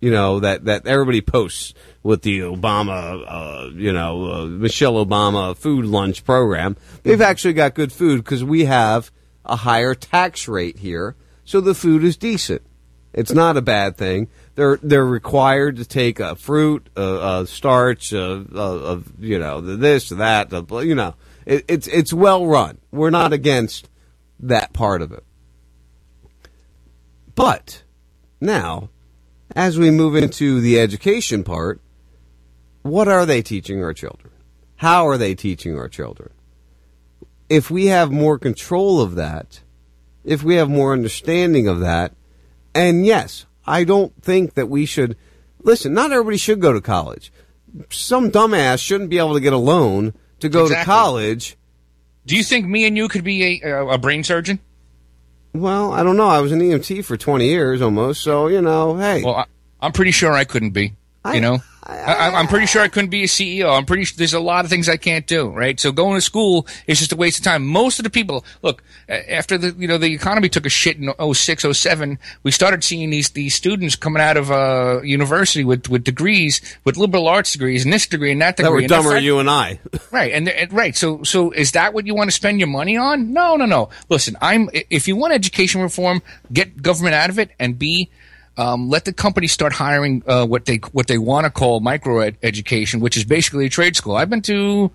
[0.00, 1.74] you know that that everybody posts
[2.04, 6.76] with the Obama, uh, you know, uh, Michelle Obama food lunch program.
[7.02, 9.10] They've actually got good food because we have
[9.44, 12.62] a higher tax rate here, so the food is decent.
[13.12, 14.28] It's not a bad thing.
[14.58, 20.50] They're they're required to take a fruit, a, a starch, a, you know, this, that,
[20.84, 21.14] you know.
[21.46, 22.78] It, it's it's well run.
[22.90, 23.88] We're not against
[24.40, 25.22] that part of it.
[27.36, 27.84] But
[28.40, 28.90] now,
[29.54, 31.80] as we move into the education part,
[32.82, 34.32] what are they teaching our children?
[34.74, 36.30] How are they teaching our children?
[37.48, 39.60] If we have more control of that,
[40.24, 42.16] if we have more understanding of that,
[42.74, 45.16] and yes, I don't think that we should
[45.62, 47.32] listen, not everybody should go to college.
[47.90, 51.56] Some dumbass shouldn't be able to get a loan to go to college.
[52.26, 54.60] Do you think me and you could be a, a brain surgeon?
[55.54, 56.28] Well, I don't know.
[56.28, 59.22] I was an EMT for 20 years almost, so, you know, hey.
[59.22, 59.44] Well, I,
[59.80, 60.94] I'm pretty sure I couldn't be.
[61.34, 63.74] You know, I, I, am pretty sure I couldn't be a CEO.
[63.74, 64.04] I'm pretty.
[64.04, 65.48] sure There's a lot of things I can't do.
[65.48, 65.80] Right.
[65.80, 67.66] So going to school is just a waste of time.
[67.66, 71.10] Most of the people, look, after the you know the economy took a shit in
[71.34, 76.04] 06, 07, we started seeing these these students coming out of uh, university with with
[76.04, 78.68] degrees, with liberal arts degrees, and this degree and that degree.
[78.68, 79.80] that were and dumber fri- you and I.
[80.10, 80.96] Right, and, and right.
[80.96, 83.32] So, so is that what you want to spend your money on?
[83.32, 83.90] No, no, no.
[84.08, 84.70] Listen, I'm.
[84.72, 88.10] If you want education reform, get government out of it, and B,
[88.58, 92.18] um, let the company start hiring uh, what they what they want to call micro
[92.18, 94.16] ed- education, which is basically a trade school.
[94.16, 94.90] I've been to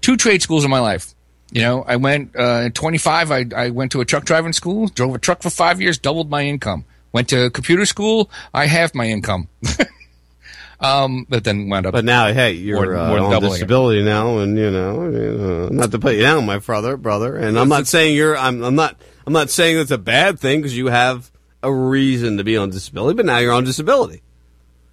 [0.00, 1.14] two trade schools in my life.
[1.52, 3.32] You know, I went uh, at 25.
[3.32, 6.30] I, I went to a truck driving school, drove a truck for five years, doubled
[6.30, 6.84] my income.
[7.12, 9.48] Went to computer school, I halved my income.
[10.80, 11.92] um, but then wound up.
[11.92, 13.54] But now, hey, you're more- uh, more than on doubling it.
[13.54, 17.36] disability now, and you know, uh, not to put you down, my brother, brother.
[17.36, 18.36] And I'm not saying you're.
[18.36, 18.96] I'm, I'm not.
[19.26, 21.30] I'm not saying it's a bad thing because you have
[21.62, 24.22] a reason to be on disability, but now you're on disability.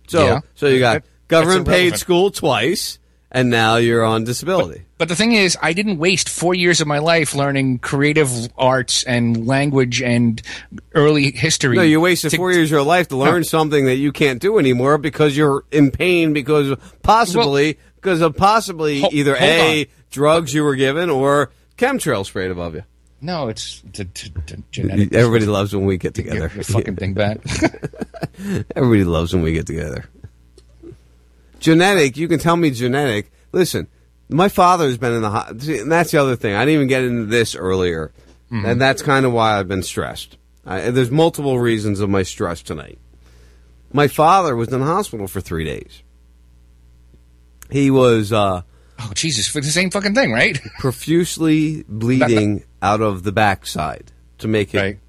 [0.08, 0.40] So, Yeah.
[0.56, 3.00] so you got government paid school twice,
[3.32, 4.82] and now you're on disability.
[4.98, 9.04] But the thing is, I didn't waste four years of my life learning creative arts
[9.04, 10.42] and language and
[10.96, 11.76] early history.
[11.76, 13.44] No, you wasted to- four years of your life to learn No.
[13.44, 18.36] something that you can't do anymore because you're in pain because of possibly because of
[18.38, 19.86] possibly Ho- either a on.
[20.12, 22.84] drugs you were given or chemtrail sprayed above you.
[23.20, 25.14] No, it's t- t- t- genetic.
[25.14, 26.52] Everybody loves when we get together.
[26.54, 28.66] Your fucking dingbat.
[28.76, 30.06] Everybody loves when we get together.
[31.60, 33.32] Genetic, you can tell me genetic.
[33.52, 33.88] Listen,
[34.30, 36.54] my father's been in the see, and that's the other thing.
[36.54, 38.12] I didn't even get into this earlier,
[38.52, 38.68] Mhm.
[38.72, 40.38] and that's kind of why I've been stressed.
[40.66, 43.00] I, there's multiple reasons of my stress tonight.
[43.94, 46.04] My father was in the hospital for three days.
[47.72, 48.62] He was uh,
[49.00, 50.60] oh Jesus, for the same fucking thing, right?
[50.80, 55.00] profusely bleeding out of the backside, to make it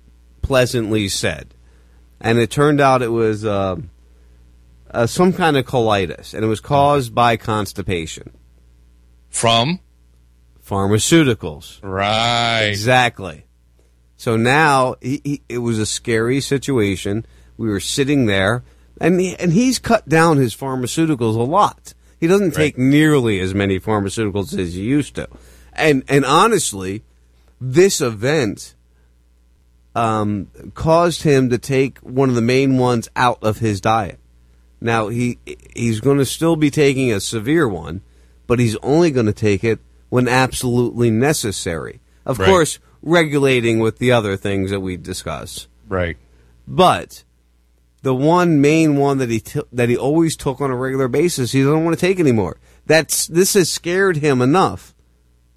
[0.43, 1.55] pleasantly said.
[2.21, 3.77] And it turned out it was uh,
[4.91, 8.33] uh, some kind of colitis, and it was caused by constipation
[9.29, 9.81] from
[10.65, 11.79] pharmaceuticals.
[11.83, 12.65] Right.
[12.65, 13.45] Exactly.
[14.17, 17.25] So now he, he, it was a scary situation.
[17.57, 18.65] We were sitting there,
[19.01, 21.95] and he, and he's cut down his pharmaceuticals a lot.
[22.21, 25.29] He doesn't take nearly as many pharmaceuticals as he used to.
[25.73, 27.03] And and honestly,
[27.61, 28.75] this event
[29.95, 34.19] um, caused him to take one of the main ones out of his diet.
[34.81, 35.39] Now he
[35.75, 38.03] he's going to still be taking a severe one,
[38.47, 42.01] but he's only going to take it when absolutely necessary.
[42.25, 42.47] Of Right.
[42.47, 45.67] course, regulating with the other things that we discuss.
[45.89, 46.17] Right.
[46.67, 47.25] But
[48.03, 51.53] the one main one that he t- that he always took on a regular basis,
[51.53, 52.59] he doesn't want to take anymore.
[52.87, 54.95] That's this has scared him enough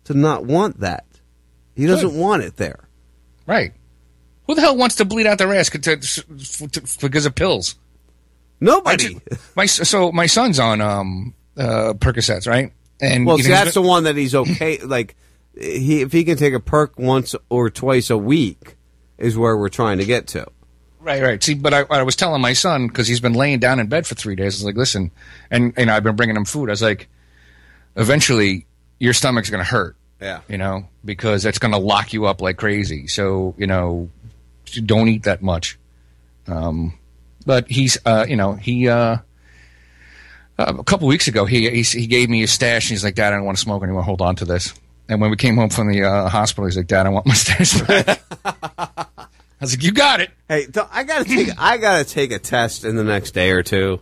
[0.06, 1.06] to not want that.
[1.76, 2.88] He doesn't want it there.
[3.48, 3.74] Right.
[4.48, 7.76] Who the hell wants to bleed out their ass to, to, to- because of pills?
[8.60, 9.20] Nobody.
[9.56, 12.72] my so my son's on um uh Percocets, right?
[13.00, 14.78] And well, you know, that's the one that he's okay.
[14.84, 15.16] like
[15.60, 18.76] he, if he can take a perk once or twice a week,
[19.18, 20.46] is where we're trying to get to.
[21.02, 21.44] Right, right.
[21.44, 24.06] See, but I, I was telling my son because he's been laying down in bed
[24.06, 24.56] for three days.
[24.56, 25.12] I was like, listen,
[25.50, 26.70] and and I've been bringing him food.
[26.70, 27.10] I was like,
[27.96, 28.68] eventually
[29.00, 29.96] your stomach's going to hurt.
[30.22, 30.42] Yeah.
[30.48, 33.08] You know, because it's going to lock you up like crazy.
[33.08, 34.10] So you know,
[34.86, 35.80] don't eat that much.
[36.48, 36.98] Um,
[37.46, 38.88] but he's, uh, you know, he.
[38.88, 39.18] Uh,
[40.60, 43.16] uh, a couple weeks ago, he, he he gave me a stash, and he's like,
[43.16, 44.04] "Dad, I don't want to smoke anymore.
[44.04, 44.74] Hold on to this."
[45.10, 47.34] And when we came home from the uh, hospital, he's like, "Dad, I want my
[47.36, 49.08] stash back."
[49.62, 52.84] I was like, "You got it." Hey, I gotta take I gotta take a test
[52.84, 54.02] in the next day or two.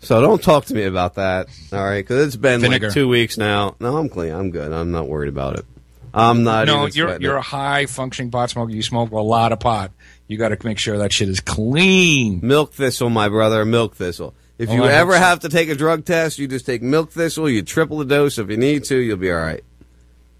[0.00, 2.04] So don't talk to me about that, all right?
[2.04, 2.88] Because it's been Vinegar.
[2.88, 3.74] like two weeks now.
[3.80, 4.34] No, I'm clean.
[4.34, 4.70] I'm good.
[4.70, 5.64] I'm not worried about it.
[6.12, 6.66] I'm not.
[6.66, 7.38] no, you're you're it.
[7.38, 8.70] a high functioning pot smoker.
[8.70, 9.92] You smoke a lot of pot.
[10.28, 12.40] You got to make sure that shit is clean.
[12.42, 13.64] milk thistle, my brother.
[13.64, 14.34] Milk thistle.
[14.58, 15.18] If Oh, you I ever so.
[15.18, 17.48] have to take a drug test, you just take milk thistle.
[17.50, 18.96] You triple the dose if you need to.
[18.96, 19.64] You'll be all right.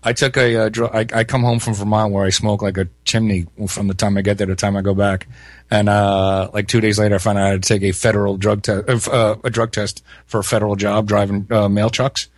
[0.05, 2.77] I took a uh, dr- I, I come home from Vermont where I smoke like
[2.77, 5.27] a chimney from the time I get there to the time I go back,
[5.71, 8.37] and uh, like two days later I found out I had to take a federal
[8.37, 12.29] drug test, uh, a drug test for a federal job driving uh, mail trucks.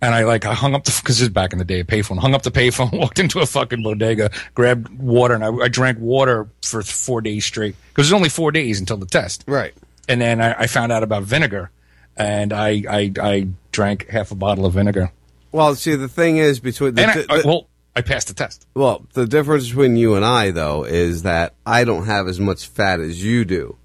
[0.00, 1.84] And I like I hung up the because this is back in the day, a
[1.84, 2.18] payphone.
[2.18, 5.98] Hung up the payphone, walked into a fucking bodega, grabbed water, and I, I drank
[5.98, 9.44] water for four days straight because it was only four days until the test.
[9.46, 9.74] Right.
[10.08, 11.70] And then I, I found out about vinegar,
[12.16, 15.12] and I, I I drank half a bottle of vinegar.
[15.52, 18.66] Well, see, the thing is between the, And I, the- well, I passed the test.
[18.74, 22.66] Well, the difference between you and I, though, is that I don't have as much
[22.66, 23.76] fat as you do,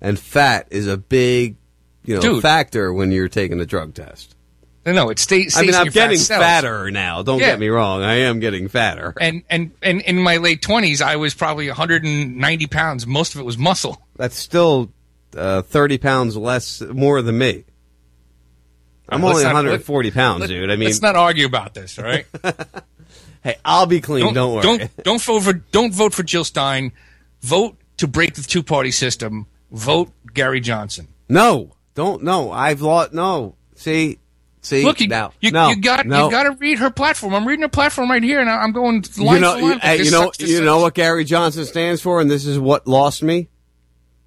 [0.00, 1.56] and fat is a big,
[2.04, 2.42] you know, Dude.
[2.42, 4.34] factor when you're taking a drug test.
[4.84, 5.56] No, no, it stays.
[5.56, 7.22] I mean, I'm your fat getting fatter now.
[7.22, 7.50] Don't Yeah.
[7.52, 8.02] get me wrong.
[8.02, 9.14] I am getting fatter.
[9.20, 13.06] And and and in my late twenties, I was probably 190 pounds.
[13.06, 14.02] Most of it was muscle.
[14.16, 14.92] That's still
[15.36, 17.64] uh, 30 pounds less, more than me.
[19.08, 20.70] I'm Let's only not- 140 pounds, let- dude.
[20.70, 22.26] I mean, let's not argue about this, all right?
[23.44, 24.32] hey, I'll be clean.
[24.32, 24.62] Don't, worry.
[24.62, 26.92] Don't don't vote for don't vote for Jill Stein.
[27.42, 29.46] Vote to break the two party system.
[29.70, 31.08] Vote Gary Johnson.
[31.28, 32.22] No, don't.
[32.22, 33.12] No, I've lost.
[33.12, 34.18] No, see,
[34.60, 34.84] see.
[34.84, 36.26] Look, you, now, you, no, you got no.
[36.26, 37.34] you got to read her platform.
[37.34, 39.68] I'm reading her platform right here, and I- I'm going line you know, for you,
[39.70, 39.78] line.
[39.80, 40.64] hey, This you know, sucks, this you sucks.
[40.66, 43.48] know what Gary Johnson stands for, and this is what lost me.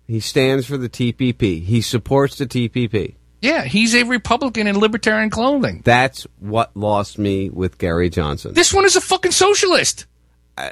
[0.08, 1.64] He stands for the TPP.
[1.64, 3.16] He supports the TPP.
[3.46, 5.82] Yeah, he's a Republican in libertarian clothing.
[5.86, 8.54] That's what lost me with Gary Johnson.
[8.54, 10.06] This one is a fucking socialist.
[10.58, 10.72] I,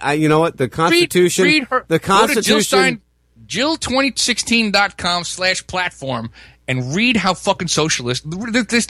[0.00, 0.56] I, you know what?
[0.56, 1.84] The Constitution, Read, read her.
[1.88, 2.62] the Go to Jill Constitution.
[2.62, 3.00] Stein,
[3.46, 6.30] Jill2016.com slash platform
[6.68, 8.24] and read how fucking socialist.
[8.26, 8.86] There's,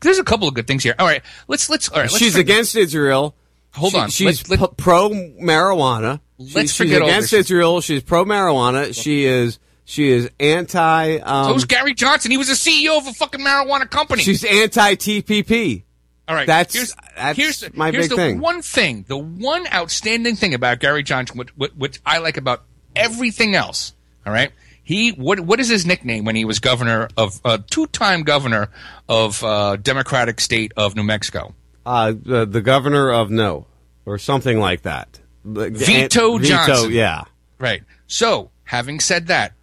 [0.00, 0.94] there's a couple of good things here.
[0.98, 1.88] All right, let's let's.
[1.88, 3.34] All right, let's she's against Israel.
[3.74, 4.10] Hold She- on.
[4.10, 6.20] She's Let's- p- pro marijuana.
[6.38, 7.46] Let's she's forget all against this.
[7.46, 7.80] Israel.
[7.80, 8.94] She's pro marijuana.
[9.00, 9.58] She is.
[9.84, 11.16] She is anti.
[11.18, 12.30] Um, So was Gary Johnson.
[12.30, 14.22] He was a CEO of a fucking marijuana company.
[14.22, 15.82] she's anti TPP.
[16.28, 18.40] All right, That's- here's, that's here's the, my here's big the thing.
[18.40, 22.62] one thing, the one outstanding thing about Gary Johnson, which, which, which I like about
[22.94, 23.92] everything else.
[24.24, 24.52] All right,
[24.84, 28.70] he what what is his nickname when he was governor of uh, two time governor
[29.08, 31.54] of uh, Democratic state of New Mexico?
[31.84, 33.66] Uh, the, the governor of no,
[34.06, 35.18] or something like that.
[35.44, 36.92] The- Veto Johnson.
[36.92, 37.24] Yeah.
[37.58, 37.82] Right.
[38.06, 39.54] So, having said that,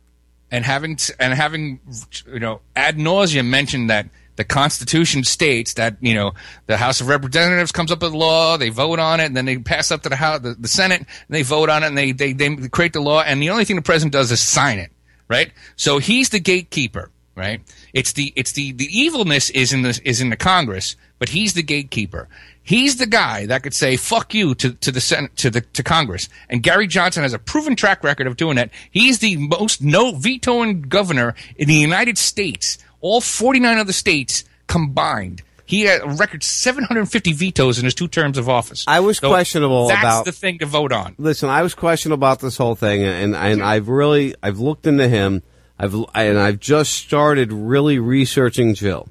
[0.52, 1.80] and having and having
[2.28, 4.10] you know ad nauseum mentioned that
[4.40, 6.34] the Constitution states that you know
[6.68, 9.58] the House of Representatives comes up with law, they vote on it, and then they
[9.58, 12.32] pass up to the House, the, the Senate, they vote on it, and they, they
[12.32, 14.92] they create the law, and the only thing the president does is sign it.
[15.28, 15.52] Right.
[15.76, 17.12] So he's the gatekeeper.
[17.36, 17.62] Right.
[17.94, 21.54] It's the it's the the evilness is in the is in the Congress, but he's
[21.54, 22.30] the gatekeeper.
[22.70, 25.82] He's the guy that could say "fuck you" to, to the Senate to the to
[25.82, 26.30] Congress.
[26.50, 28.70] And Gary Johnson has a proven track record of doing that.
[28.92, 32.78] He's the most no vetoing governor in the United States.
[33.02, 35.42] All 49 other states combined.
[35.66, 38.86] He had a record 750 vetoes in his two terms of office.
[38.88, 41.16] I was So questionable that's about the thing to vote on.
[41.18, 45.08] Listen, I was questionable about this whole thing, and and I've really I've looked into
[45.08, 45.42] him.
[45.80, 49.10] I've and I've just started really researching Jill,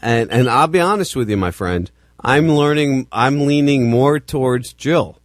[0.00, 1.90] and and I'll be honest with you, my friend.
[2.20, 3.08] I'm learning.
[3.12, 5.20] I'm leaning more towards Jill,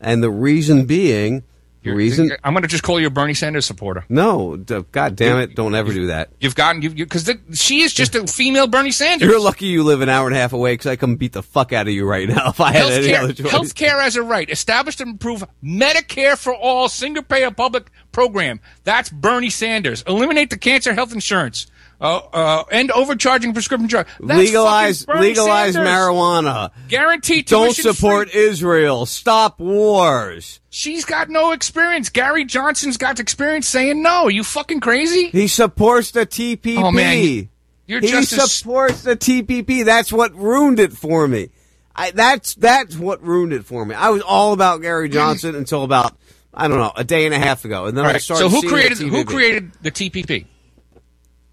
[0.00, 1.42] and the reason being,
[1.82, 4.04] the reason I'm going to just call you a Bernie Sanders supporter.
[4.08, 6.30] no, d- God damn it, don't ever do that.
[6.40, 9.28] You've gotten you because she is just a female Bernie Sanders.
[9.28, 11.42] You're lucky you live an hour and a half away because I come beat the
[11.42, 13.52] fuck out of you right now if I had any other choice.
[13.52, 18.60] healthcare as a right, established and improve Medicare for all, single payer public program.
[18.84, 20.02] That's Bernie Sanders.
[20.06, 21.66] Eliminate the cancer health insurance.
[22.02, 24.10] Uh, uh, end overcharging prescription drugs.
[24.18, 25.88] Legalize legalize Sanders.
[25.92, 26.70] marijuana.
[26.88, 29.06] Guaranteed Don't support Israel.
[29.06, 30.58] Stop wars.
[30.68, 32.08] She's got no experience.
[32.08, 34.26] Gary Johnson's got experience saying no.
[34.26, 35.28] You fucking crazy?
[35.28, 36.76] He supports the TPP.
[36.78, 37.48] Oh, man, you-
[37.86, 39.84] you're he just supports the TPP.
[39.84, 41.50] That's what ruined it for me.
[41.94, 43.94] I, that's that's what ruined it for me.
[43.94, 46.16] I was all about Gary Johnson until about
[46.54, 48.44] I don't know a day and a half ago, and then All I started.
[48.44, 50.46] so who created the who created the TPP?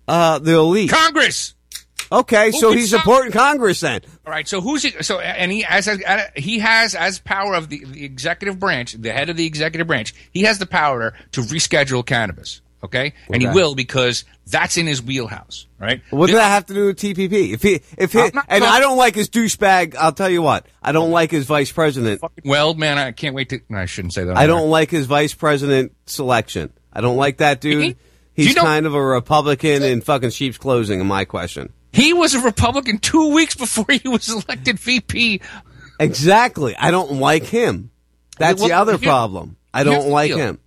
[0.10, 0.90] Uh, the elite.
[0.90, 1.54] Congress.
[2.12, 4.02] Okay, Who so he's stop- supporting Congress then.
[4.26, 4.48] All right.
[4.48, 4.92] So who's he?
[5.04, 5.88] So and he as
[6.36, 10.16] he has as power of the, the executive branch, the head of the executive branch.
[10.32, 12.62] He has the power to reschedule cannabis.
[12.82, 15.68] Okay, and he will because that's in his wheelhouse.
[15.78, 16.02] Right.
[16.12, 17.52] What does that have to do with TPP?
[17.54, 19.96] If he, if he, and talking- I don't like his douchebag.
[19.98, 22.22] I'll tell you what, I don't like his vice president.
[22.46, 23.60] Well, man, I can't wait to.
[23.68, 24.38] No, I shouldn't say that.
[24.38, 26.72] I don't like his vice president selection.
[26.94, 27.98] I don't like that dude.
[28.40, 31.00] He's You know- kind of a Republican in fucking sheep's clothing.
[31.02, 35.42] In my question, He was a Republican two weeks before he was elected VP.
[36.00, 36.76] exactly.
[36.76, 37.92] I don't like him.
[38.38, 39.58] That's Well, the other here- problem.
[39.74, 40.38] I don't like deal.
[40.38, 40.60] him.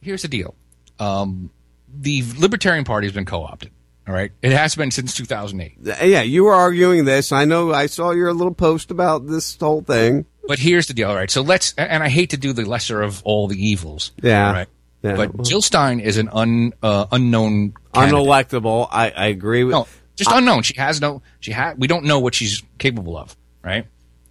[0.00, 0.54] Here's the deal.
[0.98, 1.50] Um,
[1.94, 3.70] the Libertarian Party has been co-opted.
[4.08, 5.74] All right, it has been since 2008.
[6.02, 7.30] Yeah, you were arguing this.
[7.30, 7.72] I know.
[7.72, 10.26] I saw your little post about this whole thing.
[10.48, 11.08] But here's the deal.
[11.08, 11.72] All right, so let's.
[11.78, 14.10] And I hate to do the lesser of all the evils.
[14.20, 14.48] Yeah.
[14.48, 14.68] all right?
[15.02, 15.16] Yeah.
[15.16, 17.74] But Jill Stein is an un, uh, unknown.
[17.92, 18.18] candidate.
[18.20, 18.88] Unelectable.
[18.90, 19.72] I, I agree with.
[19.72, 20.62] No, just I- unknown.
[20.62, 21.22] She has no.
[21.40, 23.36] She ha- We don't know what she's capable of.
[23.62, 23.86] Right.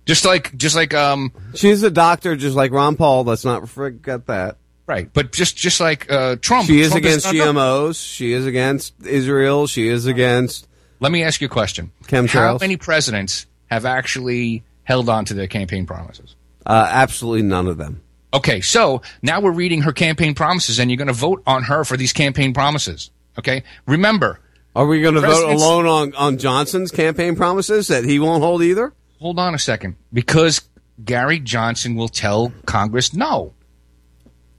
[0.06, 3.23] Just like, just like, um, She's a doctor, just like Ron Paul.
[3.23, 4.57] Let's not forget that.
[4.88, 5.11] right.
[5.14, 6.65] But just, just like uh, Trump.
[6.68, 7.56] She is Trump against unknown.
[7.56, 8.14] GMOs.
[8.15, 9.68] She is against Israel.
[9.68, 10.68] She is against.
[10.99, 11.91] Let me ask you a question.
[12.06, 12.30] Chemtrails.
[12.34, 16.35] How many presidents have actually held on to their campaign promises?
[16.65, 18.02] Uh, absolutely none of them.
[18.34, 21.84] Okay, so now we're reading her campaign promises, and you're going to vote on her
[21.84, 23.12] for these campaign promises.
[23.38, 24.40] Okay, remember.
[24.74, 28.64] Are we going to vote alone on, on Johnson's campaign promises that he won't hold
[28.64, 28.94] either?
[29.20, 30.62] Hold on a second, because
[31.03, 33.53] Gary Johnson will tell Congress no.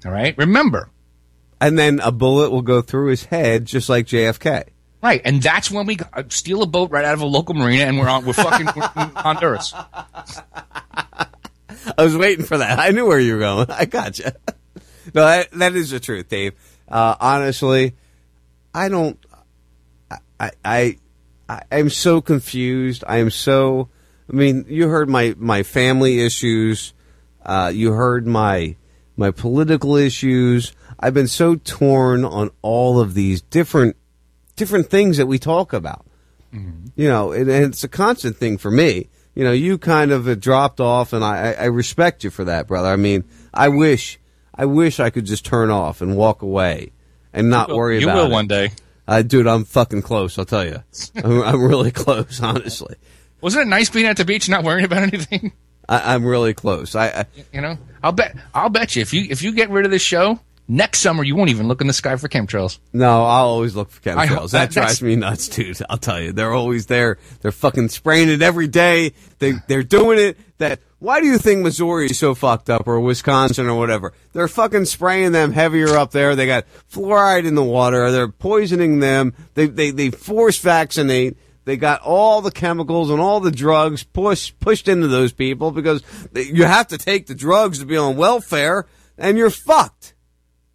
[0.04, 0.90] All right, remember.
[1.60, 4.64] And then a bullet will go through his head, just like JFK.
[5.02, 7.84] Right, and that's when we uh, steal a boat right out of a local marina,
[7.84, 8.24] and we're on.
[8.24, 8.82] We're fucking we're
[9.16, 9.74] Honduras.
[11.98, 12.78] I was waiting for that.
[12.78, 13.66] I knew where you were going.
[13.70, 14.26] I got you.
[15.14, 16.54] No, that, that is the truth, Dave.
[16.88, 17.96] Uh, honestly,
[18.72, 19.18] I don't.
[20.38, 20.96] I, I,
[21.48, 23.02] I, I'm so confused.
[23.04, 23.88] I am so.
[24.32, 26.94] I mean, you heard my my family issues.
[27.44, 28.76] Uh, you heard my
[29.16, 30.72] my political issues.
[31.00, 33.96] I've been so torn on all of these different
[34.54, 36.06] different things that we talk about.
[36.94, 39.08] You know, and, and it's a constant thing for me.
[39.34, 42.88] You know, you kind of dropped off, and I, I respect you for that, brother.
[42.88, 44.18] I mean, I wish,
[44.54, 46.92] I wish I could just turn off and walk away
[47.32, 48.32] and not will- worry you about You will it.
[48.32, 48.70] one day.
[49.08, 50.38] Uh, dude, I'm fucking close.
[50.38, 50.82] I'll tell you,
[51.24, 52.40] I'm, I'm really close.
[52.42, 52.94] Honestly,
[53.40, 55.52] Wasn't it nice being at the beach, not worrying about anything?
[55.88, 56.94] I, I'm really close.
[56.94, 58.36] I, I You know, I'll bet.
[58.54, 60.38] I'll bet you if you if you get rid of this show
[60.68, 62.78] next summer, you won't even look in the sky for chemtrails.
[62.92, 64.52] No, I'll always look for chemtrails.
[64.52, 65.78] That that- drives me nuts, dude.
[65.88, 67.18] I'll tell you, they're always there.
[67.40, 69.12] They're fucking spraying it every day.
[69.38, 70.38] They they're doing it.
[70.58, 74.12] That why do you think Missouri is so fucked up, or Wisconsin, or whatever?
[74.32, 76.36] They're fucking spraying them heavier up there.
[76.36, 78.10] They got fluoride in the water.
[78.12, 79.34] They're poisoning them.
[79.54, 81.36] They they they force vaccinate.
[81.64, 86.02] They got all the chemicals and all the drugs pushed pushed into those people because
[86.34, 88.86] you have to take the drugs to be on welfare,
[89.18, 90.11] and you're fucked.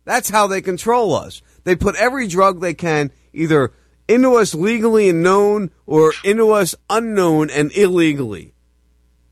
[0.07, 1.41] That's how they control us.
[1.65, 3.73] They put every drug they can either
[4.07, 8.53] into us legally and known or into us unknown and illegally.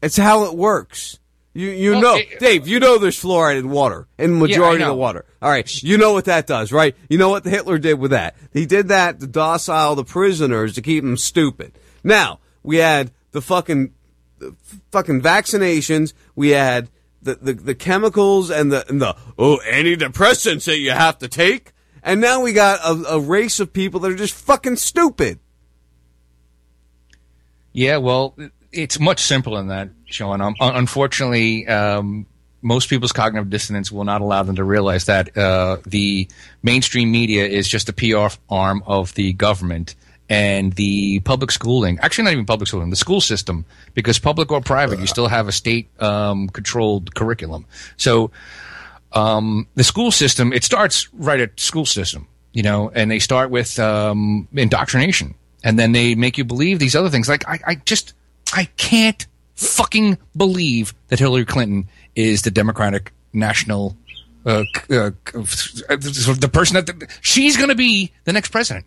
[0.01, 1.17] It's how it works.
[1.53, 2.67] You you Well, know, it- Dave.
[2.67, 5.23] You know there's fluoride in water in the Yeah, majority of the water.
[5.41, 6.93] All right, you know what that does, right?
[7.07, 8.35] You know what Hitler did with that.
[8.51, 11.71] He did that to docile the prisoners to keep them stupid.
[12.03, 13.93] Now we had the fucking
[14.39, 14.53] the
[14.91, 16.11] fucking vaccinations.
[16.35, 16.89] We had
[17.25, 21.73] the, the, the chemicals and the and the oh antidepressants that you have to take.
[22.01, 25.39] And now we got a, a race of people that are just fucking stupid.
[27.73, 28.37] Yeah, well,
[28.71, 30.39] it's much simpler than that, Sean.
[30.39, 32.27] Um, unfortunately, um,
[32.61, 36.27] most people's cognitive dissonance will not allow them to realize that uh, the
[36.63, 39.95] mainstream media is just a PR arm of the government,
[40.29, 41.99] and the public schooling.
[42.01, 45.47] Actually, not even public schooling, the school system, because public or private, you still have
[45.47, 47.65] a state um, controlled curriculum.
[47.97, 48.31] So
[49.13, 53.51] um, the school system, it starts right at school system, you know, and they start
[53.51, 57.29] with um, indoctrination, and then they make you believe these other things.
[57.29, 58.13] Like I, I just,
[58.53, 59.25] I can't
[59.55, 63.95] fucking believe that Hillary Clinton is the Democratic national
[64.45, 68.85] uh, uh, the person that she's going to be the next president.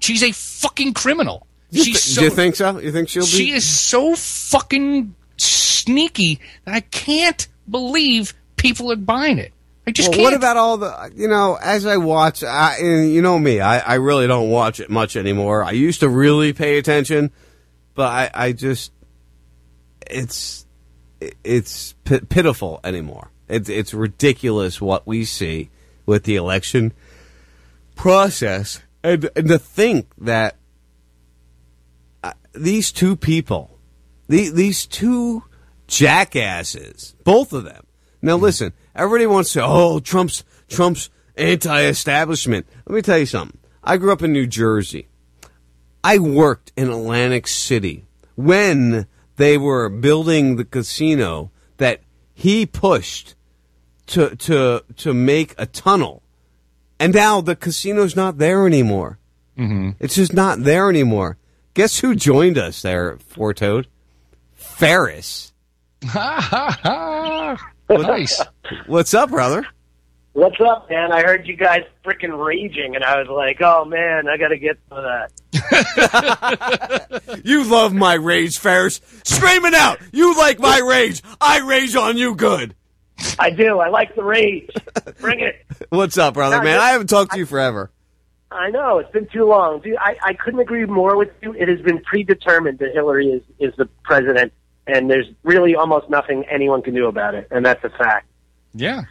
[0.00, 1.46] She's a fucking criminal.
[1.70, 2.78] You She's thi- so, do you think so?
[2.78, 3.28] You think she'll be?
[3.28, 9.52] she is so fucking sneaky that I can't believe people are buying it.
[9.86, 10.24] I just well, can't.
[10.24, 11.58] what about all the you know?
[11.60, 15.64] As I watch, I, you know me, I, I really don't watch it much anymore.
[15.64, 17.30] I used to really pay attention,
[17.94, 18.92] but I, I just
[20.06, 20.66] it's
[21.44, 23.30] it's pitiful anymore.
[23.48, 25.70] It's it's ridiculous what we see
[26.06, 26.92] with the election
[27.94, 30.56] process, and, and to think that
[32.22, 33.78] uh, these two people,
[34.28, 35.44] the, these two
[35.86, 37.86] jackasses, both of them.
[38.22, 42.66] Now listen, everybody wants to, oh, Trump's Trump's anti-establishment.
[42.86, 43.58] Let me tell you something.
[43.82, 45.08] I grew up in New Jersey.
[46.04, 49.06] I worked in Atlantic City when
[49.36, 52.02] they were building the casino that
[52.34, 53.34] he pushed
[54.06, 56.22] to to to make a tunnel.
[57.00, 59.18] And now the casino's not there anymore.
[59.58, 59.92] Mm-hmm.
[59.98, 61.38] It's just not there anymore.
[61.72, 63.88] Guess who joined us there, Four Toad?
[64.52, 65.52] Ferris.
[66.04, 67.70] Ha ha ha!
[67.88, 68.40] Nice.
[68.86, 69.66] What's up, brother?
[70.32, 71.10] What's up, man?
[71.10, 74.58] I heard you guys freaking raging, and I was like, oh man, I got to
[74.58, 77.30] get to that.
[77.44, 79.00] You love my rage, Ferris.
[79.24, 79.98] Scream it out.
[80.12, 81.22] You like my rage.
[81.40, 82.74] I rage on you good.
[83.38, 83.78] I do.
[83.78, 84.70] I like the rage.
[85.20, 85.64] Bring it.
[85.90, 86.74] What's up, brother, No, man?
[86.76, 87.90] just- I haven't talked to you forever.
[88.52, 89.96] I know it's been too long, dude.
[89.98, 91.52] I, I couldn't agree more with you.
[91.54, 94.52] It has been predetermined that Hillary is is the president,
[94.88, 98.26] and there's really almost nothing anyone can do about it, and that's a fact.
[98.74, 99.02] Yeah.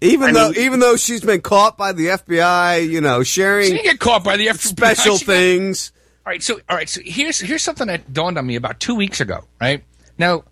[0.00, 3.66] Even I though mean- even though she's been caught by the FBI, you know, sharing
[3.66, 4.56] She didn't get caught by the FBI.
[4.56, 5.92] special She got- things.
[6.26, 8.96] All right, so all right, so here's here's something that dawned on me about two
[8.96, 9.44] weeks ago.
[9.60, 9.84] Right
[10.18, 10.42] now,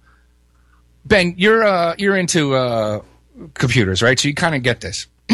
[1.05, 3.03] Ben, you're uh, you're into uh,
[3.55, 4.19] computers, right?
[4.19, 5.07] So you kind of get this.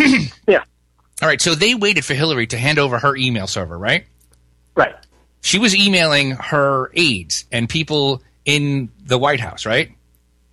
[0.46, 0.62] yeah.
[1.22, 4.04] All right, so they waited for Hillary to hand over her email server, right?
[4.74, 4.94] Right.
[5.40, 9.92] She was emailing her aides and people in the White House, right?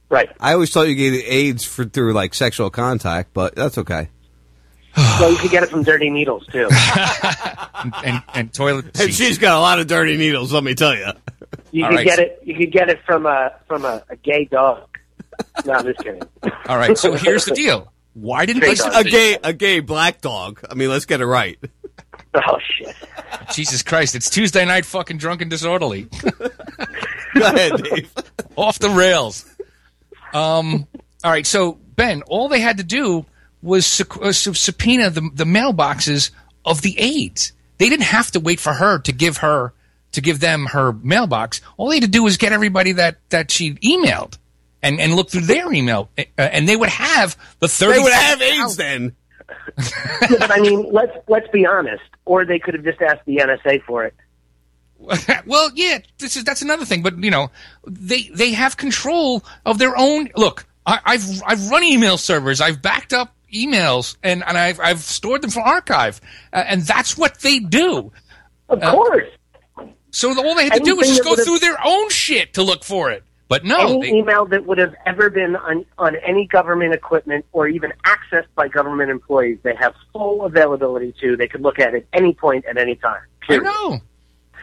[0.09, 0.29] Right.
[0.39, 4.09] I always thought you get AIDS for through like sexual contact, but that's okay.
[4.97, 6.69] well, you could get it from Dirty Needles too.
[6.71, 9.17] and, and, and toilet And seats.
[9.17, 11.07] she's got a lot of dirty needles, let me tell you.
[11.71, 12.39] You All could right, get it.
[12.45, 14.87] You could get it from a from a, a gay dog.
[15.65, 16.21] No, I'm just kidding.
[16.67, 17.93] All right, so here's the deal.
[18.13, 18.75] Why didn't they?
[18.93, 20.59] a gay a gay black dog?
[20.69, 21.57] I mean, let's get it right.
[22.35, 22.95] Oh shit!
[23.53, 24.15] Jesus Christ!
[24.15, 26.07] It's Tuesday night, fucking drunk and disorderly.
[27.35, 28.11] Go ahead, Dave.
[28.55, 29.45] Off the rails.
[30.33, 30.87] Um.
[31.23, 31.45] All right.
[31.45, 33.27] So Ben, all they had to do
[33.61, 36.31] was sub- uh, sub- subpoena the the mailboxes
[36.65, 37.53] of the aides.
[37.77, 39.73] They didn't have to wait for her to give her
[40.13, 41.61] to give them her mailbox.
[41.77, 44.39] All they had to do was get everybody that that she emailed
[44.83, 47.97] and and look through their email, uh, and they would have the thirty.
[47.97, 49.15] They would have AIDS then.
[50.21, 52.03] Yeah, but I mean, let's let's be honest.
[52.25, 54.13] Or they could have just asked the NSA for it.
[55.45, 57.01] well, yeah, this is that's another thing.
[57.01, 57.49] But you know,
[57.85, 60.29] they they have control of their own.
[60.35, 62.61] Look, I, I've I've run email servers.
[62.61, 66.19] I've backed up emails and and I've I've stored them for archive,
[66.51, 68.11] uh, and that's what they do.
[68.69, 69.27] Of course.
[70.11, 72.83] So all they had to do was just go through their own shit to look
[72.83, 73.23] for it.
[73.53, 77.45] But no, any they, email that would have ever been on, on any government equipment
[77.51, 81.37] or even accessed by government employees, they have full availability to.
[81.37, 83.21] They could look at it at any point at any time.
[83.47, 83.99] I know.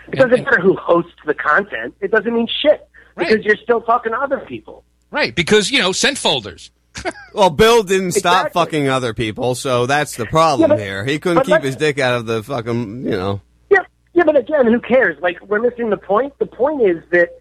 [0.08, 1.94] It doesn't matter who hosts the content.
[2.00, 4.82] It doesn't mean shit because you're still talking to other people.
[5.12, 6.72] Right, because you know, sent folders.
[7.32, 11.04] Well, Bill didn't stop fucking other people, so that's the problem Yeah, but- here.
[11.04, 13.40] He couldn't keep his dick out of the fucking, you know.
[13.70, 13.84] Yeah,
[14.14, 15.16] yeah, but again, who cares?
[15.22, 16.36] Like we're missing the point.
[16.40, 17.39] The point is that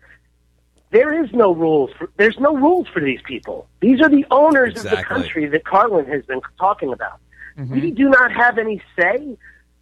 [0.92, 1.92] there is no rules.
[1.98, 3.68] For, there's no rules for these people.
[3.80, 7.20] These are the owners of the country that Carlin has been talking about.
[7.58, 7.80] Mm-hmm.
[7.80, 9.38] We do not have any say.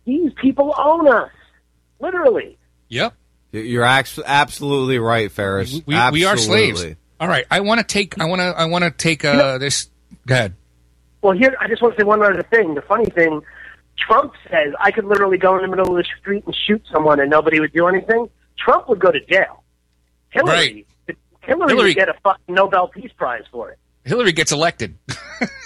[0.05, 1.31] These people own us,
[1.99, 2.57] literally.
[2.89, 3.13] Yep.
[3.51, 5.81] You're ax- absolutely right, Ferris.
[5.85, 6.85] We, we are slaves.
[7.19, 8.19] All right, I want to take.
[8.19, 8.45] I want to.
[8.45, 9.89] I want to take uh, this.
[10.27, 10.55] Go ahead.
[11.21, 12.75] Well, here I just want to say one other thing.
[12.75, 13.41] The funny thing,
[13.97, 17.19] Trump says I could literally go in the middle of the street and shoot someone
[17.19, 18.29] and nobody would do anything.
[18.57, 19.63] Trump would go to jail.
[20.29, 20.85] Hillary,
[21.47, 23.79] Hillary, Hillary- would get a fucking Nobel Peace Prize for it.
[24.05, 24.97] Hillary gets elected.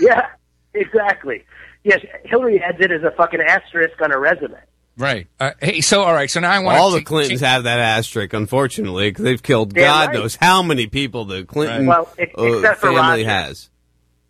[0.02, 0.28] Yeah,
[0.74, 1.46] exactly.
[1.84, 4.58] Yes, Hillary adds it as a fucking asterisk on her resume.
[4.98, 5.28] Right.
[5.40, 6.30] Uh, hey, so all right.
[6.30, 9.84] So now I want All the Clintons have that asterisk, unfortunately, because they've killed Damn
[9.84, 10.14] God right.
[10.16, 13.30] knows how many people the Clinton Well, ex- uh, except for family Roger.
[13.30, 13.70] has.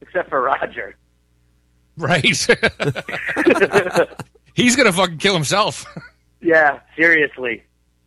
[0.02, 0.96] Except for Roger.
[1.98, 2.24] Right.
[4.54, 5.86] He's gonna fucking kill himself.
[6.42, 7.64] Yeah, seriously.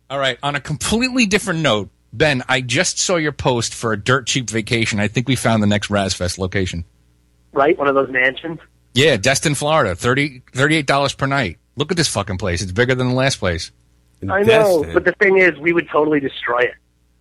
[0.09, 0.37] All right.
[0.43, 4.49] On a completely different note, Ben, I just saw your post for a dirt cheap
[4.49, 4.99] vacation.
[4.99, 6.85] I think we found the next Razfest location.
[7.51, 7.77] Right?
[7.77, 8.59] One of those mansions.
[8.93, 9.95] Yeah, Destin, Florida.
[9.95, 11.57] 30 $38 per night.
[11.75, 12.61] Look at this fucking place.
[12.61, 13.71] It's bigger than the last place.
[14.29, 16.73] I know, but the thing is, we would totally destroy it.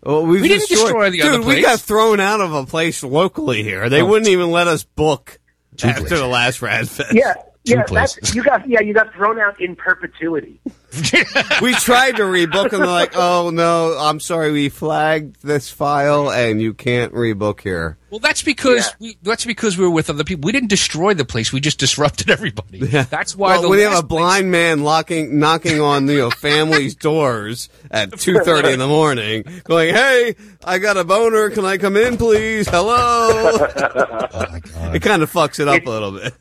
[0.05, 3.63] Well, we've didn't destroy the Dude, other we got thrown out of a place locally
[3.63, 3.89] here.
[3.89, 4.07] They Oh.
[4.07, 5.39] wouldn't even let us book
[5.83, 7.13] after the last Razfest.
[7.13, 8.69] Yeah, Two yeah, that's you got.
[8.69, 10.61] Yeah, you got thrown out in perpetuity.
[11.63, 16.31] we tried to rebook and they're like, "Oh no, I'm sorry, we flagged this file
[16.31, 20.25] and you can't rebook here." Well, that's because we, that's because we were with other
[20.25, 20.47] people.
[20.47, 21.53] We didn't destroy the place.
[21.53, 22.79] We just disrupted everybody.
[22.81, 26.31] That's why well, the when you have a blind man locking, knocking on you know
[26.31, 31.49] families' doors at two thirty in the morning, going, "Hey, I got a boner.
[31.51, 32.69] Can I come in, please?
[32.69, 34.47] Hello." Oh,
[34.95, 36.35] It kind of fucks it up a little bit.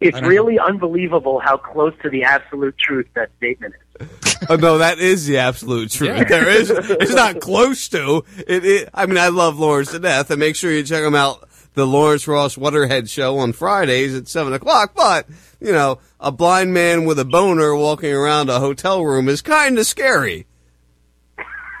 [0.00, 4.08] It's really unbelievable how close to the absolute truth that statement is.
[4.50, 6.10] Oh, no, that is the absolute truth.
[6.10, 6.24] Yeah.
[6.24, 8.90] There is, it's not close to it, it.
[8.92, 11.48] I mean, I love Lawrence to death, and make sure you check him out.
[11.72, 14.92] The Lawrence Ross Waterhead Show on Fridays at seven o'clock.
[14.94, 15.26] But
[15.58, 19.78] you know, a blind man with a boner walking around a hotel room is kind
[19.78, 20.46] of scary.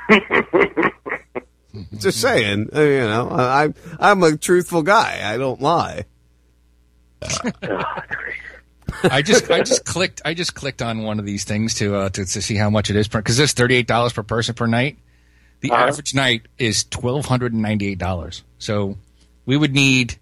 [1.98, 5.20] Just saying, uh, you know, I, I'm I'm a truthful guy.
[5.30, 6.06] I don't lie.
[9.04, 12.08] I just I just clicked I just clicked on one of these things to uh,
[12.10, 14.54] to, to see how much it is per because it's thirty eight dollars per person
[14.54, 14.98] per night.
[15.60, 15.84] The Uh-huh.
[15.88, 18.42] average night is twelve hundred and ninety eight dollars.
[18.58, 18.96] So
[19.44, 20.16] we would need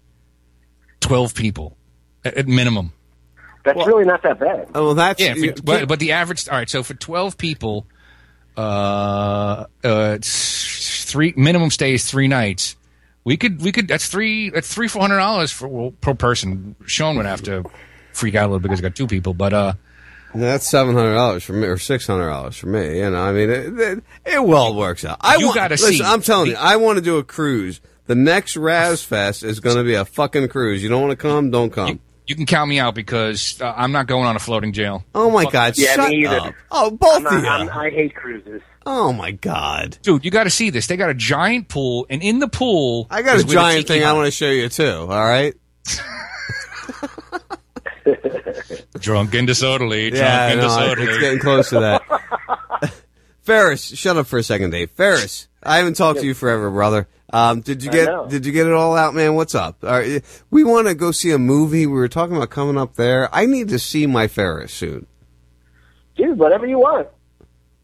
[0.99, 1.77] twelve people
[2.23, 2.91] at, at minimum.
[3.63, 4.69] That's really not that bad.
[4.75, 5.33] Oh, well, that's yeah.
[5.33, 6.69] For, but, but the average all right.
[6.69, 7.87] So for twelve people,
[8.57, 12.75] uh, uh, three minimum stay is three nights.
[13.25, 16.75] We could we could that's three that's three four hundred dollars for well, per person.
[16.85, 17.65] Sean would have to
[18.13, 19.73] freak out a little because he got two people, but uh.
[20.35, 22.99] That's seven hundred dollars for me, or six hundred dollars for me.
[22.99, 25.17] You know, I mean, it, it, it well works out.
[25.21, 26.03] I You want, gotta listen, see.
[26.03, 27.79] I'm telling you, I want to do a cruise.
[28.07, 30.83] The next Razfest is going to be a fucking cruise.
[30.83, 31.51] You don't want to come?
[31.51, 31.99] Don't come.
[32.27, 35.05] You can count me out because uh, I'm not going on a floating jail.
[35.15, 35.77] oh my Fuck god!
[35.77, 36.37] Yeah, shut me either.
[36.49, 36.53] up.
[36.69, 37.49] Oh, both not- of you.
[37.49, 38.61] I'm- I hate cruises.
[38.85, 39.97] Oh my god!
[40.01, 40.87] Dude, you got to see this.
[40.87, 43.53] They got a giant pool, and in the pool, I got a is where the
[43.53, 44.91] giant tiki thing I want to show you too.
[44.91, 45.53] All right.
[48.99, 50.09] Drunk and disorderly.
[50.09, 51.07] Drunk Yeah, and no, disorderly.
[51.11, 52.93] it's getting close to that.
[53.41, 54.91] Ferris, shut up for a second, Dave.
[54.91, 57.07] Ferris, I haven't talked to you forever, brother.
[57.31, 58.29] Um, did you get.
[58.29, 59.35] Did you get it all out, man?
[59.35, 59.83] What's up?
[59.83, 61.85] All right, we want to go see a movie.
[61.85, 63.33] We were talking about coming up there.
[63.33, 65.05] I need to see my Ferris soon.
[66.15, 67.07] Dude, whatever you want.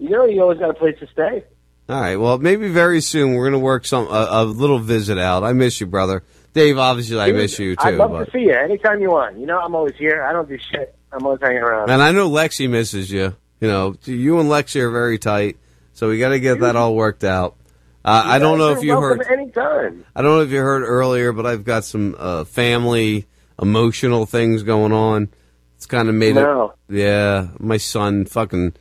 [0.01, 1.43] You know, you always got a place to stay.
[1.87, 2.15] All right.
[2.15, 5.43] Well, maybe very soon we're gonna work some a, a little visit out.
[5.43, 6.23] I miss you, brother.
[6.53, 7.81] Dave, obviously I miss you too.
[7.83, 9.37] I'd love but- to see you anytime you want.
[9.37, 10.23] You know, I'm always here.
[10.23, 10.95] I don't do shit.
[11.11, 11.91] I'm always hanging around.
[11.91, 13.35] And I know Lexi misses you.
[13.59, 15.57] You know, you and Lexi are very tight,
[15.93, 17.57] so we got to get that all worked out.
[18.03, 19.21] Uh, I don't know if you heard.
[19.29, 20.03] anytime.
[20.15, 23.27] I don't know if you heard earlier, but I've got some uh, family
[23.61, 25.29] emotional things going on.
[25.75, 26.73] It's kind of made No.
[26.89, 26.95] it.
[26.97, 28.73] Yeah, my son fucking.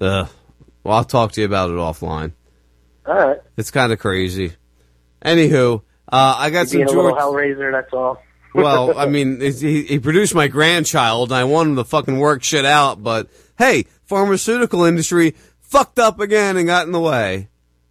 [0.00, 0.26] Uh,
[0.84, 2.32] well, I'll talk to you about it offline.
[3.06, 3.38] All right.
[3.56, 4.52] It's kind of crazy.
[5.24, 7.14] Anywho, uh, I got You're some George.
[7.14, 7.72] little hellraiser.
[7.72, 8.22] That's all.
[8.54, 12.42] well, I mean, he, he produced my grandchild, and I want him to fucking work
[12.42, 13.02] shit out.
[13.02, 13.28] But
[13.58, 17.48] hey, pharmaceutical industry fucked up again and got in the way.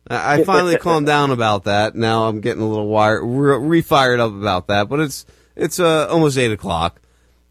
[0.08, 1.96] I, I finally calmed down about that.
[1.96, 4.88] Now I'm getting a little wired, re- refired up about that.
[4.88, 7.02] But it's it's uh, almost eight o'clock,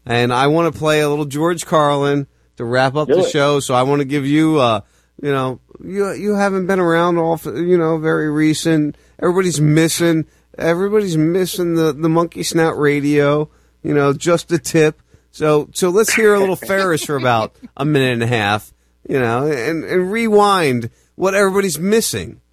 [0.05, 2.27] and I want to play a little George Carlin
[2.57, 3.29] to wrap up Do the it.
[3.29, 3.59] show.
[3.59, 4.81] So I want to give you, uh,
[5.21, 8.97] you know, you you haven't been around off, you know, very recent.
[9.19, 10.25] Everybody's missing.
[10.57, 13.49] Everybody's missing the the monkey snout radio.
[13.83, 15.01] You know, just a tip.
[15.31, 18.73] So so let's hear a little Ferris for about a minute and a half.
[19.07, 22.41] You know, and and rewind what everybody's missing.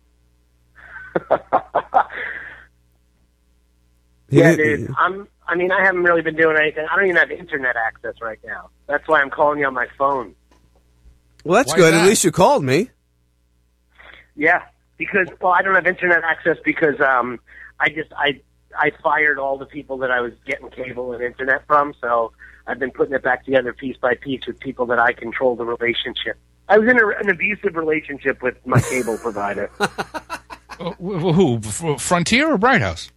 [4.31, 4.93] Yeah, dude.
[4.99, 5.29] I'm.
[5.47, 6.87] I mean, I haven't really been doing anything.
[6.91, 8.69] I don't even have internet access right now.
[8.87, 10.35] That's why I'm calling you on my phone.
[11.45, 11.95] Well, that's Why good.
[11.95, 12.03] that?
[12.05, 12.91] At least you called me.
[14.37, 14.63] Yeah,
[14.97, 17.41] because well, I don't have internet access because um,
[17.81, 18.41] I just I
[18.79, 21.95] I fired all the people that I was getting cable and internet from.
[22.01, 22.33] So
[22.67, 25.65] I've been putting it back together piece by piece with people that I control the
[25.65, 26.37] relationship.
[26.69, 31.97] I was in a, an abusive relationship with my cable provider, Uh, wh- wh- Who?
[31.99, 33.11] Frontier or Bright House?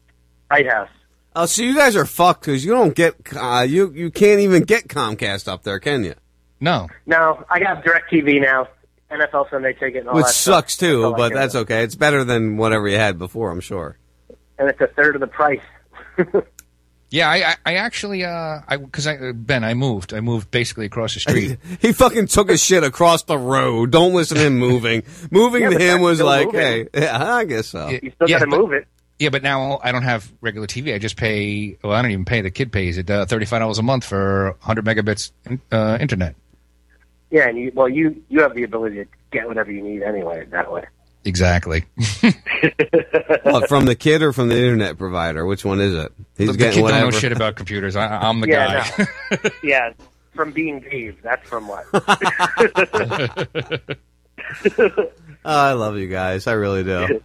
[0.48, 0.90] Bright House.
[1.36, 4.64] Oh, so you guys are fucked because you don't get uh, you you can't even
[4.64, 6.16] get Comcast up there, can you?
[6.62, 6.88] No.
[7.06, 8.68] No, I got DirecTV now.
[9.12, 10.56] NFL Sunday ticket and all Which that stuff.
[10.56, 11.84] sucks too, all I but that's okay.
[11.84, 13.98] It's better than whatever you had before, I'm sure.
[14.58, 15.60] And it's a third of the price.
[17.14, 20.14] Yeah, I, I, I actually, uh, I because I uh, Ben, I moved.
[20.14, 21.58] I moved basically across the street.
[21.82, 23.92] He fucking took his shit across the road.
[23.92, 25.04] Don't listen to him moving.
[25.30, 26.62] Moving Yeah, to him was like, moving.
[26.62, 27.90] hey, yeah, I guess so.
[27.90, 28.88] You still gotta but- move it.
[29.20, 30.96] Yeah, but now I don't have regular TV.
[30.96, 31.78] I just pay.
[31.84, 32.40] Well, I don't even pay.
[32.40, 35.32] The kid pays it uh, thirty five dollars a month for hundred megabits
[35.70, 36.36] uh, internet.
[37.32, 40.46] Yeah, and you well, you you have the ability to get whatever you need anyway
[40.52, 40.84] that way.
[41.26, 41.86] Exactly.
[43.44, 45.46] What, from the kid or from the internet provider?
[45.48, 46.12] Which one is it?
[46.38, 47.02] He's the getting kid whatever.
[47.06, 47.96] don't know shit about computers.
[47.96, 49.08] I, I'm the yeah, guy.
[49.32, 49.38] no.
[49.64, 49.94] yeah,
[50.36, 51.18] from being Dave.
[51.24, 51.86] That's from what.
[55.44, 56.46] Oh, I love you guys.
[56.46, 57.20] I really do.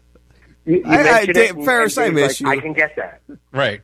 [0.64, 2.58] You, you I- I- Dave- Ferris, I miss like, you.
[2.58, 3.20] I can get that.
[3.52, 3.82] Right.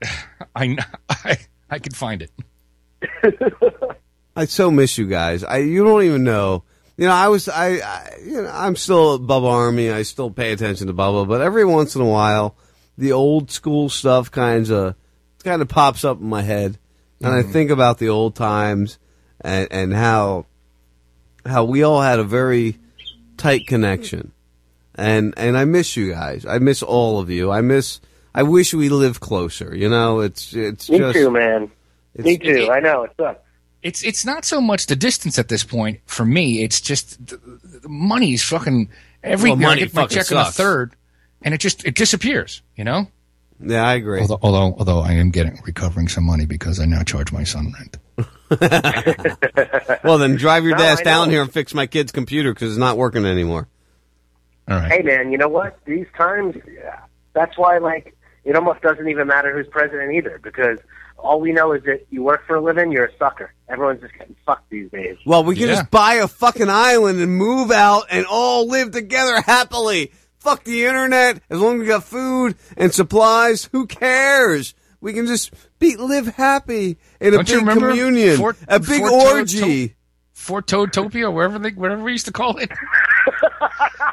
[0.57, 0.78] I, kn-
[1.11, 1.36] I
[1.69, 2.31] I can find it.
[4.35, 5.45] I so miss you guys.
[5.45, 6.65] I you don't even know.
[6.97, 9.91] You know, I was I, I you know I'm still Bubba Army.
[9.91, 12.57] I still pay attention to Bubba, but every once in a while,
[12.97, 14.95] the old school stuff kind of
[15.45, 16.79] kind of pops up in my head,
[17.21, 17.53] and I Mhm.
[17.53, 18.99] think about the old times
[19.41, 20.47] and and how
[21.45, 22.79] how we all had a very
[23.37, 24.31] tight connection,
[24.95, 26.47] and and I miss you guys.
[26.47, 27.51] I miss all of you.
[27.51, 28.01] I miss.
[28.35, 29.75] I wish we lived closer.
[29.77, 31.71] You know, it's it's Me just too, man.
[32.17, 32.71] Me too.
[32.71, 33.41] I know it sucks.
[33.83, 36.63] It's it's not so much the distance at this point for me.
[36.63, 37.37] It's just the,
[37.81, 38.89] the money's fucking
[39.23, 40.57] every Well, year I money get my fucking check on the sucks.
[40.57, 40.97] third,
[41.43, 42.63] and it just it disappears.
[42.77, 43.09] You know.
[43.65, 44.21] Yeah, I agree.
[44.21, 47.73] Although, although although I am getting recovering some money because I now charge my son
[47.79, 47.99] rent.
[50.05, 52.79] Well, then drive your No, ass down here and fix my kid's computer because it's
[52.79, 53.69] not working anymore.
[54.69, 54.91] All right.
[54.93, 55.79] Hey, man, you know what?
[55.87, 57.01] These times, yeah,
[57.35, 60.79] that's why, like, it almost doesn't even matter who's president either, because
[61.23, 63.53] all we know is that you work for a living, you're a sucker.
[63.69, 65.16] Everyone's just getting fucked these days.
[65.24, 69.40] Well, we can just buy a fucking island and move out and all live together
[69.40, 70.12] happily.
[70.39, 71.40] Fuck the internet.
[71.49, 74.74] As long as we got food and supplies, who cares?
[75.01, 79.01] We can just be live happy in a Don't you big communion, Fort- a big
[79.01, 79.94] Fort Toad- orgy.
[80.32, 82.69] Fort Toadtopia, wherever they, whatever we used to call it.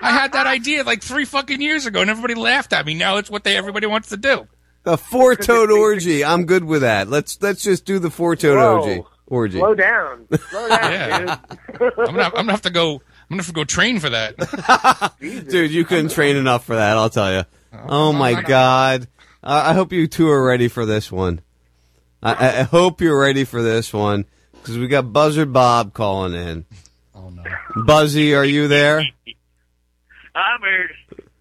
[0.02, 2.94] I had that idea like three fucking years ago, and everybody laughed at me.
[2.94, 4.48] Now it's what they everybody wants to do.
[4.86, 6.24] A four toad orgy.
[6.24, 7.10] I'm good with that.
[7.10, 8.80] Let's let's just do the four toad Whoa.
[8.82, 9.04] orgy.
[9.28, 9.60] Orgy.
[9.60, 10.26] Slow down.
[10.50, 11.20] Slow down, Yeah.
[11.20, 11.82] dude.
[11.82, 12.94] I'm gonna, I'm gonna have to go.
[12.94, 15.14] I'm gonna have to go train for that.
[15.20, 17.44] Dude, you couldn't train enough for that, I'll tell you.
[17.72, 19.08] Oh, oh my God.
[19.44, 21.42] I I hope you two are ready for this one.
[22.24, 26.34] I, I- I hope you're ready for this one because we got Buzzard Bob calling
[26.34, 26.66] in.
[27.14, 27.44] Oh no.
[27.86, 29.04] Buzzy, are you there?
[30.34, 30.90] I'm here.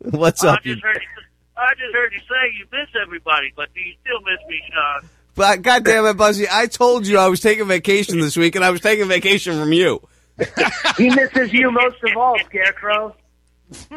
[0.01, 0.67] What's I up?
[0.67, 1.23] You, heard you.
[1.59, 5.11] I just heard you say you miss everybody, but do you still miss me, Sean?
[5.35, 6.47] but God damn it, Buzzy!
[6.51, 9.73] I told you I was taking vacation this week, and I was taking vacation from
[9.73, 10.07] you.
[10.97, 13.15] he misses you most of all, Scarecrow.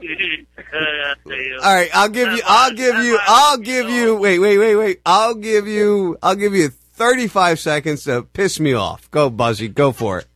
[0.00, 2.42] All right, I'll give you.
[2.46, 3.18] I'll give you.
[3.20, 4.14] I'll give you.
[4.16, 5.00] Wait, wait, wait, wait.
[5.04, 6.16] I'll give you.
[6.22, 9.10] I'll give you 35 seconds to piss me off.
[9.10, 9.68] Go, Buzzy.
[9.68, 10.26] Go for it.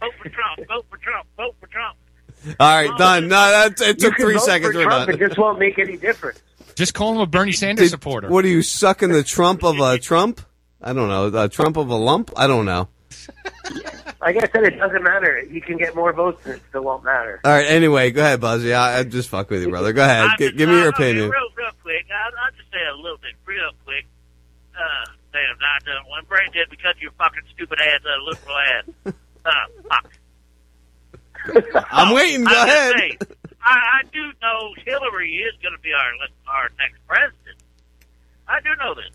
[0.00, 0.68] Vote for Trump.
[0.68, 1.26] Vote for Trump.
[1.36, 1.96] Vote for Trump.
[2.60, 3.28] All right, done.
[3.28, 4.74] No, that it took three seconds.
[4.74, 5.14] We're Trump, done.
[5.14, 6.42] It just won't make any difference.
[6.74, 8.28] Just call him a Bernie Sanders Did- supporter.
[8.28, 10.40] What are you sucking the Trump of a Trump?
[10.82, 11.30] I don't know.
[11.30, 12.32] The Trump of a lump?
[12.36, 12.88] I don't know.
[14.20, 15.42] Like I said, it doesn't matter.
[15.50, 17.40] You can get more votes and it still won't matter.
[17.44, 17.66] All right.
[17.66, 18.72] Anyway, go ahead, Buzzy.
[18.72, 19.92] I, I just fuck with you, brother.
[19.92, 20.30] Go ahead.
[20.38, 21.30] G- just- give me your okay, opinion.
[21.30, 22.06] real, real quick.
[22.10, 24.06] I, I'll just say a little bit, real quick.
[24.74, 26.04] Uh, damn, not done.
[26.10, 29.14] When Brent did because your fucking stupid ass, uh, liberal ass.
[29.44, 29.50] Uh,
[29.88, 30.10] fuck.
[31.90, 32.44] I'm waiting.
[32.44, 32.94] Go I'm ahead.
[32.98, 33.18] saying,
[33.62, 37.58] I, I do know Hillary is going to be our our next president.
[38.48, 39.10] I do know this.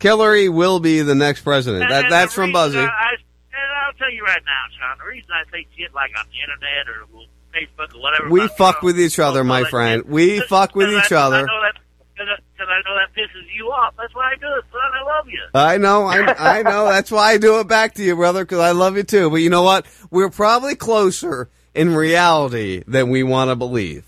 [0.00, 1.84] Hillary will be the next president.
[1.84, 2.78] And- That and that's from Buzzy.
[2.78, 4.98] I, I, and I'll tell you right now, Sean.
[4.98, 7.06] The reason I say shit like on the internet or
[7.52, 8.28] Facebook or whatever.
[8.30, 10.04] We fuck with each other, my friend.
[10.04, 11.36] We fuck with each other.
[11.36, 11.74] I know that
[12.16, 13.94] because I know that pisses you off.
[13.96, 14.80] That's why I do it, son.
[14.92, 15.40] I love you.
[15.54, 16.86] I know, I, I know.
[16.86, 19.30] That's why I do it back to you, brother, because I love you too.
[19.30, 19.86] But you know what?
[20.10, 24.04] We're probably closer in reality than we want to believe.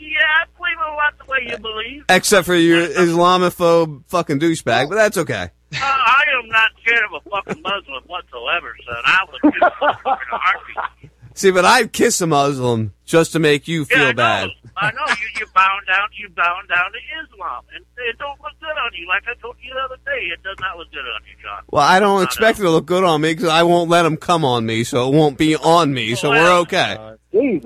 [0.00, 2.04] Yeah, I believe a lot the way you believe.
[2.08, 5.50] Except for your Islamophobe fucking douchebag, but that's okay.
[5.72, 9.02] Uh, I am not scared of a fucking Muslim whatsoever, son.
[9.04, 11.10] I would do it in a heartbeat.
[11.34, 14.50] See, but I'd kiss a Muslim just to make you feel yeah, know.
[14.80, 14.94] Bad.
[14.94, 15.28] I know you.
[15.40, 16.08] You bound down.
[16.18, 19.06] You're bound down to Islam, and it don't look good on you.
[19.08, 21.62] Like I told you the other day, it does not look good on you, John.
[21.70, 24.16] Well, I don't expect it to look good on me because I won't let him
[24.16, 26.96] come on me, so it won't be on me, so we're okay.
[27.32, 27.64] Jesus.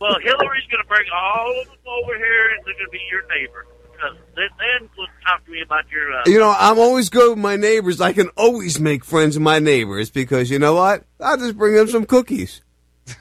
[0.00, 3.00] Well, Hillary's going to bring all of them over here, and they're going to be
[3.10, 3.66] your neighbor.
[4.02, 6.12] Uh, then, then let's talk to me about your.
[6.12, 8.00] Uh, You know, I'm always good with my neighbors.
[8.00, 11.04] I can always make friends with my neighbors because you know what?
[11.18, 12.60] I'll just bring them some cookies.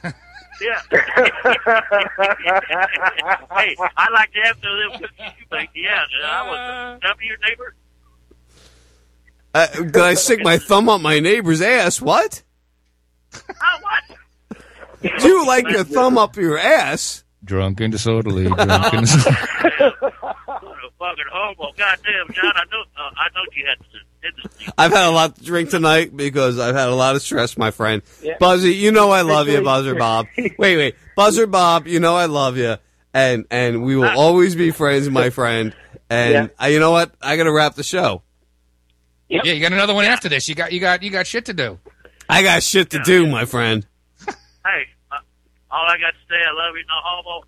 [0.62, 0.82] Yeah.
[3.56, 5.70] hey, I like to have the little cookies you make.
[5.76, 7.76] Yeah, I was uh, your neighbor.
[9.54, 12.02] Uh, did I stick my thumb up my neighbor's ass?
[12.02, 12.44] What?
[15.02, 17.25] Do you like your thumb up your ass?
[17.46, 18.44] Drunk and disorderly.
[18.48, 19.38] Drunk and disorderly.
[20.98, 21.72] Fucking homo.
[21.78, 24.72] Goddamn, John, I know, uh, I know you had to.
[24.78, 27.70] I've had a lot to drink tonight because I've had a lot of stress, my
[27.70, 28.02] friend.
[28.24, 28.38] Yeah.
[28.40, 30.26] Buzzy, you know I love you, Buzzer Bob.
[30.38, 32.78] Wait, wait, Buzzer Bob, you know I love you,
[33.14, 35.76] and and we will always be friends, my friend.
[36.10, 37.14] And uh, you know what?
[37.22, 38.24] I got to wrap the show.
[39.30, 40.48] Yeah, you got another one after this.
[40.50, 41.78] You got you got you got shit to do.
[42.28, 43.86] I got shit to do, my friend.
[45.76, 47.44] Hey, uh, all I got to say, I love you, no homo.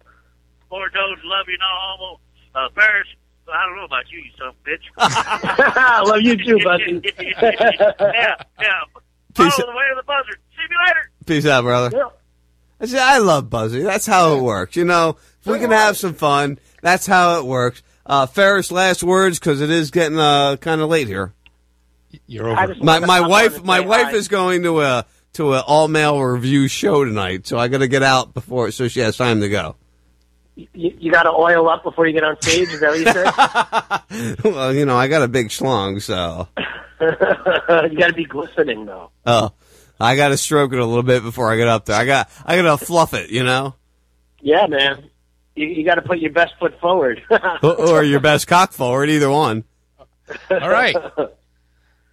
[0.70, 2.20] Four toes, love you, no homo.
[2.56, 3.08] Uh, Ferris,
[3.52, 4.84] I don't know about you, you son of a bitch.
[4.98, 7.02] I love you too, buddy.
[7.20, 8.82] yeah, yeah.
[9.34, 10.40] Peace- Follow the way of the buzzard.
[10.56, 11.12] See you later.
[11.26, 12.10] Peace out, brother.
[12.80, 13.82] I said, I love Buzzy.
[13.82, 14.76] That's how it works.
[14.76, 17.82] You know, if we can have some fun, that's how it works.
[18.06, 21.34] Uh, Ferris, last words because it is getting uh, kind of late here.
[22.28, 24.14] You're I just My my wife my wife hi.
[24.14, 25.06] is going to a
[25.38, 28.88] to an all male review show tonight, so I got to get out before so
[28.88, 29.76] she has time to go.
[30.56, 32.70] You, you got to oil up before you get on stage.
[32.70, 34.44] Is that what you said?
[34.54, 36.48] well, you know, I got a big schlong, so
[37.00, 39.12] you got to be glistening though.
[39.28, 39.54] oh,
[40.00, 41.96] I got to stroke it a little bit before I get up there.
[41.96, 43.76] I got I got to fluff it, you know,
[44.42, 45.10] Yeah, man.
[45.56, 47.22] You, you got to put your best foot forward.
[47.62, 49.64] or, or your best cock forward, either one.
[50.50, 50.96] All right.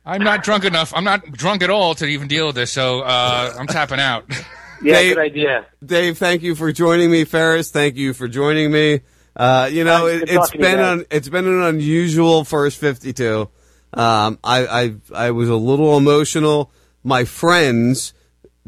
[0.06, 0.92] I'm not drunk enough.
[0.94, 4.24] I'm not drunk at all to even deal with this, so uh, I'm tapping out.
[4.82, 5.66] Yeah, Dave, good idea.
[5.86, 7.24] Dave, thank you for joining me.
[7.24, 9.00] Ferris, thank you for joining me.
[9.34, 10.98] Uh, you know, Good it, it's talking to you been guys.
[11.00, 13.48] an it's been an unusual first fifty two.
[13.94, 16.70] Um, I, I I was a little emotional.
[17.02, 18.12] My friends,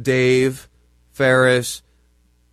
[0.01, 0.71] Dave,
[1.13, 1.83] Ferris,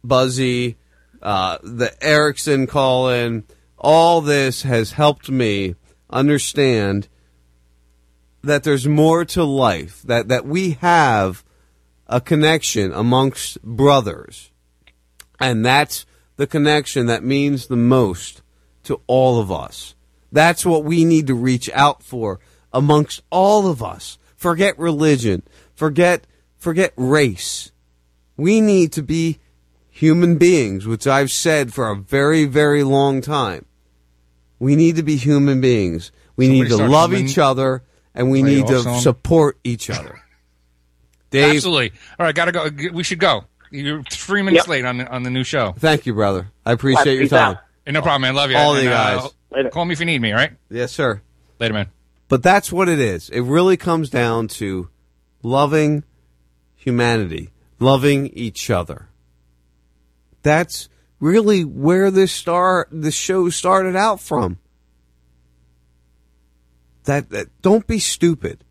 [0.03, 0.75] Buzzy,
[1.21, 3.45] uh, the Erickson call in,
[3.77, 5.75] all this has helped me
[6.09, 7.07] understand
[8.43, 10.01] that there's more to life.
[10.03, 11.43] That that we have
[12.07, 14.51] a connection amongst brothers.
[15.39, 16.05] And that's
[16.35, 18.41] the connection that means the most
[18.83, 19.95] to all of us.
[20.31, 22.39] That's what we need to reach out for
[22.71, 24.17] amongst all of us.
[24.35, 25.43] Forget religion.
[25.75, 27.71] Forget forget race.
[28.35, 29.39] We need to be
[29.89, 33.65] human beings, which I've said for a very, very long time.
[34.59, 36.11] We need to be human beings.
[36.35, 37.83] We Somebody need to love humming- each other
[38.15, 38.99] and we need to song.
[39.01, 40.21] support each other.
[41.31, 41.91] Dave, Absolutely.
[42.19, 42.69] All right, gotta go.
[42.93, 43.45] We should go.
[43.71, 44.67] You're three minutes Yep.
[44.69, 45.73] late on the, on the new show.
[45.79, 46.51] Thank you, brother.
[46.63, 47.57] I appreciate your time.
[47.85, 48.35] Hey, no problem, man.
[48.35, 48.57] Love you.
[48.57, 49.71] All And, you uh, guys.
[49.73, 50.31] call me if you need me.
[50.31, 50.51] All right.
[50.69, 51.21] Yes, sir.
[51.59, 51.87] Later, man.
[52.27, 53.29] But that's what it is.
[53.29, 54.89] It really comes down to
[55.41, 56.03] loving
[56.75, 57.49] humanity,
[57.79, 59.07] loving each other.
[60.43, 60.87] That's
[61.19, 64.59] really where this star this show started out from.
[67.03, 68.63] That, that don't be stupid.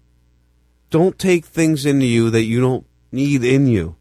[0.91, 3.97] Don't take things into you that you don't need in you.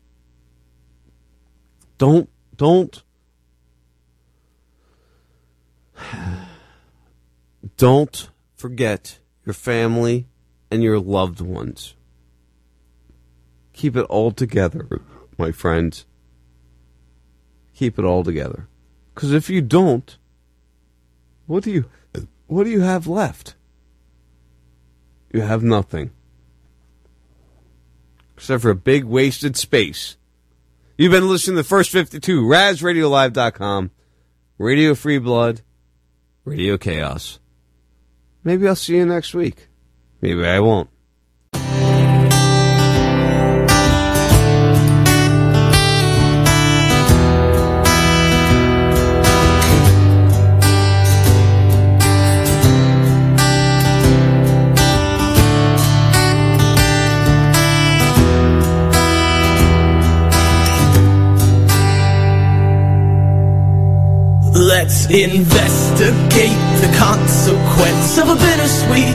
[1.98, 3.04] Don't don't
[7.78, 10.28] don't forget your family
[10.70, 11.96] and your loved ones.
[13.74, 15.02] Keep it all together,
[15.38, 16.06] my friends.
[17.74, 18.68] Keep it all together.
[19.16, 20.18] Cuz if you don't,
[21.46, 21.86] what do you
[22.48, 23.56] what do you have left?
[25.34, 26.12] You have nothing.
[28.36, 30.18] Except for a big wasted space.
[30.98, 33.92] You've been listening to the first 52, RazRadioLive.com,
[34.58, 35.62] Radio Free Blood,
[36.44, 37.40] Radio Chaos.
[38.44, 39.68] Maybe I'll see you next week.
[40.22, 40.90] Maybe I won't.
[64.82, 69.14] Let's investigate the consequence of a bittersweet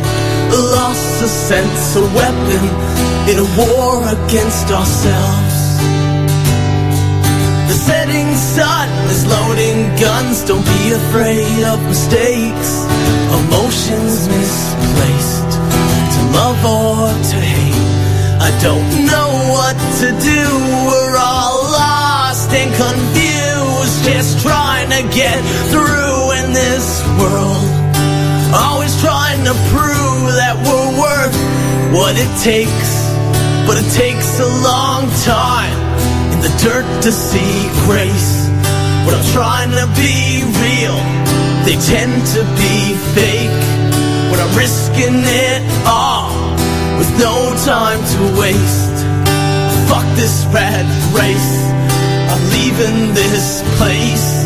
[0.78, 2.62] loss of sense, a weapon
[3.26, 5.59] in a war against ourselves.
[7.66, 12.86] The setting sun is loading guns, don't be afraid of mistakes,
[13.26, 15.51] emotions misplaced,
[16.14, 18.38] to love or to hate.
[18.38, 20.43] I don't know what to do,
[20.86, 24.65] we're all lost and confused, just trying
[24.97, 25.36] to get
[25.68, 27.60] through in this world.
[28.56, 31.36] Always trying to prove that we're worth
[31.93, 33.05] what it takes.
[33.68, 35.77] But it takes a long time
[36.32, 38.48] in the dirt to see grace.
[39.05, 40.97] When I'm trying to be real,
[41.68, 43.52] they tend to be fake.
[44.32, 46.32] When I'm risking it all
[46.97, 48.97] with no time to waste.
[49.93, 51.52] Fuck this rat race.
[52.32, 54.45] I'm leaving this place.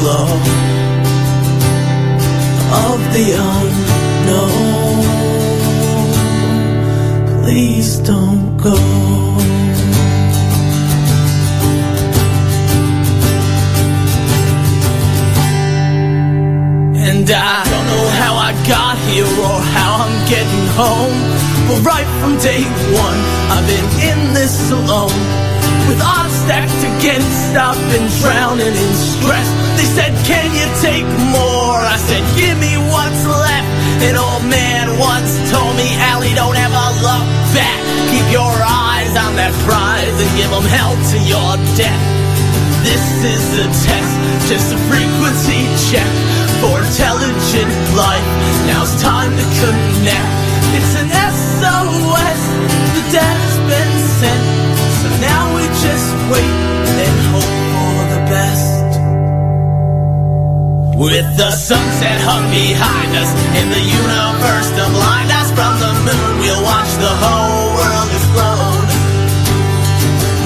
[0.00, 0.28] Glow
[2.88, 5.04] of the unknown.
[7.42, 8.78] Please don't go.
[17.08, 21.18] And I don't know how I got here or how I'm getting home.
[21.68, 22.62] But right from day
[23.04, 23.20] one,
[23.52, 25.49] I've been in this alone.
[25.90, 29.48] With odds stacked against, I've been drowning in stress.
[29.74, 31.02] They said, Can you take
[31.34, 31.82] more?
[31.82, 33.66] I said, Give me what's left.
[34.06, 37.26] An old man once told me, Allie, don't ever look
[37.58, 37.74] back.
[38.06, 42.02] Keep your eyes on that prize and give them hell to your death.
[42.86, 44.14] This is a test,
[44.46, 46.06] just a frequency check
[46.62, 48.30] for intelligent life.
[48.70, 50.30] Now it's time to connect.
[50.70, 52.40] It's an SOS,
[52.94, 54.59] the data's been sent.
[55.80, 56.56] Just wait
[57.04, 58.90] and hope for the best.
[61.00, 66.32] With the sunset hung behind us and the universe to blind us from the moon,
[66.44, 68.88] we'll watch the whole world explode.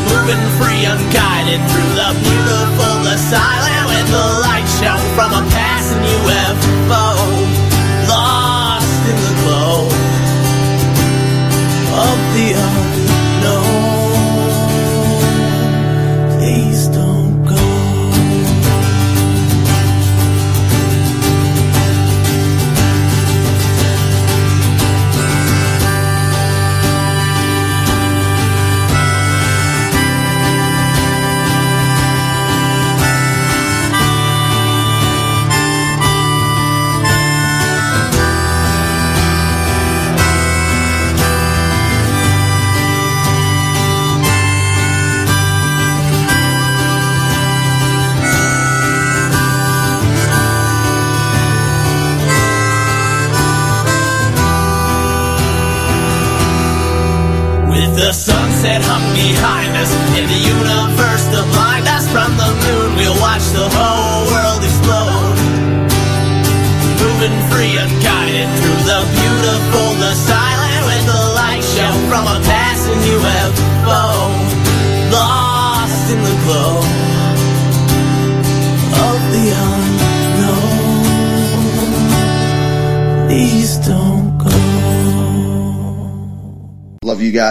[0.07, 7.07] Moving free, unguided through the beautiful, silent, with the light show from a passing UFO.
[8.07, 9.91] Lost in the glow
[12.07, 13.14] of the unknown.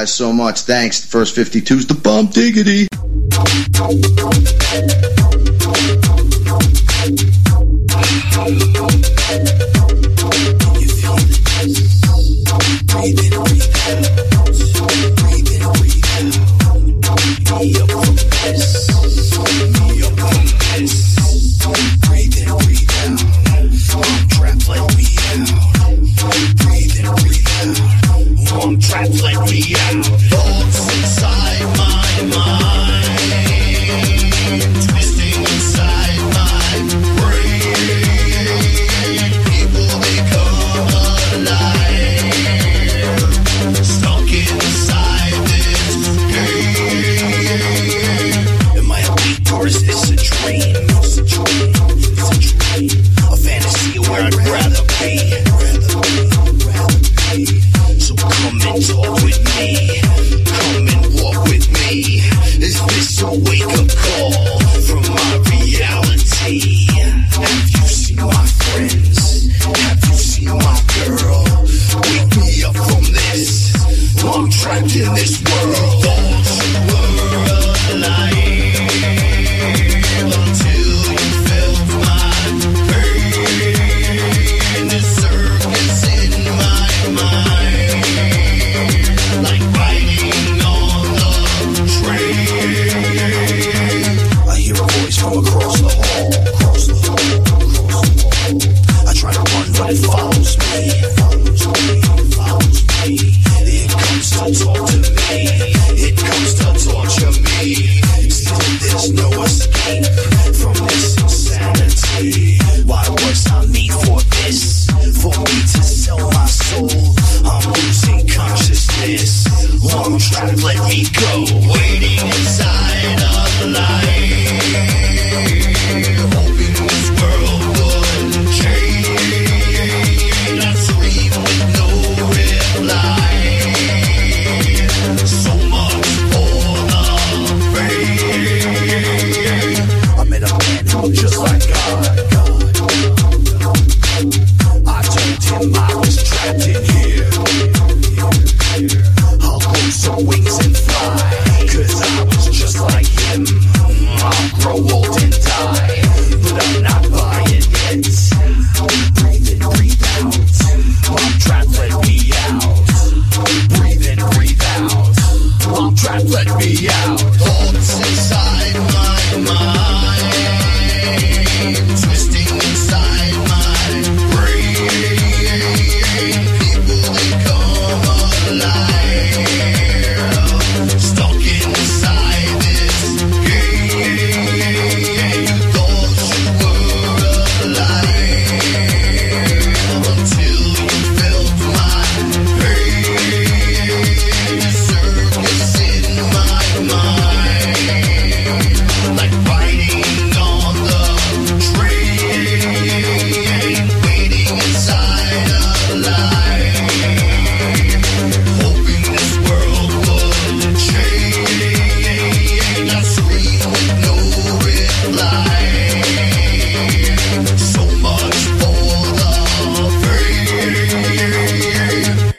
[0.03, 0.61] Guys so much.
[0.61, 0.99] Thanks.
[0.99, 2.87] The first 52's the bump diggity.